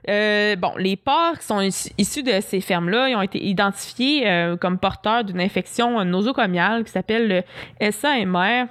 Bon, 0.08 0.72
les 0.78 0.96
porcs 0.96 1.40
qui 1.40 1.44
sont 1.46 1.60
issus- 1.60 2.22
de 2.22 2.40
ces 2.40 2.62
fermes-là, 2.62 3.10
ils 3.10 3.16
ont 3.16 3.22
été 3.22 3.44
identifiés 3.44 4.24
comme 4.62 4.78
porteurs 4.78 5.24
d'une 5.24 5.42
infection 5.42 6.02
nosocomiale 6.06 6.84
qui 6.84 6.92
s'appelle 6.92 7.28
le 7.80 7.90
SAMR. 7.90 8.64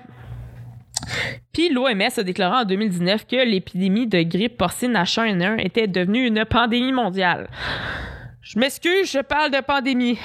Puis 1.51 1.69
l'OMS 1.69 2.01
a 2.17 2.23
déclaré 2.23 2.63
en 2.63 2.65
2019 2.65 3.27
que 3.27 3.35
l'épidémie 3.35 4.07
de 4.07 4.21
grippe 4.23 4.57
porcine 4.57 4.93
H1N1 4.93 5.63
était 5.65 5.87
devenue 5.87 6.27
une 6.27 6.45
pandémie 6.45 6.91
mondiale. 6.91 7.49
Je 8.41 8.59
m'excuse, 8.59 9.11
je 9.11 9.19
parle 9.19 9.51
de 9.51 9.61
pandémie. 9.61 10.17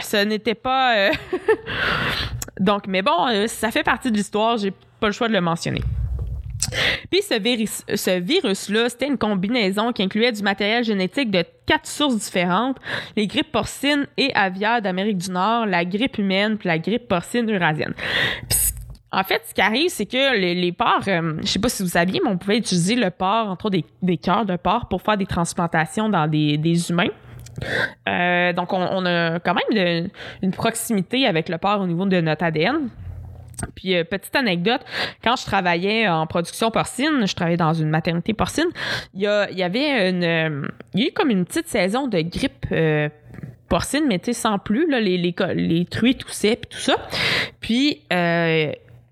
Ce 0.00 0.18
n'était 0.24 0.54
pas... 0.54 0.96
euh, 0.96 1.10
Donc, 2.60 2.86
mais 2.86 3.02
bon, 3.02 3.28
euh, 3.28 3.46
ça 3.46 3.70
fait 3.70 3.82
partie 3.82 4.10
de 4.10 4.16
l'histoire, 4.16 4.56
j'ai 4.56 4.72
pas 5.00 5.06
le 5.06 5.12
choix 5.12 5.28
de 5.28 5.32
le 5.32 5.40
mentionner. 5.40 5.82
Puis 7.10 7.22
ce 7.22 7.38
virus, 7.38 7.84
ce 7.94 8.18
virus-là, 8.18 8.88
c'était 8.88 9.06
une 9.06 9.18
combinaison 9.18 9.92
qui 9.92 10.02
incluait 10.02 10.32
du 10.32 10.42
matériel 10.42 10.84
génétique 10.84 11.30
de 11.30 11.44
quatre 11.66 11.86
sources 11.86 12.16
différentes 12.16 12.78
les 13.14 13.26
grippes 13.26 13.52
porcines 13.52 14.06
et 14.16 14.34
aviaires 14.34 14.82
d'Amérique 14.82 15.18
du 15.18 15.30
Nord, 15.30 15.66
la 15.66 15.84
grippe 15.84 16.18
humaine, 16.18 16.58
puis 16.58 16.68
la 16.68 16.78
grippe 16.78 17.08
porcine 17.08 17.50
eurasienne. 17.50 17.94
Puis, 18.48 18.58
en 19.12 19.22
fait, 19.22 19.42
ce 19.46 19.54
qui 19.54 19.60
arrive, 19.60 19.88
c'est 19.88 20.06
que 20.06 20.36
les, 20.36 20.54
les 20.54 20.72
porcs, 20.72 21.08
euh, 21.08 21.34
je 21.40 21.46
sais 21.46 21.58
pas 21.58 21.68
si 21.68 21.82
vous 21.82 21.88
saviez, 21.90 22.20
mais 22.22 22.30
on 22.30 22.38
pouvait 22.38 22.58
utiliser 22.58 22.96
le 22.96 23.10
porc, 23.10 23.48
entre 23.48 23.66
autres 23.66 23.76
des, 23.76 23.84
des 24.02 24.16
cœurs 24.18 24.44
de 24.44 24.56
porc, 24.56 24.88
pour 24.88 25.00
faire 25.02 25.16
des 25.16 25.26
transplantations 25.26 26.08
dans 26.08 26.26
des, 26.26 26.58
des 26.58 26.90
humains. 26.90 27.08
Euh, 28.08 28.52
donc, 28.52 28.72
on, 28.72 29.06
a 29.06 29.38
quand 29.40 29.54
même 29.54 30.10
une 30.42 30.50
proximité 30.50 31.26
avec 31.26 31.48
le 31.48 31.56
porc 31.56 31.80
au 31.80 31.86
niveau 31.86 32.04
de 32.04 32.20
notre 32.20 32.44
ADN. 32.44 32.88
Puis, 33.74 33.94
euh, 33.94 34.04
petite 34.04 34.36
anecdote, 34.36 34.82
quand 35.24 35.36
je 35.36 35.46
travaillais 35.46 36.06
en 36.08 36.26
production 36.26 36.70
porcine, 36.70 37.26
je 37.26 37.34
travaillais 37.34 37.56
dans 37.56 37.72
une 37.72 37.88
maternité 37.88 38.34
porcine, 38.34 38.68
il 39.14 39.20
y, 39.20 39.54
y 39.56 39.62
avait 39.62 40.10
une. 40.10 40.68
il 40.92 41.00
y 41.00 41.04
a 41.04 41.08
eu 41.08 41.12
comme 41.12 41.30
une 41.30 41.46
petite 41.46 41.68
saison 41.68 42.08
de 42.08 42.20
grippe. 42.20 42.66
euh, 42.72 43.08
porcine, 43.68 44.04
mais 44.06 44.20
tu 44.20 44.26
sais, 44.26 44.32
sans 44.32 44.60
plus, 44.60 44.88
là, 44.88 45.00
les, 45.00 45.18
les, 45.18 45.34
les 45.54 45.84
truies 45.86 46.14
toussaient, 46.14 46.54
puis 46.54 46.68
tout 46.70 46.78
ça. 46.78 46.94
Puis, 47.60 48.00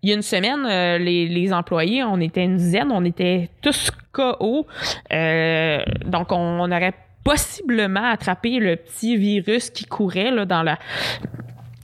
il 0.04 0.08
y 0.08 0.12
a 0.12 0.16
une 0.16 0.22
semaine, 0.22 0.66
euh, 0.66 0.98
les, 0.98 1.52
employés, 1.54 2.04
on 2.04 2.20
était 2.20 2.44
une 2.44 2.58
dizaine, 2.58 2.92
on 2.92 3.06
était 3.06 3.48
tous 3.62 3.90
KO. 4.12 4.66
Euh, 5.10 5.78
donc, 6.04 6.30
on, 6.30 6.70
aurait 6.70 6.92
possiblement 7.24 8.04
attrapé 8.04 8.58
le 8.58 8.76
petit 8.76 9.16
virus 9.16 9.70
qui 9.70 9.86
courait 9.86 10.30
là, 10.30 10.44
dans 10.44 10.62
la, 10.62 10.78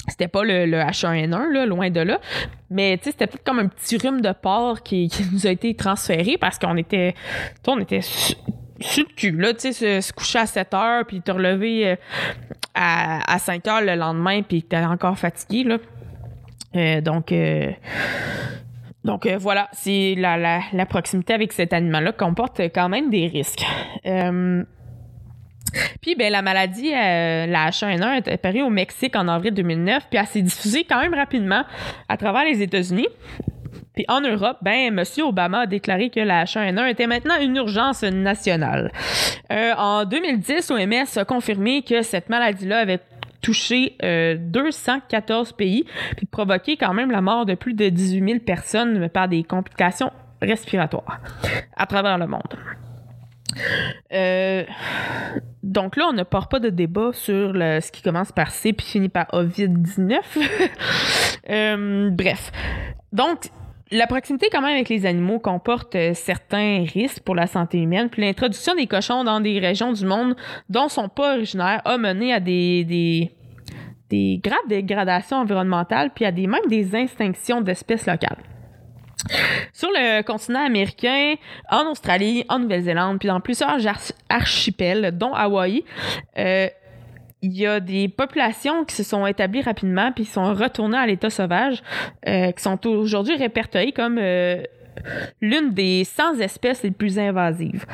c'était 0.06 0.28
pas 0.28 0.44
le, 0.44 0.66
le 0.66 0.76
H1N1, 0.80 1.50
là, 1.50 1.64
loin 1.64 1.88
de 1.88 2.00
là. 2.00 2.20
Mais 2.68 2.98
tu 2.98 3.04
sais, 3.04 3.12
c'était 3.12 3.26
peut-être 3.26 3.42
comme 3.42 3.58
un 3.58 3.68
petit 3.68 3.96
rhume 3.96 4.20
de 4.20 4.32
porc 4.32 4.82
qui, 4.82 5.10
nous 5.32 5.46
a 5.46 5.50
été 5.50 5.74
transféré 5.74 6.36
parce 6.36 6.58
qu'on 6.58 6.76
était. 6.76 7.14
on 7.66 7.80
était 7.80 8.02
su- 8.02 8.34
sur 8.80 9.04
le 9.08 9.14
cul, 9.14 9.32
là, 9.32 9.54
tu 9.54 9.72
sais, 9.72 9.72
se, 9.72 10.06
se 10.06 10.12
coucher 10.12 10.40
à 10.40 10.46
7 10.46 10.74
heures, 10.74 11.06
puis 11.06 11.22
te 11.22 11.30
relever 11.30 11.88
euh, 11.88 11.96
à, 12.74 13.32
à 13.32 13.38
5 13.38 13.66
heures 13.66 13.80
le 13.80 13.94
lendemain, 13.94 14.42
puis 14.42 14.62
t'es 14.62 14.76
encore 14.76 15.18
fatigué, 15.18 15.64
là. 15.64 15.78
Euh, 16.76 17.00
donc. 17.00 17.32
euh, 17.32 17.70
donc 19.02 19.24
euh, 19.26 19.38
voilà, 19.38 19.68
c'est 19.72 20.14
la, 20.16 20.36
la, 20.36 20.60
la 20.72 20.86
proximité 20.86 21.32
avec 21.32 21.52
cet 21.52 21.72
animal-là 21.72 22.12
comporte 22.12 22.60
quand 22.74 22.88
même 22.88 23.10
des 23.10 23.26
risques. 23.26 23.64
Puis, 26.02 26.16
ben, 26.16 26.32
la 26.32 26.42
maladie, 26.42 26.90
la 26.90 27.70
H1N1, 27.70 28.16
est 28.16 28.28
apparue 28.28 28.62
au 28.62 28.70
Mexique 28.70 29.14
en 29.14 29.28
avril 29.28 29.54
2009, 29.54 30.08
puis 30.10 30.18
elle 30.18 30.26
s'est 30.26 30.42
diffusée 30.42 30.84
quand 30.84 31.00
même 31.00 31.14
rapidement 31.14 31.64
à 32.08 32.16
travers 32.16 32.44
les 32.44 32.60
États-Unis. 32.60 33.06
Puis 33.94 34.04
en 34.08 34.20
Europe, 34.20 34.58
ben, 34.62 34.98
M. 34.98 35.04
Obama 35.22 35.60
a 35.60 35.66
déclaré 35.66 36.10
que 36.10 36.20
la 36.20 36.44
H1N1 36.44 36.90
était 36.90 37.06
maintenant 37.06 37.40
une 37.40 37.56
urgence 37.56 38.02
nationale. 38.02 38.92
En 39.50 40.04
2010, 40.04 40.70
l'OMS 40.70 41.18
a 41.18 41.24
confirmé 41.24 41.82
que 41.82 42.02
cette 42.02 42.28
maladie-là 42.28 42.80
avait 42.80 43.00
touché 43.40 43.96
euh, 44.02 44.36
214 44.38 45.52
pays, 45.52 45.84
puis 46.16 46.26
provoqué 46.26 46.76
quand 46.76 46.94
même 46.94 47.10
la 47.10 47.20
mort 47.20 47.46
de 47.46 47.54
plus 47.54 47.74
de 47.74 47.88
18 47.88 48.24
000 48.26 48.40
personnes 48.40 49.08
par 49.08 49.28
des 49.28 49.42
complications 49.44 50.12
respiratoires 50.42 51.20
à 51.76 51.86
travers 51.86 52.18
le 52.18 52.26
monde. 52.26 52.42
Euh, 54.12 54.64
donc 55.62 55.96
là, 55.96 56.06
on 56.08 56.12
ne 56.12 56.22
part 56.22 56.48
pas 56.48 56.60
de 56.60 56.70
débat 56.70 57.10
sur 57.12 57.52
ce 57.52 57.90
qui 57.90 58.02
commence 58.02 58.32
par 58.32 58.50
C 58.50 58.72
puis 58.72 58.86
finit 58.86 59.08
par 59.08 59.26
Ovid-19. 59.32 60.20
Euh, 61.48 62.10
bref. 62.10 62.52
Donc, 63.12 63.50
la 63.90 64.06
proximité 64.06 64.48
quand 64.50 64.60
même 64.60 64.74
avec 64.74 64.88
les 64.88 65.06
animaux 65.06 65.38
comporte 65.38 65.94
euh, 65.96 66.14
certains 66.14 66.84
risques 66.92 67.22
pour 67.22 67.34
la 67.34 67.46
santé 67.46 67.78
humaine. 67.78 68.08
Puis 68.08 68.22
l'introduction 68.22 68.74
des 68.74 68.86
cochons 68.86 69.24
dans 69.24 69.40
des 69.40 69.58
régions 69.58 69.92
du 69.92 70.04
monde 70.04 70.36
dont 70.68 70.88
sont 70.88 71.08
pas 71.08 71.34
originaires 71.34 71.82
a 71.84 71.98
mené 71.98 72.32
à 72.32 72.40
des, 72.40 72.84
des, 72.84 73.32
des 74.08 74.40
graves 74.42 74.68
dégradations 74.68 75.38
environnementales 75.38 76.10
puis 76.14 76.24
à 76.24 76.32
des, 76.32 76.46
même 76.46 76.66
des 76.68 76.94
extinctions 76.94 77.60
d'espèces 77.60 78.06
locales. 78.06 78.38
Sur 79.72 79.90
le 79.90 80.22
continent 80.22 80.64
américain, 80.64 81.34
en 81.70 81.90
Australie, 81.90 82.44
en 82.48 82.58
Nouvelle-Zélande, 82.58 83.18
puis 83.18 83.28
dans 83.28 83.40
plusieurs 83.40 83.78
archipels, 84.28 85.16
dont 85.16 85.34
Hawaï, 85.34 85.84
euh, 86.38 86.68
il 87.42 87.56
y 87.56 87.66
a 87.66 87.80
des 87.80 88.08
populations 88.08 88.84
qui 88.84 88.94
se 88.94 89.02
sont 89.02 89.26
établies 89.26 89.62
rapidement 89.62 90.12
puis 90.12 90.24
sont 90.24 90.54
retournées 90.54 90.98
à 90.98 91.06
l'état 91.06 91.30
sauvage, 91.30 91.82
euh, 92.28 92.52
qui 92.52 92.62
sont 92.62 92.86
aujourd'hui 92.86 93.36
répertoriées 93.36 93.92
comme 93.92 94.18
euh, 94.18 94.62
l'une 95.40 95.72
des 95.72 96.04
100 96.04 96.40
espèces 96.40 96.82
les 96.82 96.90
plus 96.90 97.18
invasives. 97.18 97.86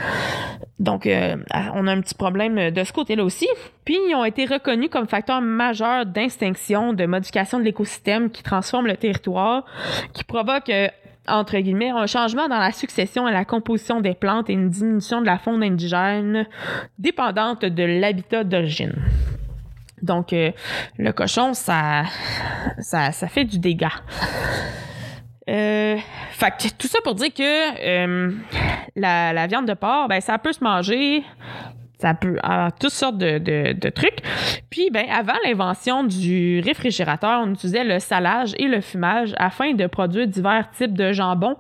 Donc, 0.79 1.07
euh, 1.07 1.37
on 1.75 1.87
a 1.87 1.93
un 1.93 2.01
petit 2.01 2.15
problème 2.15 2.71
de 2.71 2.85
ce 2.85 2.93
côté-là 2.93 3.25
aussi. 3.25 3.49
Puis, 3.85 3.97
ils 4.09 4.15
ont 4.15 4.25
été 4.25 4.45
reconnus 4.45 4.91
comme 4.91 5.07
facteurs 5.07 5.41
majeurs 5.41 6.07
d'extinction, 6.07 6.93
de 6.93 7.07
modification 7.07 7.59
de 7.59 7.65
l'écosystème 7.65 8.31
qui 8.31 8.43
transforme 8.43 8.87
le 8.87 8.97
territoire, 8.97 9.65
qui 10.13 10.25
provoque 10.25 10.69
euh, 10.69 10.89
entre 11.29 11.59
guillemets, 11.59 11.91
un 11.91 12.07
changement 12.07 12.49
dans 12.49 12.59
la 12.59 12.71
succession 12.71 13.27
et 13.27 13.33
la 13.33 13.45
composition 13.45 14.01
des 14.01 14.15
plantes 14.15 14.49
et 14.49 14.53
une 14.53 14.71
diminution 14.71 15.21
de 15.21 15.27
la 15.27 15.39
faune 15.39 15.63
indigène 15.63 16.47
dépendante 17.01 17.65
de 17.65 17.83
l'habitat 17.83 18.45
d'origine. 18.45 18.95
Donc, 20.07 20.33
euh, 20.33 20.53
le 20.97 21.13
cochon, 21.13 21.53
ça, 21.53 22.05
ça, 22.79 23.13
ça 23.13 23.29
fait 23.29 23.45
du 23.45 23.59
dégât. 23.59 23.93
Euh, 25.49 25.97
fait 26.33 26.51
que 26.51 26.69
tout 26.77 26.89
ça 26.89 26.99
pour 27.05 27.15
dire 27.15 27.33
que 27.33 27.43
euh, 27.43 28.33
la, 28.97 29.47
viande 29.47 29.69
de 29.69 29.75
porc, 29.75 30.09
ben, 30.09 30.21
ça 30.21 30.39
peut 30.39 30.53
se 30.53 30.65
manger 30.65 31.23
ça 31.99 32.13
peut 32.13 32.37
à 32.43 32.71
toutes 32.79 32.91
sortes 32.91 33.17
de, 33.17 33.89
trucs. 33.89 34.19
Puis, 34.69 34.91
ben, 34.91 35.07
avant 35.11 35.37
l'invention 35.47 36.05
du 36.05 36.61
réfrigérateur, 36.61 37.41
on 37.43 37.53
utilisait 37.53 37.85
le 37.85 38.01
salage 38.01 38.53
et 38.59 38.69
le 38.69 38.83
fumage 38.83 39.33
afin 39.39 39.73
de 39.73 39.87
produire 39.87 40.27
divers 40.27 40.69
types 40.73 40.93
de 40.93 41.13
jambon 41.13 41.57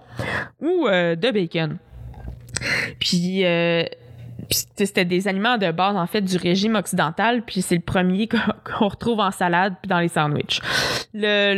ou 0.61 0.86
de 0.90 1.30
bacon. 1.30 1.78
Puis 3.01 3.44
c'était 4.51 5.05
des 5.05 5.28
aliments 5.28 5.59
de 5.59 5.70
base, 5.70 5.97
en 5.97 6.07
fait, 6.07 6.20
du 6.20 6.37
régime 6.37 6.76
occidental, 6.76 7.43
puis 7.43 7.62
c'est 7.62 7.74
le 7.74 7.80
premier 7.80 8.28
qu'on 8.64 8.89
retrouve 8.89 9.20
en 9.20 9.30
salade 9.30 9.74
puis 9.82 9.89
dans 9.89 10.01
les 10.01 10.09
sandwichs. 10.09 10.61
Le, 11.14 11.55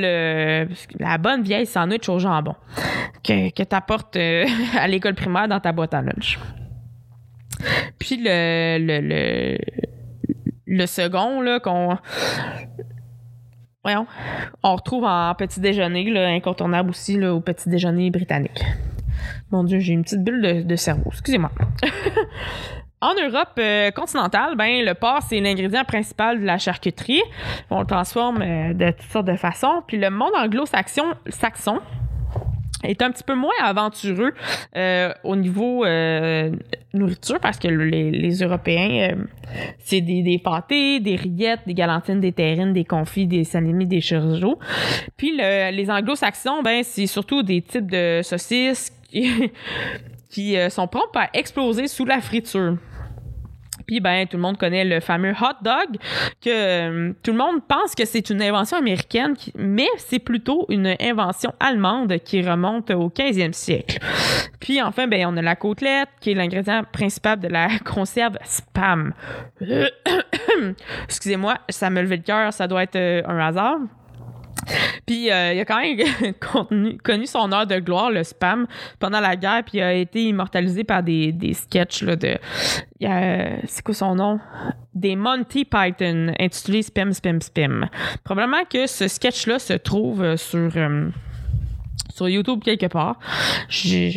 le, 0.66 0.68
la 0.98 1.18
bonne 1.18 1.42
vieille 1.42 1.66
sandwich 1.66 2.08
au 2.08 2.18
jambon 2.18 2.54
que, 3.24 3.50
que 3.50 3.62
tu 3.62 3.76
apportes 3.76 4.16
à 4.78 4.88
l'école 4.88 5.14
primaire 5.14 5.48
dans 5.48 5.60
ta 5.60 5.72
boîte 5.72 5.94
à 5.94 6.02
lunch. 6.02 6.38
Puis 7.98 8.16
le, 8.16 8.78
le, 8.78 9.00
le, 9.00 9.58
le 10.66 10.86
second, 10.86 11.42
qu'on. 11.62 11.98
On 14.62 14.74
retrouve 14.76 15.04
en 15.04 15.34
petit 15.34 15.60
déjeuner, 15.60 16.10
là, 16.10 16.28
incontournable 16.28 16.90
aussi, 16.90 17.18
au 17.24 17.40
petit 17.40 17.68
déjeuner 17.68 18.10
britannique. 18.10 18.62
Mon 19.50 19.64
Dieu, 19.64 19.78
j'ai 19.78 19.94
une 19.94 20.02
petite 20.02 20.22
bulle 20.22 20.66
de, 20.66 20.76
cerveau. 20.76 21.10
Excusez-moi. 21.12 21.50
En 23.00 23.14
Europe 23.14 23.50
euh, 23.60 23.92
continentale, 23.92 24.56
ben, 24.56 24.84
le 24.84 24.92
porc, 24.92 25.22
c'est 25.28 25.38
l'ingrédient 25.38 25.84
principal 25.84 26.40
de 26.40 26.44
la 26.44 26.58
charcuterie. 26.58 27.22
On 27.70 27.78
le 27.78 27.86
transforme 27.86 28.42
euh, 28.42 28.74
de 28.74 28.90
toutes 28.90 29.12
sortes 29.12 29.26
de 29.28 29.36
façons. 29.36 29.84
Puis 29.86 29.98
le 29.98 30.10
monde 30.10 30.32
anglo-saxon 30.36 31.04
saxon, 31.28 31.78
est 32.82 33.00
un 33.00 33.12
petit 33.12 33.22
peu 33.22 33.36
moins 33.36 33.54
aventureux 33.62 34.32
euh, 34.76 35.12
au 35.22 35.36
niveau 35.36 35.84
nourriture 36.92 37.38
parce 37.40 37.58
que 37.58 37.68
les, 37.68 38.32
Européens, 38.42 39.16
c'est 39.78 40.00
des, 40.00 40.40
pâtés, 40.42 40.98
des 40.98 41.16
rillettes, 41.16 41.60
des 41.66 41.74
galantines, 41.74 42.20
des 42.20 42.32
terrines, 42.32 42.72
des 42.72 42.84
confits, 42.84 43.26
des 43.26 43.44
salami, 43.44 43.86
des 43.86 44.00
chorizo. 44.00 44.58
Puis 45.16 45.36
le- 45.36 45.70
les 45.70 45.88
anglo-saxons, 45.90 46.62
ben, 46.62 46.82
c'est 46.82 47.06
surtout 47.06 47.42
des 47.42 47.62
types 47.62 47.90
de 47.90 48.20
saucisses 48.22 48.92
qui, 50.30 50.56
euh, 50.56 50.68
sont 50.70 50.86
promptes 50.86 51.16
à 51.16 51.30
exploser 51.34 51.88
sous 51.88 52.04
la 52.04 52.20
friture. 52.20 52.76
Puis 53.86 54.00
ben 54.00 54.26
tout 54.26 54.36
le 54.36 54.42
monde 54.42 54.58
connaît 54.58 54.84
le 54.84 55.00
fameux 55.00 55.32
hot 55.32 55.62
dog 55.62 55.96
que 56.44 56.50
euh, 56.50 57.12
tout 57.22 57.32
le 57.32 57.38
monde 57.38 57.66
pense 57.66 57.94
que 57.94 58.04
c'est 58.04 58.28
une 58.28 58.42
invention 58.42 58.76
américaine 58.76 59.34
mais 59.54 59.88
c'est 59.96 60.18
plutôt 60.18 60.66
une 60.68 60.94
invention 61.00 61.54
allemande 61.58 62.18
qui 62.18 62.42
remonte 62.42 62.90
au 62.90 63.08
15e 63.08 63.54
siècle. 63.54 63.98
Puis 64.60 64.82
enfin 64.82 65.06
ben 65.06 65.26
on 65.26 65.36
a 65.38 65.42
la 65.42 65.56
côtelette 65.56 66.10
qui 66.20 66.32
est 66.32 66.34
l'ingrédient 66.34 66.84
principal 66.84 67.40
de 67.40 67.48
la 67.48 67.78
conserve 67.84 68.36
spam. 68.44 69.14
Excusez-moi, 71.04 71.56
ça 71.70 71.88
me 71.88 72.02
levait 72.02 72.18
le 72.18 72.22
cœur, 72.22 72.52
ça 72.52 72.66
doit 72.66 72.82
être 72.82 72.96
euh, 72.96 73.22
un 73.26 73.38
hasard. 73.38 73.78
Puis 75.06 75.30
euh, 75.30 75.54
il 75.54 75.60
a 75.60 75.64
quand 75.64 75.80
même 75.80 76.96
connu 77.02 77.26
son 77.26 77.50
heure 77.52 77.66
de 77.66 77.78
gloire, 77.78 78.10
le 78.10 78.22
spam, 78.24 78.66
pendant 78.98 79.20
la 79.20 79.36
guerre, 79.36 79.62
puis 79.64 79.78
il 79.78 79.82
a 79.82 79.94
été 79.94 80.24
immortalisé 80.24 80.84
par 80.84 81.02
des, 81.02 81.32
des 81.32 81.54
sketchs 81.54 82.02
là, 82.02 82.16
de. 82.16 82.36
a- 83.04 83.66
C'est 83.66 83.82
quoi 83.82 83.94
son 83.94 84.14
nom? 84.14 84.38
Des 84.94 85.16
Monty 85.16 85.64
Python, 85.64 86.32
intitulé 86.38 86.82
Spam, 86.82 87.12
Spam, 87.12 87.40
Spam. 87.40 87.88
Probablement 88.24 88.64
que 88.70 88.86
ce 88.86 89.08
sketch-là 89.08 89.58
se 89.58 89.72
trouve 89.74 90.22
euh, 90.22 90.36
sur. 90.36 90.70
euh, 90.76 91.08
sur 92.10 92.28
YouTube 92.28 92.62
quelque 92.64 92.86
part. 92.86 93.18
J'ai- 93.68 94.10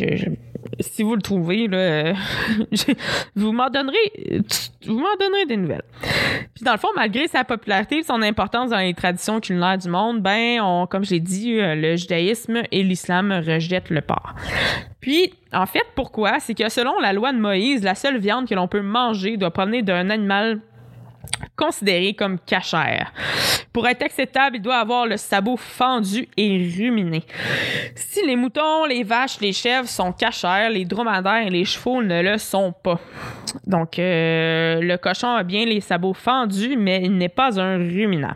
si 0.80 1.02
vous 1.02 1.14
le 1.14 1.22
trouvez, 1.22 1.68
euh, 1.72 2.12
j'ai- 2.72 2.96
vous 3.36 3.52
m'en 3.52 3.68
donnerez, 3.70 4.42
vous 4.86 4.98
m'en 4.98 5.16
donnerez 5.20 5.46
des 5.46 5.56
nouvelles. 5.56 5.82
Puis 6.54 6.64
dans 6.64 6.72
le 6.72 6.78
fond, 6.78 6.88
malgré 6.96 7.28
sa 7.28 7.44
popularité 7.44 7.98
et 7.98 8.02
son 8.02 8.22
importance 8.22 8.70
dans 8.70 8.78
les 8.78 8.94
traditions 8.94 9.40
culinaires 9.40 9.78
du 9.78 9.88
monde, 9.88 10.20
ben, 10.20 10.60
on, 10.62 10.86
comme 10.86 11.04
je 11.04 11.10
l'ai 11.10 11.20
dit, 11.20 11.58
euh, 11.58 11.74
le 11.74 11.96
judaïsme 11.96 12.62
et 12.70 12.82
l'islam 12.82 13.32
rejettent 13.32 13.90
le 13.90 14.00
porc. 14.00 14.34
Puis, 15.00 15.34
en 15.52 15.66
fait, 15.66 15.84
pourquoi? 15.96 16.38
C'est 16.40 16.54
que 16.54 16.68
selon 16.68 16.98
la 17.00 17.12
loi 17.12 17.32
de 17.32 17.38
Moïse, 17.38 17.82
la 17.82 17.94
seule 17.94 18.18
viande 18.18 18.48
que 18.48 18.54
l'on 18.54 18.68
peut 18.68 18.82
manger 18.82 19.36
doit 19.36 19.50
provenir 19.50 19.82
d'un 19.82 20.10
animal 20.10 20.60
considéré 21.56 22.14
comme 22.14 22.38
cachère. 22.38 23.12
Pour 23.72 23.86
être 23.88 24.02
acceptable, 24.02 24.56
il 24.56 24.62
doit 24.62 24.76
avoir 24.76 25.06
le 25.06 25.16
sabot 25.16 25.56
fendu 25.56 26.28
et 26.36 26.72
ruminé. 26.76 27.22
Si 27.94 28.26
les 28.26 28.36
moutons, 28.36 28.84
les 28.84 29.02
vaches, 29.02 29.40
les 29.40 29.52
chèvres 29.52 29.88
sont 29.88 30.12
cachères, 30.12 30.70
les 30.70 30.84
dromadaires 30.84 31.46
et 31.46 31.50
les 31.50 31.64
chevaux 31.64 32.02
ne 32.02 32.22
le 32.22 32.38
sont 32.38 32.72
pas. 32.72 33.00
Donc, 33.66 33.98
euh, 33.98 34.80
le 34.80 34.96
cochon 34.96 35.28
a 35.28 35.42
bien 35.42 35.64
les 35.64 35.80
sabots 35.80 36.14
fendus, 36.14 36.76
mais 36.76 37.02
il 37.02 37.16
n'est 37.16 37.28
pas 37.28 37.60
un 37.60 37.76
ruminant. 37.76 38.34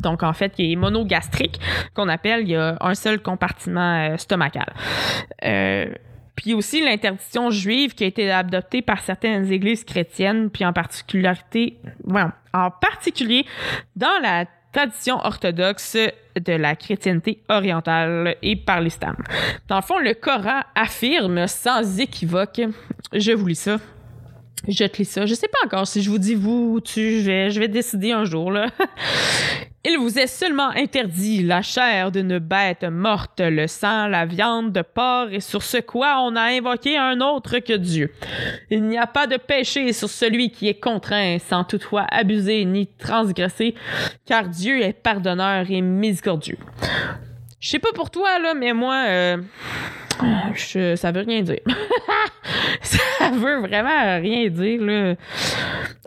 Donc, 0.00 0.22
en 0.22 0.32
fait, 0.32 0.52
il 0.58 0.72
est 0.72 0.76
monogastrique, 0.76 1.60
qu'on 1.94 2.08
appelle, 2.08 2.42
il 2.42 2.50
y 2.50 2.56
a 2.56 2.76
un 2.80 2.94
seul 2.94 3.20
compartiment 3.20 4.10
euh, 4.10 4.16
stomacal. 4.16 4.72
Euh, 5.44 5.86
puis 6.36 6.54
aussi 6.54 6.84
l'interdiction 6.84 7.50
juive 7.50 7.94
qui 7.94 8.04
a 8.04 8.06
été 8.06 8.30
adoptée 8.30 8.82
par 8.82 9.00
certaines 9.00 9.50
églises 9.50 9.84
chrétiennes, 9.84 10.50
puis 10.50 10.64
en 10.64 10.72
particularité, 10.72 11.78
ouais, 12.04 12.22
en 12.52 12.70
particulier 12.70 13.46
dans 13.96 14.20
la 14.22 14.44
tradition 14.72 15.16
orthodoxe 15.24 15.96
de 16.36 16.52
la 16.52 16.76
chrétienté 16.76 17.42
orientale 17.48 18.36
et 18.42 18.56
par 18.56 18.82
l'islam. 18.82 19.16
Dans 19.68 19.76
le 19.76 19.82
fond, 19.82 19.98
le 19.98 20.12
Coran 20.12 20.60
affirme 20.74 21.46
sans 21.46 21.98
équivoque, 21.98 22.60
je 23.14 23.32
vous 23.32 23.46
lis 23.46 23.54
ça, 23.54 23.78
je 24.68 24.84
te 24.84 24.98
lis 24.98 25.06
ça. 25.06 25.24
Je 25.24 25.34
sais 25.34 25.48
pas 25.48 25.58
encore 25.64 25.86
si 25.86 26.02
je 26.02 26.10
vous 26.10 26.18
dis 26.18 26.34
vous 26.34 26.74
ou 26.74 26.80
tu, 26.80 27.20
je 27.20 27.26
vais, 27.26 27.50
je 27.50 27.60
vais 27.60 27.68
décider 27.68 28.12
un 28.12 28.24
jour, 28.24 28.50
là. 28.50 28.66
Il 29.88 29.98
vous 29.98 30.18
est 30.18 30.26
seulement 30.26 30.70
interdit 30.70 31.44
la 31.44 31.62
chair 31.62 32.10
d'une 32.10 32.40
bête 32.40 32.82
morte, 32.82 33.38
le 33.40 33.68
sang, 33.68 34.08
la 34.08 34.26
viande 34.26 34.72
de 34.72 34.82
porc, 34.82 35.28
et 35.30 35.38
sur 35.38 35.62
ce 35.62 35.76
quoi 35.76 36.22
on 36.22 36.34
a 36.34 36.42
invoqué 36.42 36.98
un 36.98 37.20
autre 37.20 37.60
que 37.60 37.74
Dieu. 37.74 38.12
Il 38.68 38.82
n'y 38.82 38.98
a 38.98 39.06
pas 39.06 39.28
de 39.28 39.36
péché 39.36 39.92
sur 39.92 40.08
celui 40.08 40.50
qui 40.50 40.66
est 40.66 40.80
contraint, 40.80 41.38
sans 41.38 41.62
toutefois 41.62 42.04
abuser 42.10 42.64
ni 42.64 42.88
transgresser, 42.98 43.76
car 44.24 44.48
Dieu 44.48 44.82
est 44.82 44.92
pardonneur 44.92 45.70
et 45.70 45.80
miséricordieux. 45.80 46.58
Je 47.66 47.72
sais 47.72 47.80
pas 47.80 47.90
pour 47.92 48.10
toi, 48.10 48.38
là, 48.38 48.54
mais 48.54 48.72
moi, 48.72 48.94
euh, 49.08 49.38
je- 50.54 50.94
ça 50.94 51.10
veut 51.10 51.24
rien 51.26 51.42
dire. 51.42 51.58
ça 52.80 53.30
veut 53.32 53.58
vraiment 53.58 54.20
rien 54.20 54.48
dire, 54.48 54.80
là. 54.82 55.16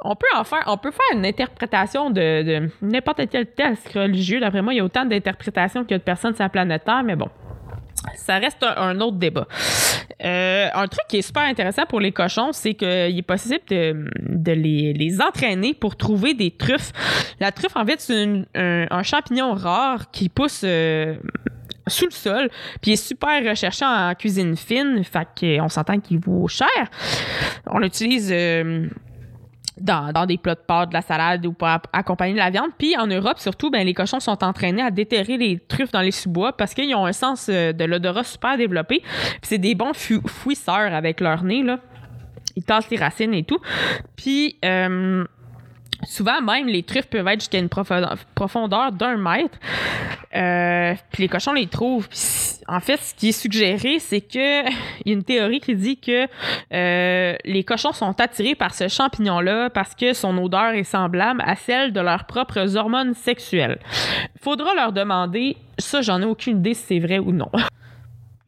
On 0.01 0.16
peut 0.16 0.28
en 0.38 0.45
faire, 0.45 0.64
on 0.68 0.78
peut 0.78 0.91
faire 0.91 1.18
une 1.18 1.26
interprétation 1.26 2.12
de, 2.12 2.70
n'importe 2.82 3.24
quel 3.30 3.45
texte 3.45 3.89
religieux. 3.93 4.39
D'après 4.39 4.62
moi, 4.62 4.74
il 4.74 4.78
y 4.78 4.80
a 4.80 4.86
autant 4.86 5.03
d'interprétations 5.03 5.84
qu'il 5.84 5.91
y 5.91 5.95
a 5.95 5.97
de 5.97 6.03
personnes 6.03 6.34
sur 6.34 6.43
la 6.43 6.49
planète 6.49 6.86
Terre, 6.86 7.03
mais 7.03 7.18
bon. 7.18 7.28
Ça 8.16 8.38
reste 8.38 8.64
un, 8.64 9.01
autre 9.01 9.18
débat. 9.18 9.45
Euh, 10.24 10.68
un 10.74 10.88
truc 10.88 11.03
qui 11.10 11.18
est 11.18 11.22
super 11.22 11.43
intéressant 11.43 11.86
pour 11.89 11.99
les 11.99 12.14
cochons, 12.14 12.53
c'est 12.53 12.74
qu'il 12.74 12.88
est 12.88 13.28
possible 13.28 13.60
de, 13.70 14.51
les, 14.53 15.18
entraîner 15.22 15.74
pour 15.74 15.97
trouver 15.97 16.34
des 16.34 16.51
truffes. 16.51 16.93
La 17.41 17.51
truffe, 17.51 17.76
en 17.76 17.86
fait, 17.86 17.99
c'est 17.99 18.45
un 18.55 19.03
champignon 19.03 19.53
rare 19.53 20.10
qui 20.12 20.30
pousse 20.30 20.62
euh, 20.64 21.16
sous 21.90 22.06
le 22.06 22.12
sol, 22.12 22.50
puis 22.82 22.92
il 22.92 22.94
est 22.94 22.96
super 22.96 23.44
recherché 23.48 23.86
en 23.86 24.14
cuisine 24.16 24.56
fine, 24.56 25.04
fait 25.04 25.28
qu'on 25.40 25.70
s'entend 25.70 26.00
qu'il 26.00 26.20
vaut 26.20 26.48
cher. 26.48 26.68
On 27.68 27.80
l'utilise 27.80 28.32
euh, 28.32 28.88
dans, 29.78 30.26
des 30.26 30.38
plats 30.38 30.56
de 30.56 30.60
pâtes, 30.60 30.90
de 30.90 30.94
la 30.94 31.02
salade 31.02 31.46
ou 31.46 31.54
pour 31.54 31.68
accompagner 31.94 32.36
la 32.36 32.50
viande. 32.50 32.72
Puis 32.78 32.98
en 32.98 33.08
Europe, 33.08 33.40
surtout, 33.40 33.70
ben, 33.70 33.86
les 33.86 33.94
cochons 33.94 34.20
sont 34.20 34.44
entraînés 34.44 34.82
à 34.82 34.92
déterrer 34.92 35.38
les 35.38 35.60
truffes 35.60 35.92
dans 35.92 36.02
les 36.02 36.12
sous-bois 36.12 36.54
parce 36.54 36.74
qu'ils 36.74 36.94
ont 36.96 37.06
un 37.06 37.14
sens 37.14 37.48
euh, 37.50 37.74
de 37.74 37.86
l'odorat 37.86 38.24
super 38.24 38.58
développé. 38.58 39.02
Puis 39.02 39.40
c'est 39.44 39.58
des 39.58 39.76
bons 39.76 39.94
fouisseurs 39.94 40.94
avec 40.94 41.22
leur 41.22 41.44
nez, 41.44 41.64
là. 41.64 41.80
Ils 42.56 42.64
tassent 42.64 42.90
les 42.90 42.98
racines 42.98 43.34
et 43.34 43.44
tout. 43.44 43.60
Puis... 44.16 44.58
euh, 44.66 45.26
Souvent, 46.04 46.41
même, 46.41 46.68
les 46.68 46.84
truffes 46.84 47.08
peuvent 47.08 47.28
être 47.28 47.41
jusqu'à 47.41 47.60
une 47.60 47.70
profondeur, 47.70 48.91
d'un 48.91 49.18
mètre. 49.18 49.58
Euh, 50.36 50.93
puis 51.12 51.24
les 51.24 51.30
cochons 51.30 51.54
les 51.54 51.68
trouvent. 51.68 52.08
En 52.68 52.80
fait, 52.80 52.97
ce 52.97 53.14
qui 53.14 53.30
est 53.30 53.34
suggéré, 53.34 54.00
c'est 54.00 54.22
que 54.22 54.70
il 55.06 55.08
y 55.08 55.10
a 55.10 55.14
une 55.14 55.24
théorie 55.24 55.60
qui 55.60 55.76
dit 55.76 55.97
que 55.97 56.28
euh, 56.74 57.36
les 57.43 57.64
cochons 57.64 57.91
sont 57.91 58.20
attirés 58.20 58.56
par 58.56 58.74
ce 58.74 58.88
champignon-là 58.88 59.70
parce 59.70 59.95
que 59.95 60.14
son 60.14 60.38
odeur 60.38 60.72
est 60.72 60.84
semblable 60.84 61.41
à 61.45 61.56
celle 61.56 61.91
de 61.91 62.00
leurs 62.00 62.26
propres 62.26 62.78
hormones 62.78 63.14
sexuelles. 63.14 63.80
Faudra 64.41 64.74
leur 64.76 64.93
demander, 64.93 65.58
ça, 65.78 66.02
j'en 66.02 66.22
ai 66.22 66.26
aucune 66.26 66.60
idée 66.60 66.74
si 66.74 66.84
c'est 66.88 67.00
vrai 67.00 67.20
ou 67.20 67.32
non. 67.32 67.52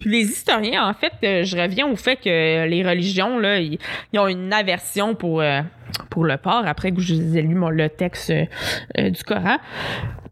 Puis 0.01 0.09
les 0.09 0.23
historiens, 0.23 0.89
en 0.89 0.93
fait, 0.95 1.13
euh, 1.23 1.43
je 1.43 1.55
reviens 1.55 1.87
au 1.87 1.95
fait 1.95 2.15
que 2.15 2.65
les 2.65 2.83
religions, 2.83 3.37
là, 3.37 3.59
ils, 3.59 3.77
ont 4.17 4.27
une 4.27 4.51
aversion 4.51 5.13
pour, 5.13 5.41
euh, 5.41 5.61
pour 6.09 6.25
le 6.25 6.37
porc, 6.37 6.63
après 6.65 6.91
que 6.91 6.99
je 6.99 7.13
vous 7.13 7.37
ai 7.37 7.43
lu 7.43 7.55
le 7.69 7.87
texte 7.87 8.31
euh, 8.31 9.09
du 9.09 9.23
Coran. 9.23 9.57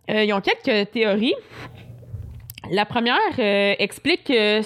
Ils 0.08 0.34
ont 0.34 0.42
quelques 0.42 0.90
théories. 0.90 1.36
La 2.72 2.86
première 2.86 3.18
euh, 3.40 3.74
explique 3.80 4.26
que, 4.26 4.62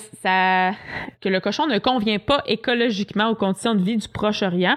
le 1.30 1.39
cochon 1.39 1.68
ne 1.68 1.80
convient 1.80 2.20
pas 2.20 2.43
écologiquement 2.47 3.30
aux 3.30 3.36
conditions 3.36 3.76
de 3.76 3.82
vie 3.82 3.95
du 3.95 4.08
Proche-Orient 4.10 4.76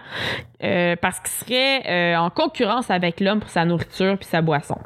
euh, 0.62 0.94
parce 1.00 1.18
qu'il 1.20 1.30
serait 1.30 1.82
euh, 1.88 2.16
en 2.16 2.30
concurrence 2.30 2.90
avec 2.90 3.20
l'homme 3.20 3.40
pour 3.40 3.50
sa 3.50 3.64
nourriture 3.64 4.16
puis 4.16 4.28
sa 4.28 4.42
boisson. 4.42 4.76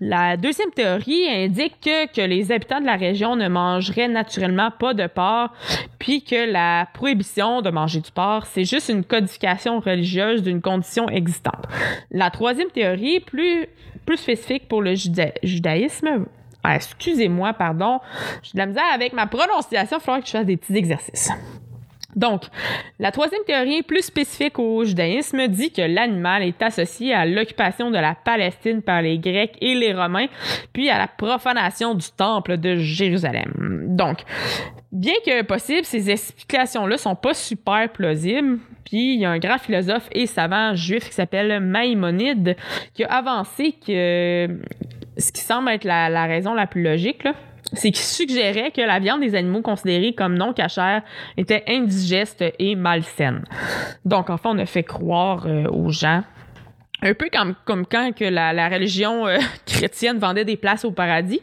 La 0.00 0.36
deuxième 0.38 0.70
théorie 0.70 1.28
indique 1.28 1.78
que, 1.82 2.20
les 2.22 2.52
habitants 2.52 2.80
de 2.80 2.86
la 2.86 2.96
région 2.96 3.36
ne 3.36 3.48
mangeraient 3.48 4.08
naturellement 4.08 4.70
pas 4.70 4.94
de 4.94 5.06
porc, 5.06 5.50
puis 5.98 6.22
que 6.22 6.50
la 6.50 6.88
prohibition 6.94 7.60
de 7.60 7.70
manger 7.70 8.00
du 8.00 8.10
porc, 8.10 8.46
c'est 8.46 8.64
juste 8.64 8.88
une 8.88 9.04
codification 9.04 9.80
religieuse 9.80 10.42
d'une 10.42 10.62
condition 10.62 11.08
existante. 11.08 11.64
La 12.10 12.30
troisième 12.30 12.70
théorie, 12.70 13.20
plus, 13.20 13.66
plus 14.06 14.16
spécifique 14.16 14.68
pour 14.68 14.80
le 14.80 14.94
juda- 14.94 15.34
judaïsme, 15.42 16.26
ah, 16.64 16.76
excusez-moi, 16.76 17.52
pardon, 17.52 18.00
j'ai 18.42 18.52
de 18.54 18.58
la 18.58 18.66
misère 18.66 18.92
avec 18.92 19.12
ma 19.12 19.26
prononciation, 19.26 19.98
il 19.98 20.02
faudra 20.02 20.20
que 20.20 20.26
je 20.26 20.32
fasse 20.32 20.46
des 20.46 20.56
petits 20.56 20.76
exercices. 20.76 21.30
Donc, 22.16 22.42
la 22.98 23.10
troisième 23.10 23.42
théorie, 23.44 23.82
plus 23.82 24.02
spécifique 24.02 24.58
au 24.58 24.84
judaïsme, 24.84 25.48
dit 25.48 25.72
que 25.72 25.82
l'animal 25.82 26.42
est 26.42 26.62
associé 26.62 27.12
à 27.12 27.26
l'occupation 27.26 27.90
de 27.90 27.98
la 27.98 28.14
Palestine 28.14 28.82
par 28.82 29.02
les 29.02 29.18
Grecs 29.18 29.56
et 29.60 29.74
les 29.74 29.92
Romains, 29.92 30.28
puis 30.72 30.90
à 30.90 30.98
la 30.98 31.08
profanation 31.08 31.94
du 31.94 32.06
temple 32.16 32.56
de 32.56 32.76
Jérusalem. 32.76 33.86
Donc, 33.88 34.22
bien 34.92 35.14
que 35.26 35.42
possible, 35.42 35.84
ces 35.84 36.10
explications-là 36.10 36.96
sont 36.98 37.16
pas 37.16 37.34
super 37.34 37.90
plausibles. 37.90 38.58
Puis 38.84 39.14
il 39.14 39.20
y 39.20 39.24
a 39.24 39.30
un 39.30 39.38
grand 39.38 39.58
philosophe 39.58 40.08
et 40.12 40.26
savant 40.26 40.74
juif 40.74 41.08
qui 41.08 41.14
s'appelle 41.14 41.58
Maïmonide 41.60 42.54
qui 42.92 43.02
a 43.04 43.14
avancé 43.14 43.74
que 43.84 44.46
ce 45.16 45.32
qui 45.32 45.42
semble 45.42 45.70
être 45.70 45.84
la, 45.84 46.26
raison 46.26 46.54
la 46.54 46.66
plus 46.66 46.82
logique, 46.82 47.26
c'est 47.72 47.90
qu'il 47.90 48.04
suggérait 48.04 48.70
que 48.70 48.80
la 48.80 48.98
viande 48.98 49.20
des 49.20 49.34
animaux 49.34 49.62
considérés 49.62 50.12
comme 50.12 50.36
non 50.36 50.52
cachère 50.52 51.02
était 51.36 51.64
indigeste 51.68 52.44
et 52.58 52.76
malsaine. 52.76 53.44
Donc, 54.04 54.30
en 54.30 54.36
fait, 54.36 54.48
on 54.48 54.58
a 54.58 54.66
fait 54.66 54.82
croire 54.82 55.46
euh, 55.46 55.66
aux 55.68 55.90
gens 55.90 56.22
un 57.02 57.12
peu 57.12 57.28
comme, 57.30 57.84
quand 57.86 58.20
la, 58.20 58.68
religion 58.68 59.26
euh, 59.26 59.38
chrétienne 59.66 60.18
vendait 60.18 60.44
des 60.44 60.56
places 60.56 60.86
au 60.86 60.90
paradis, 60.90 61.40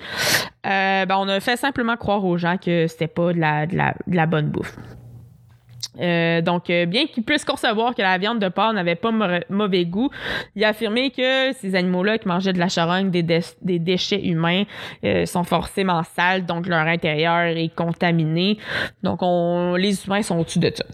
euh, 0.66 1.06
ben, 1.06 1.18
on 1.20 1.28
a 1.28 1.40
fait 1.40 1.58
simplement 1.58 1.98
croire 1.98 2.26
aux 2.26 2.38
gens 2.38 2.58
que 2.58 2.88
c'était 2.88 3.08
pas 3.08 3.34
de 3.34 3.40
la 3.40 4.26
bonne 4.26 4.50
bouffe. 4.50 4.76
Euh, 6.00 6.42
donc, 6.42 6.70
euh, 6.70 6.86
bien 6.86 7.06
qu'ils 7.06 7.24
puissent 7.24 7.44
concevoir 7.44 7.94
que 7.94 8.02
la 8.02 8.18
viande 8.18 8.40
de 8.40 8.48
porc 8.48 8.72
n'avait 8.74 8.96
pas 8.96 9.12
mau- 9.12 9.42
mauvais 9.50 9.86
goût, 9.86 10.10
il 10.56 10.64
a 10.64 10.70
affirmé 10.70 11.12
que 11.12 11.52
ces 11.54 11.76
animaux-là 11.76 12.18
qui 12.18 12.28
mangeaient 12.28 12.54
de 12.54 12.60
la 12.60 12.70
charogne, 12.70 13.12
des 13.12 13.24
déchets 13.80 14.26
humains, 14.26 14.64
euh, 15.04 15.26
sont 15.26 15.44
forcément 15.44 16.02
sales, 16.04 16.46
donc 16.46 16.68
leur 16.68 16.88
intérieur 16.88 17.58
est 17.58 17.76
contaminé. 17.76 18.58
Donc, 19.04 19.20
on, 19.22 19.76
les 19.76 20.06
humains 20.06 20.22
sont 20.22 20.40
au-dessus 20.40 20.60
de 20.60 20.72
ça. 20.74 20.86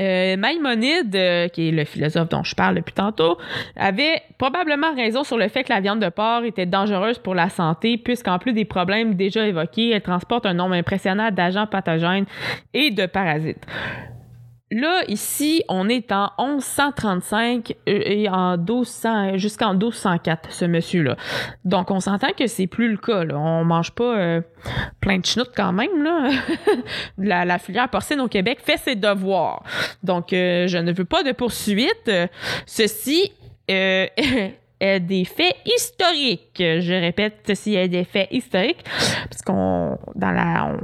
Euh, 0.00 0.36
Maïmonide, 0.36 1.14
euh, 1.14 1.48
qui 1.48 1.68
est 1.68 1.70
le 1.70 1.84
philosophe 1.84 2.28
dont 2.28 2.42
je 2.42 2.54
parle 2.54 2.76
depuis 2.76 2.94
tantôt, 2.94 3.38
avait 3.76 4.22
probablement 4.38 4.92
raison 4.94 5.22
sur 5.22 5.38
le 5.38 5.48
fait 5.48 5.62
que 5.62 5.72
la 5.72 5.80
viande 5.80 6.00
de 6.00 6.08
porc 6.08 6.44
était 6.44 6.66
dangereuse 6.66 7.18
pour 7.18 7.34
la 7.34 7.48
santé, 7.48 7.96
puisqu'en 7.96 8.38
plus 8.38 8.52
des 8.52 8.64
problèmes 8.64 9.14
déjà 9.14 9.46
évoqués, 9.46 9.90
elle 9.90 10.02
transporte 10.02 10.46
un 10.46 10.54
nombre 10.54 10.74
impressionnant 10.74 11.30
d'agents 11.30 11.66
pathogènes 11.66 12.26
et 12.72 12.90
de 12.90 13.06
parasites. 13.06 13.64
Là, 14.70 15.02
ici, 15.08 15.62
on 15.68 15.88
est 15.88 16.10
en 16.10 16.30
1135 16.38 17.76
euh, 17.88 18.00
et 18.06 18.28
en 18.28 18.56
1200, 18.56 19.36
jusqu'en 19.36 19.74
1204, 19.74 20.50
ce 20.50 20.64
monsieur-là. 20.64 21.16
Donc, 21.64 21.90
on 21.90 22.00
s'entend 22.00 22.32
que 22.36 22.46
c'est 22.46 22.66
plus 22.66 22.90
le 22.90 22.96
cas. 22.96 23.24
Là. 23.24 23.38
On 23.38 23.64
mange 23.64 23.92
pas 23.92 24.16
euh, 24.16 24.40
plein 25.00 25.18
de 25.18 25.26
chenoutes 25.26 25.52
quand 25.54 25.72
même. 25.72 26.02
Là. 26.02 26.30
la, 27.18 27.58
filière 27.58 27.88
porcine 27.88 28.20
au 28.20 28.28
Québec 28.28 28.58
fait 28.62 28.78
ses 28.78 28.96
devoirs. 28.96 29.62
Donc, 30.02 30.32
euh, 30.32 30.66
je 30.66 30.78
ne 30.78 30.92
veux 30.92 31.04
pas 31.04 31.22
de 31.22 31.32
poursuite. 31.32 32.10
Ceci 32.66 33.32
euh, 33.70 34.06
est 34.80 35.00
des 35.00 35.24
faits 35.24 35.56
historiques. 35.64 36.56
Je 36.58 37.00
répète, 37.00 37.38
ceci 37.46 37.74
est 37.74 37.88
des 37.88 38.04
faits 38.04 38.28
historiques. 38.30 38.84
Parce 39.30 39.42
qu'on, 39.42 39.98
dans 40.14 40.30
la... 40.30 40.76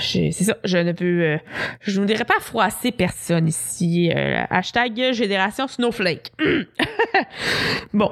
c'est 0.00 0.32
ça, 0.32 0.56
je 0.64 0.78
ne 0.78 0.92
veux... 0.92 1.22
euh, 1.22 1.38
je 1.80 2.00
ne 2.00 2.06
voudrais 2.06 2.24
pas 2.24 2.40
froisser 2.40 2.92
personne 2.92 3.48
ici. 3.48 4.10
Euh, 4.14 4.44
hashtag 4.50 5.12
Génération 5.12 5.66
Snowflake. 5.68 6.32
bon. 7.92 8.10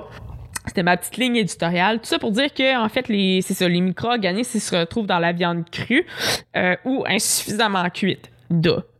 C'était 0.67 0.85
ma 0.85 0.97
petite 0.97 1.17
ligne 1.17 1.37
éditoriale. 1.37 1.99
Tout 1.99 2.07
ça 2.07 2.21
pour 2.21 2.31
dire 2.31 2.55
que, 2.55 2.79
en 2.81 2.89
fait, 2.89 3.09
les, 3.09 3.43
c'est 3.43 3.55
ça, 3.55 3.69
les 3.69 3.81
micro-organismes, 3.81 4.61
se 4.61 4.77
retrouvent 4.77 5.09
dans 5.09 5.19
la 5.19 5.33
viande 5.33 5.69
crue 5.69 6.07
euh, 6.57 6.77
ou 6.85 7.05
insuffisamment 7.09 7.91
cuite. 7.91 8.31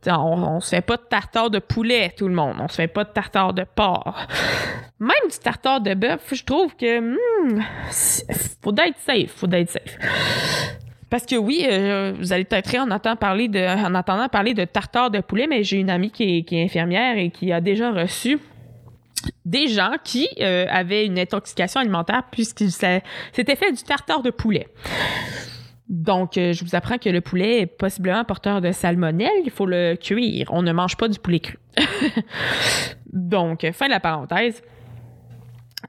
On, 0.07 0.11
on 0.11 0.59
se 0.59 0.69
fait 0.69 0.81
pas 0.81 0.97
de 0.97 1.03
tartare 1.03 1.49
de 1.49 1.59
poulet, 1.59 2.13
tout 2.17 2.27
le 2.27 2.33
monde. 2.33 2.55
On 2.59 2.67
se 2.67 2.75
fait 2.75 2.87
pas 2.87 3.03
de 3.03 3.09
tartare 3.09 3.53
de 3.53 3.63
porc. 3.63 4.27
Même 4.99 5.29
du 5.29 5.37
tartare 5.37 5.81
de 5.81 5.93
bœuf, 5.93 6.33
je 6.33 6.43
trouve 6.43 6.75
que 6.75 6.99
hmm, 6.99 7.61
faut 8.61 8.75
être 8.77 8.97
safe, 8.99 9.31
faut 9.31 9.51
être 9.51 9.69
safe. 9.69 9.97
Parce 11.09 11.27
que 11.27 11.35
oui, 11.35 11.65
euh, 11.69 12.13
vous 12.17 12.33
allez 12.33 12.43
peut-être 12.43 12.75
en 12.75 12.89
entendant 12.89 13.15
parler 13.15 13.47
de, 13.47 14.29
parler 14.29 14.55
de 14.55 14.65
tartare 14.65 15.11
de 15.11 15.19
poulet, 15.19 15.45
mais 15.45 15.63
j'ai 15.63 15.77
une 15.77 15.91
amie 15.91 16.09
qui 16.09 16.43
est, 16.49 16.63
infirmière 16.63 17.17
et 17.17 17.29
qui 17.29 17.51
a 17.51 17.61
déjà 17.61 17.91
reçu 17.91 18.39
des 19.45 19.67
gens 19.67 19.93
qui 20.03 20.27
euh, 20.41 20.65
avaient 20.69 21.05
une 21.05 21.19
intoxication 21.19 21.81
alimentaire 21.81 22.23
puisqu'ils 22.31 22.71
s'étaient 22.71 23.55
fait 23.55 23.71
du 23.71 23.83
tartare 23.83 24.23
de 24.23 24.31
poulet. 24.31 24.67
Donc, 25.95 26.39
euh, 26.39 26.53
je 26.53 26.65
vous 26.65 26.73
apprends 26.73 26.97
que 26.97 27.07
le 27.09 27.21
poulet 27.21 27.61
est 27.61 27.65
possiblement 27.67 28.23
porteur 28.23 28.61
de 28.61 28.71
salmonelle. 28.71 29.29
Il 29.45 29.51
faut 29.51 29.67
le 29.67 29.95
cuire. 29.95 30.47
On 30.49 30.63
ne 30.63 30.71
mange 30.71 30.97
pas 30.97 31.07
du 31.07 31.19
poulet 31.19 31.39
cru. 31.39 31.59
Donc, 33.13 33.69
fin 33.73 33.85
de 33.85 33.91
la 33.91 33.99
parenthèse. 33.99 34.63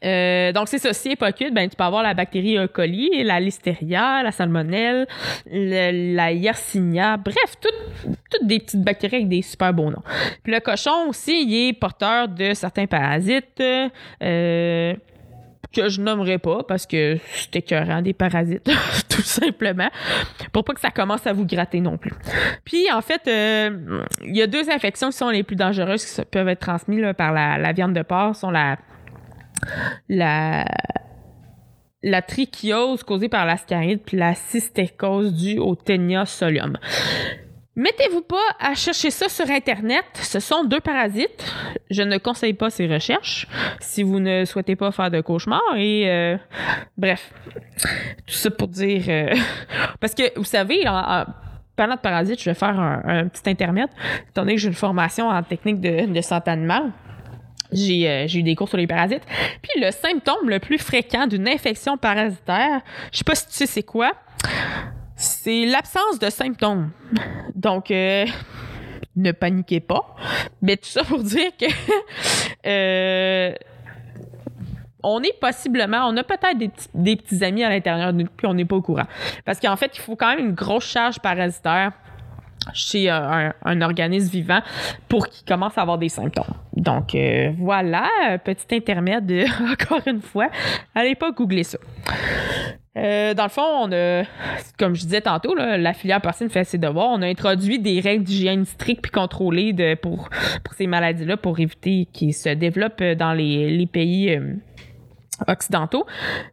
Euh, 0.04 0.52
donc, 0.52 0.68
c'est 0.68 0.78
ça. 0.78 0.92
Si 0.92 1.08
n'est 1.08 1.16
pas 1.16 1.32
cuite, 1.32 1.54
ben, 1.54 1.66
tu 1.70 1.76
peux 1.76 1.84
avoir 1.84 2.02
la 2.02 2.12
bactérie 2.12 2.58
E. 2.58 2.66
coli, 2.66 3.22
la 3.24 3.40
listeria, 3.40 4.22
la 4.22 4.32
salmonelle, 4.32 5.06
le- 5.50 6.14
la 6.14 6.32
yersinia, 6.32 7.16
bref, 7.16 7.54
toutes, 7.60 8.12
toutes 8.30 8.46
des 8.46 8.58
petites 8.58 8.82
bactéries 8.82 9.16
avec 9.16 9.28
des 9.28 9.40
super 9.40 9.72
beaux 9.72 9.90
noms. 9.90 10.02
Puis 10.42 10.52
le 10.52 10.60
cochon 10.60 11.08
aussi, 11.08 11.44
il 11.46 11.68
est 11.68 11.72
porteur 11.72 12.28
de 12.28 12.52
certains 12.52 12.86
parasites 12.86 13.62
euh, 14.22 14.94
que 15.74 15.88
je 15.88 16.00
nommerai 16.00 16.38
pas 16.38 16.62
parce 16.62 16.86
que 16.86 17.18
c'est 17.34 17.56
écœurant 17.56 18.02
des 18.02 18.12
parasites, 18.12 18.64
tout 19.08 19.22
simplement, 19.22 19.90
pour 20.52 20.64
pas 20.64 20.74
que 20.74 20.80
ça 20.80 20.90
commence 20.90 21.26
à 21.26 21.32
vous 21.32 21.44
gratter 21.44 21.80
non 21.80 21.98
plus. 21.98 22.12
Puis 22.64 22.90
en 22.92 23.00
fait, 23.00 23.22
euh, 23.28 24.02
il 24.24 24.36
y 24.36 24.42
a 24.42 24.46
deux 24.46 24.70
infections 24.70 25.10
qui 25.10 25.16
sont 25.16 25.30
les 25.30 25.42
plus 25.42 25.56
dangereuses 25.56 26.04
qui 26.04 26.22
peuvent 26.30 26.48
être 26.48 26.60
transmises 26.60 27.04
par 27.16 27.32
la, 27.32 27.58
la 27.58 27.72
viande 27.72 27.92
de 27.92 28.02
porc, 28.02 28.36
sont 28.36 28.50
la 28.50 28.78
la 30.08 30.64
la 32.02 32.20
trichiose 32.20 33.02
causée 33.02 33.30
par 33.30 33.46
l'ascaride 33.46 34.00
puis 34.04 34.18
la 34.18 34.34
cystécose 34.34 35.32
due 35.32 35.58
au 35.58 35.74
Ténia 35.74 36.26
solium. 36.26 36.76
Mettez-vous 37.76 38.22
pas 38.22 38.36
à 38.60 38.74
chercher 38.74 39.10
ça 39.10 39.28
sur 39.28 39.50
Internet. 39.50 40.04
Ce 40.14 40.38
sont 40.38 40.64
deux 40.64 40.80
parasites. 40.80 41.52
Je 41.90 42.02
ne 42.02 42.18
conseille 42.18 42.54
pas 42.54 42.70
ces 42.70 42.86
recherches 42.86 43.48
si 43.80 44.04
vous 44.04 44.20
ne 44.20 44.44
souhaitez 44.44 44.76
pas 44.76 44.92
faire 44.92 45.10
de 45.10 45.20
cauchemar. 45.20 45.60
Et 45.76 46.08
euh, 46.08 46.36
bref, 46.96 47.32
tout 48.26 48.34
ça 48.34 48.50
pour 48.50 48.68
dire... 48.68 49.02
euh, 49.08 49.34
parce 50.00 50.14
que, 50.14 50.38
vous 50.38 50.44
savez, 50.44 50.86
en, 50.86 51.24
parlant 51.74 51.96
de 51.96 52.00
parasites, 52.00 52.40
je 52.40 52.50
vais 52.50 52.54
faire 52.54 52.78
un, 52.78 53.26
petit 53.26 53.50
intermède. 53.50 53.88
Étant 54.28 54.42
donné 54.42 54.54
que 54.54 54.60
j'ai 54.60 54.68
une 54.68 54.74
formation 54.74 55.28
en 55.28 55.42
technique 55.42 55.80
de, 55.80 56.06
de 56.06 56.20
santé 56.20 56.52
animale, 56.52 56.92
j'ai 57.72 58.08
euh, 58.08 58.26
j'ai 58.28 58.38
eu 58.38 58.42
des 58.44 58.54
cours 58.54 58.68
sur 58.68 58.78
les 58.78 58.86
parasites. 58.86 59.22
Puis 59.62 59.82
le 59.82 59.90
symptôme 59.90 60.48
le 60.48 60.60
plus 60.60 60.78
fréquent 60.78 61.26
d'une 61.26 61.48
infection 61.48 61.96
parasitaire, 61.96 62.82
je 63.10 63.18
sais 63.18 63.24
pas 63.24 63.34
si 63.34 63.46
tu 63.48 63.52
sais 63.52 63.66
c'est 63.66 63.82
quoi, 63.82 64.12
c'est 65.24 65.66
l'absence 65.66 66.18
de 66.18 66.30
symptômes. 66.30 66.90
Donc, 67.54 67.90
euh, 67.90 68.26
ne 69.16 69.32
paniquez 69.32 69.80
pas. 69.80 70.14
Mais 70.62 70.76
tout 70.76 70.88
ça 70.88 71.04
pour 71.04 71.22
dire 71.22 71.50
que 71.58 71.66
euh, 72.66 73.54
on 75.02 75.22
est 75.22 75.38
possiblement, 75.40 76.06
on 76.08 76.16
a 76.16 76.22
peut-être 76.22 76.58
des, 76.58 76.70
des 76.94 77.16
petits 77.16 77.44
amis 77.44 77.64
à 77.64 77.68
l'intérieur 77.68 78.12
de 78.12 78.22
nous, 78.22 78.28
puis 78.36 78.46
on 78.46 78.54
n'est 78.54 78.64
pas 78.64 78.76
au 78.76 78.82
courant. 78.82 79.06
Parce 79.44 79.60
qu'en 79.60 79.76
fait, 79.76 79.92
il 79.96 80.00
faut 80.00 80.16
quand 80.16 80.28
même 80.34 80.46
une 80.46 80.54
grosse 80.54 80.86
charge 80.86 81.18
parasitaire 81.20 81.92
chez 82.72 83.10
euh, 83.10 83.50
un, 83.64 83.80
organisme 83.82 84.30
vivant 84.30 84.60
pour 85.08 85.28
qu'il 85.28 85.44
commence 85.44 85.76
à 85.76 85.82
avoir 85.82 85.98
des 85.98 86.08
symptômes. 86.08 86.54
Donc 86.74 87.14
euh, 87.14 87.52
voilà, 87.58 88.08
euh, 88.28 88.38
petit 88.38 88.74
intermède, 88.74 89.30
encore 89.72 90.00
une 90.06 90.22
fois. 90.22 90.48
Allez 90.94 91.14
pas 91.14 91.30
googler 91.32 91.64
ça. 91.64 91.78
Dans 92.96 93.42
le 93.42 93.48
fond, 93.48 93.62
on 93.62 93.92
a, 93.92 94.22
comme 94.78 94.94
je 94.94 95.00
disais 95.02 95.20
tantôt, 95.20 95.54
la 95.56 95.92
filière 95.94 96.20
porcine 96.20 96.48
fait 96.48 96.62
ses 96.62 96.78
devoirs. 96.78 97.08
On 97.10 97.22
a 97.22 97.26
introduit 97.26 97.80
des 97.80 97.98
règles 97.98 98.22
d'hygiène 98.22 98.64
strictes 98.64 99.02
puis 99.02 99.10
contrôlées 99.10 99.96
pour, 99.96 100.28
ces 100.76 100.86
maladies-là 100.86 101.36
pour 101.36 101.58
éviter 101.58 102.06
qu'ils 102.12 102.34
se 102.34 102.50
développent 102.50 103.02
dans 103.02 103.32
les, 103.32 103.88
pays 103.92 104.38
occidentaux, 105.46 106.06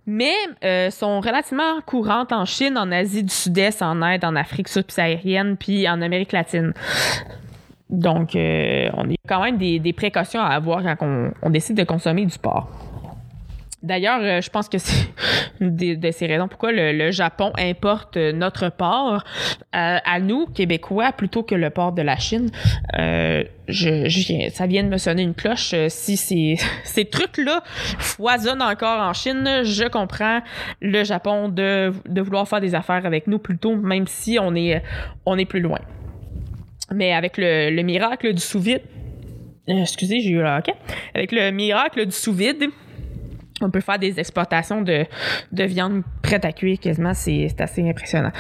mais 0.05 0.34
euh, 0.63 0.89
sont 0.89 1.19
relativement 1.21 1.82
courantes 1.86 2.32
en 2.32 2.45
Chine, 2.45 2.77
en 2.77 2.91
Asie 2.91 3.23
du 3.23 3.34
Sud-Est, 3.34 3.82
en 3.82 4.01
Inde, 4.01 4.23
en 4.25 4.36
Afrique 4.36 4.67
subsaharienne, 4.67 5.57
puis 5.57 5.88
en 5.89 6.01
Amérique 6.01 6.32
latine. 6.32 6.73
Donc, 7.89 8.36
euh, 8.36 8.89
on 8.93 9.09
a 9.09 9.15
quand 9.27 9.43
même 9.43 9.57
des, 9.57 9.93
précautions 9.93 10.41
à 10.41 10.47
avoir 10.47 10.82
quand 10.97 11.32
on 11.41 11.49
décide 11.49 11.77
de 11.77 11.84
consommer 11.84 12.25
du 12.25 12.38
porc. 12.39 12.69
D'ailleurs, 13.84 14.19
euh, 14.21 14.41
je 14.41 14.49
pense 14.51 14.69
que 14.69 14.77
c'est 14.77 15.07
une 15.59 15.75
de 15.75 16.11
ces 16.11 16.27
raisons 16.27 16.47
pourquoi 16.47 16.71
le, 16.71 17.11
Japon 17.11 17.51
importe 17.57 18.15
euh, 18.17 18.32
notre 18.32 18.69
porc 18.69 19.23
euh, 19.75 19.97
à 20.03 20.19
nous, 20.19 20.45
Québécois, 20.45 21.11
plutôt 21.13 21.41
que 21.41 21.55
le 21.55 21.69
porc 21.71 21.93
de 21.93 22.03
la 22.03 22.17
Chine. 22.17 22.51
Ça 22.93 24.67
vient 24.67 24.84
de 24.84 24.89
me 24.89 24.97
sonner 24.97 25.23
une 25.23 25.34
cloche. 25.34 25.73
Si 25.88 26.15
ces, 26.15 26.57
ces 26.84 27.05
trucs-là 27.05 27.63
foisonnent 27.97 28.61
encore 28.61 29.01
en 29.01 29.13
Chine, 29.13 29.61
je 29.63 29.88
comprends 29.88 30.41
le 30.79 31.03
Japon 31.03 31.49
de, 31.49 31.91
vouloir 32.21 32.47
faire 32.47 32.61
des 32.61 32.75
affaires 32.75 33.05
avec 33.05 33.25
nous 33.25 33.39
plutôt, 33.39 33.75
même 33.75 34.05
si 34.05 34.38
on 34.39 34.53
est, 34.55 34.84
on 35.25 35.39
est 35.39 35.45
plus 35.45 35.61
loin. 35.61 35.79
Mais 36.93 37.13
avec 37.13 37.38
le, 37.38 37.71
le 37.71 37.82
miracle 37.82 38.34
du 38.34 38.41
sous-vide, 38.41 38.82
excusez, 39.67 40.19
j'ai 40.19 40.29
eu 40.29 40.41
un 40.43 40.59
hoquet. 40.59 40.75
Avec 41.15 41.32
le 41.32 41.51
miracle 41.51 42.05
du 42.05 42.11
sous-vide, 42.11 42.69
on 43.62 43.70
peut 43.72 43.82
faire 43.82 43.99
des 43.99 44.20
exportations 44.20 44.82
de, 44.82 45.05
de 45.51 45.64
viande 45.64 46.03
prête 46.22 46.45
à 46.45 46.51
cuire 46.51 46.80
quasiment, 46.80 47.14
c'est 47.14 47.53
assez 47.59 47.88
impressionnant. 47.88 48.32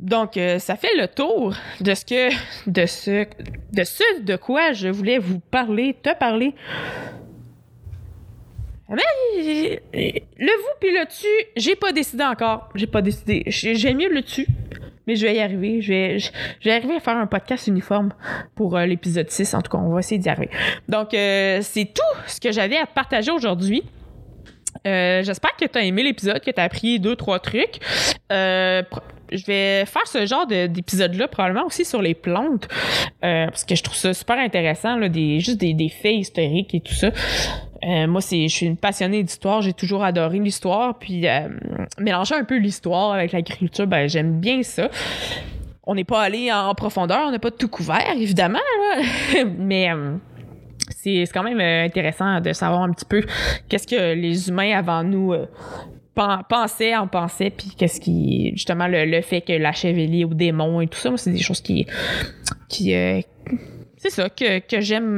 Donc, 0.00 0.36
euh, 0.36 0.58
ça 0.58 0.76
fait 0.76 0.94
le 0.96 1.08
tour 1.08 1.54
de 1.80 1.94
ce 1.94 2.30
de 2.70 2.86
ce, 2.86 3.26
de 3.72 3.84
ce 3.84 4.20
de 4.22 4.36
quoi 4.36 4.72
je 4.72 4.88
voulais 4.88 5.18
vous 5.18 5.38
parler, 5.40 5.96
te 6.02 6.14
parler. 6.18 6.54
Mais 8.88 9.02
euh, 9.94 10.10
le 10.38 10.46
vous 10.62 10.74
puis 10.80 10.90
le 10.92 11.04
tu, 11.08 11.26
j'ai 11.56 11.74
pas 11.74 11.92
décidé 11.92 12.22
encore. 12.22 12.68
J'ai 12.76 12.86
pas 12.86 13.02
décidé. 13.02 13.42
J'ai- 13.48 13.74
J'aime 13.74 13.96
mieux 13.96 14.12
le 14.12 14.22
tu, 14.22 14.46
mais 15.08 15.16
je 15.16 15.26
vais 15.26 15.34
y 15.34 15.40
arriver. 15.40 15.80
Je 15.82 15.92
vais, 15.92 16.70
arriver 16.70 16.94
à 16.94 17.00
faire 17.00 17.16
un 17.16 17.26
podcast 17.26 17.66
uniforme 17.66 18.12
pour 18.54 18.76
euh, 18.76 18.86
l'épisode 18.86 19.28
6. 19.28 19.54
En 19.54 19.62
tout 19.62 19.72
cas, 19.72 19.78
on 19.78 19.92
va 19.92 19.98
essayer 19.98 20.20
d'y 20.20 20.28
arriver. 20.28 20.50
Donc, 20.88 21.14
euh, 21.14 21.58
c'est 21.62 21.86
tout 21.86 22.16
ce 22.28 22.40
que 22.40 22.52
j'avais 22.52 22.76
à 22.76 22.86
partager 22.86 23.32
aujourd'hui. 23.32 23.82
Euh, 24.86 25.22
J'espère 25.22 25.56
que 25.56 25.64
tu 25.64 25.78
as 25.78 25.82
aimé 25.82 26.02
l'épisode, 26.02 26.40
que 26.40 26.50
tu 26.50 26.60
as 26.60 26.64
appris 26.64 27.00
deux, 27.00 27.16
trois 27.16 27.38
trucs. 27.38 27.80
Euh, 28.32 28.82
je 29.32 29.44
vais 29.44 29.84
faire 29.86 30.06
ce 30.06 30.24
genre 30.24 30.46
de- 30.46 30.68
d'épisode-là 30.68 31.26
probablement 31.26 31.66
aussi 31.66 31.84
sur 31.84 32.00
les 32.00 32.14
plantes, 32.14 32.68
euh, 33.24 33.46
parce 33.46 33.64
que 33.64 33.74
je 33.74 33.82
trouve 33.82 33.96
ça 33.96 34.14
super 34.14 34.38
intéressant, 34.38 35.00
juste 35.38 35.58
des, 35.58 35.88
faits 35.88 36.14
historiques 36.14 36.74
et 36.74 36.80
tout 36.80 36.94
ça. 36.94 37.10
Moi, 37.82 38.20
je 38.20 38.48
suis 38.48 38.66
une 38.66 38.76
passionnée 38.76 39.22
d'histoire, 39.22 39.62
j'ai 39.62 39.72
toujours 39.72 40.04
adoré 40.04 40.38
l'histoire, 40.38 40.98
puis 40.98 41.26
mélanger 41.98 42.34
un 42.34 42.44
peu 42.44 42.56
l'histoire 42.56 43.12
avec 43.12 43.32
l'agriculture, 43.32 43.86
ben, 43.86 44.08
j'aime 44.08 44.40
bien 44.40 44.62
ça. 44.62 44.88
On 45.84 45.94
n'est 45.94 46.04
pas 46.04 46.22
allé 46.22 46.52
en 46.52 46.74
profondeur, 46.74 47.26
on 47.28 47.30
n'a 47.30 47.38
pas 47.38 47.52
tout 47.52 47.68
couvert, 47.68 48.12
évidemment, 48.16 48.58
mais... 49.58 49.90
c'est 50.90 51.24
quand 51.32 51.42
même 51.42 51.60
euh, 51.60 51.84
intéressant 51.84 52.40
de 52.40 52.52
savoir 52.52 52.82
un 52.82 52.92
petit 52.92 53.04
peu 53.04 53.22
qu'est-ce 53.68 53.86
que 53.86 54.14
les 54.14 54.48
humains 54.48 54.76
avant 54.78 55.02
nous 55.02 55.32
euh, 55.32 55.46
pen- 56.14 56.42
pensaient, 56.48 56.96
en 56.96 57.06
pensaient, 57.06 57.50
puis 57.50 57.72
qu'est-ce 57.76 58.00
qui, 58.00 58.52
justement, 58.52 58.86
le, 58.88 59.20
fait 59.22 59.40
que 59.40 59.52
la 59.52 59.72
chevalier 59.72 60.24
au 60.24 60.34
démon 60.34 60.80
et 60.80 60.86
tout 60.86 60.98
ça, 60.98 61.10
c'est 61.16 61.30
des 61.32 61.42
choses 61.42 61.60
qui, 61.60 61.86
qui, 62.68 62.94
euh, 62.94 63.20
c'est 63.96 64.10
ça 64.10 64.28
que, 64.28 64.60
que 64.60 64.80
j'aime, 64.80 65.16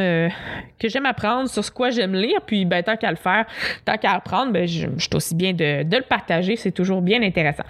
que 0.78 0.88
j'aime 0.88 1.04
apprendre, 1.06 1.50
sur 1.50 1.64
ce 1.64 1.70
quoi 1.70 1.90
j'aime 1.90 2.14
lire, 2.14 2.40
puis 2.46 2.64
ben 2.64 2.82
tant 2.82 2.96
qu'à 2.96 3.10
le 3.10 3.16
faire, 3.16 3.44
tant 3.84 3.96
qu'à 3.98 4.12
apprendre, 4.12 4.52
ben 4.52 4.66
je, 4.66 4.86
je 4.96 5.02
suis 5.02 5.14
aussi 5.14 5.34
bien 5.34 5.52
de, 5.52 5.82
de 5.82 5.96
le 5.96 6.04
partager, 6.04 6.56
c'est 6.56 6.70
toujours 6.70 7.02
bien 7.02 7.20
intéressant. 7.22 7.64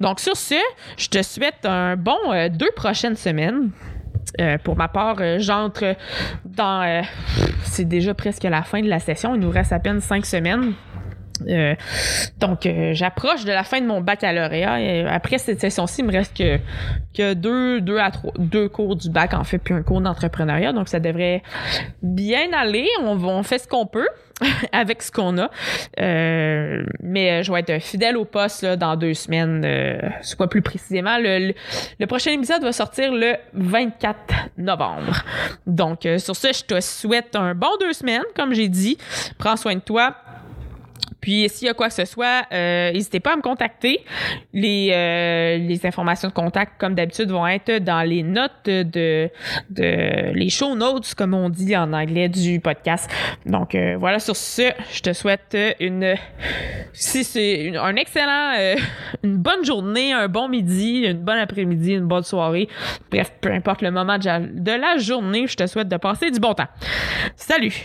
Donc 0.00 0.20
sur 0.20 0.36
ce, 0.36 0.54
je 0.96 1.08
te 1.08 1.22
souhaite 1.22 1.64
un 1.64 1.96
bon 1.96 2.16
deux 2.50 2.70
prochaines 2.74 3.14
semaines. 3.16 3.70
Euh, 4.40 4.58
pour 4.58 4.76
ma 4.76 4.88
part, 4.88 5.16
euh, 5.20 5.36
j'entre 5.38 5.96
dans. 6.44 6.82
euh, 6.82 7.02
c'est 7.62 7.84
déjà 7.84 8.14
presque 8.14 8.44
la 8.44 8.62
fin 8.62 8.80
de 8.80 8.88
la 8.88 8.98
session. 8.98 9.34
Il 9.34 9.40
nous 9.40 9.50
reste 9.50 9.72
à 9.72 9.78
peine 9.78 10.00
cinq 10.00 10.26
semaines. 10.26 10.72
Euh, 11.48 11.74
donc, 12.38 12.64
euh, 12.66 12.92
j'approche 12.94 13.44
de 13.44 13.50
la 13.52 13.64
fin 13.64 13.80
de 13.80 13.86
mon 13.86 14.00
baccalauréat. 14.00 14.80
Et 14.80 15.04
après 15.04 15.38
cette 15.38 15.60
session-ci, 15.60 16.00
il 16.02 16.06
me 16.06 16.12
reste 16.12 16.36
que, 16.36 16.58
que 17.16 17.34
deux, 17.34 17.80
deux 17.80 17.98
à 17.98 18.10
trois, 18.10 18.32
deux 18.38 18.68
cours 18.68 18.94
du 18.96 19.10
bac, 19.10 19.34
en 19.34 19.44
fait, 19.44 19.58
puis 19.58 19.74
un 19.74 19.82
cours 19.82 20.00
d'entrepreneuriat. 20.00 20.72
Donc, 20.72 20.88
ça 20.88 21.00
devrait 21.00 21.42
bien 22.02 22.52
aller. 22.52 22.86
On, 23.02 23.16
on 23.24 23.42
fait 23.42 23.58
ce 23.58 23.66
qu'on 23.66 23.86
peut 23.86 24.08
avec 24.72 25.02
ce 25.02 25.10
qu'on 25.10 25.36
a. 25.38 25.50
Euh, 26.00 26.84
mais 27.02 27.42
je 27.42 27.52
vais 27.52 27.60
être 27.66 27.82
fidèle 27.82 28.16
au 28.16 28.24
poste 28.24 28.62
là, 28.62 28.76
dans 28.76 28.94
deux 28.96 29.14
semaines, 29.14 29.62
euh, 29.64 29.98
soit 30.22 30.48
plus 30.48 30.62
précisément. 30.62 31.18
Le, 31.18 31.48
le- 31.48 31.54
le 31.98 32.06
prochain 32.06 32.30
épisode 32.32 32.62
va 32.62 32.72
sortir 32.72 33.12
le 33.12 33.34
24 33.54 34.16
novembre. 34.58 35.22
Donc, 35.66 36.06
euh, 36.06 36.18
sur 36.18 36.36
ce, 36.36 36.48
je 36.52 36.62
te 36.64 36.80
souhaite 36.80 37.34
un 37.34 37.54
bon 37.54 37.70
deux 37.80 37.92
semaines, 37.92 38.22
comme 38.36 38.54
j'ai 38.54 38.68
dit. 38.68 38.98
Prends 39.38 39.56
soin 39.56 39.74
de 39.74 39.80
toi. 39.80 40.14
Puis 41.24 41.48
s'il 41.48 41.68
y 41.68 41.70
a 41.70 41.72
quoi 41.72 41.88
que 41.88 41.94
ce 41.94 42.04
soit, 42.04 42.42
euh, 42.52 42.92
n'hésitez 42.92 43.18
pas 43.18 43.32
à 43.32 43.36
me 43.36 43.40
contacter. 43.40 44.04
Les, 44.52 44.90
euh, 44.92 45.56
les 45.56 45.86
informations 45.86 46.28
de 46.28 46.34
contact, 46.34 46.74
comme 46.78 46.94
d'habitude, 46.94 47.30
vont 47.30 47.46
être 47.46 47.78
dans 47.78 48.02
les 48.02 48.22
notes 48.22 48.66
de, 48.66 49.30
de 49.70 50.32
les 50.34 50.50
show 50.50 50.76
notes, 50.76 51.14
comme 51.14 51.32
on 51.32 51.48
dit 51.48 51.74
en 51.74 51.94
anglais, 51.94 52.28
du 52.28 52.60
podcast. 52.60 53.10
Donc 53.46 53.74
euh, 53.74 53.96
voilà, 53.98 54.18
sur 54.18 54.36
ce, 54.36 54.70
je 54.92 55.00
te 55.00 55.14
souhaite 55.14 55.56
une 55.80 56.14
si 56.92 57.24
c'est 57.24 57.74
un 57.74 57.96
excellent, 57.96 58.52
une 59.22 59.38
bonne 59.38 59.64
journée, 59.64 60.12
un 60.12 60.28
bon 60.28 60.48
midi, 60.48 61.06
une 61.06 61.24
bonne 61.24 61.38
après-midi, 61.38 61.94
une 61.94 62.06
bonne 62.06 62.22
soirée. 62.22 62.68
Bref, 63.10 63.32
peu 63.40 63.50
importe 63.50 63.80
le 63.80 63.90
moment 63.90 64.18
de 64.18 64.78
la 64.78 64.98
journée, 64.98 65.46
je 65.46 65.56
te 65.56 65.66
souhaite 65.66 65.88
de 65.88 65.96
passer 65.96 66.30
du 66.30 66.38
bon 66.38 66.52
temps. 66.52 66.68
Salut! 67.34 67.82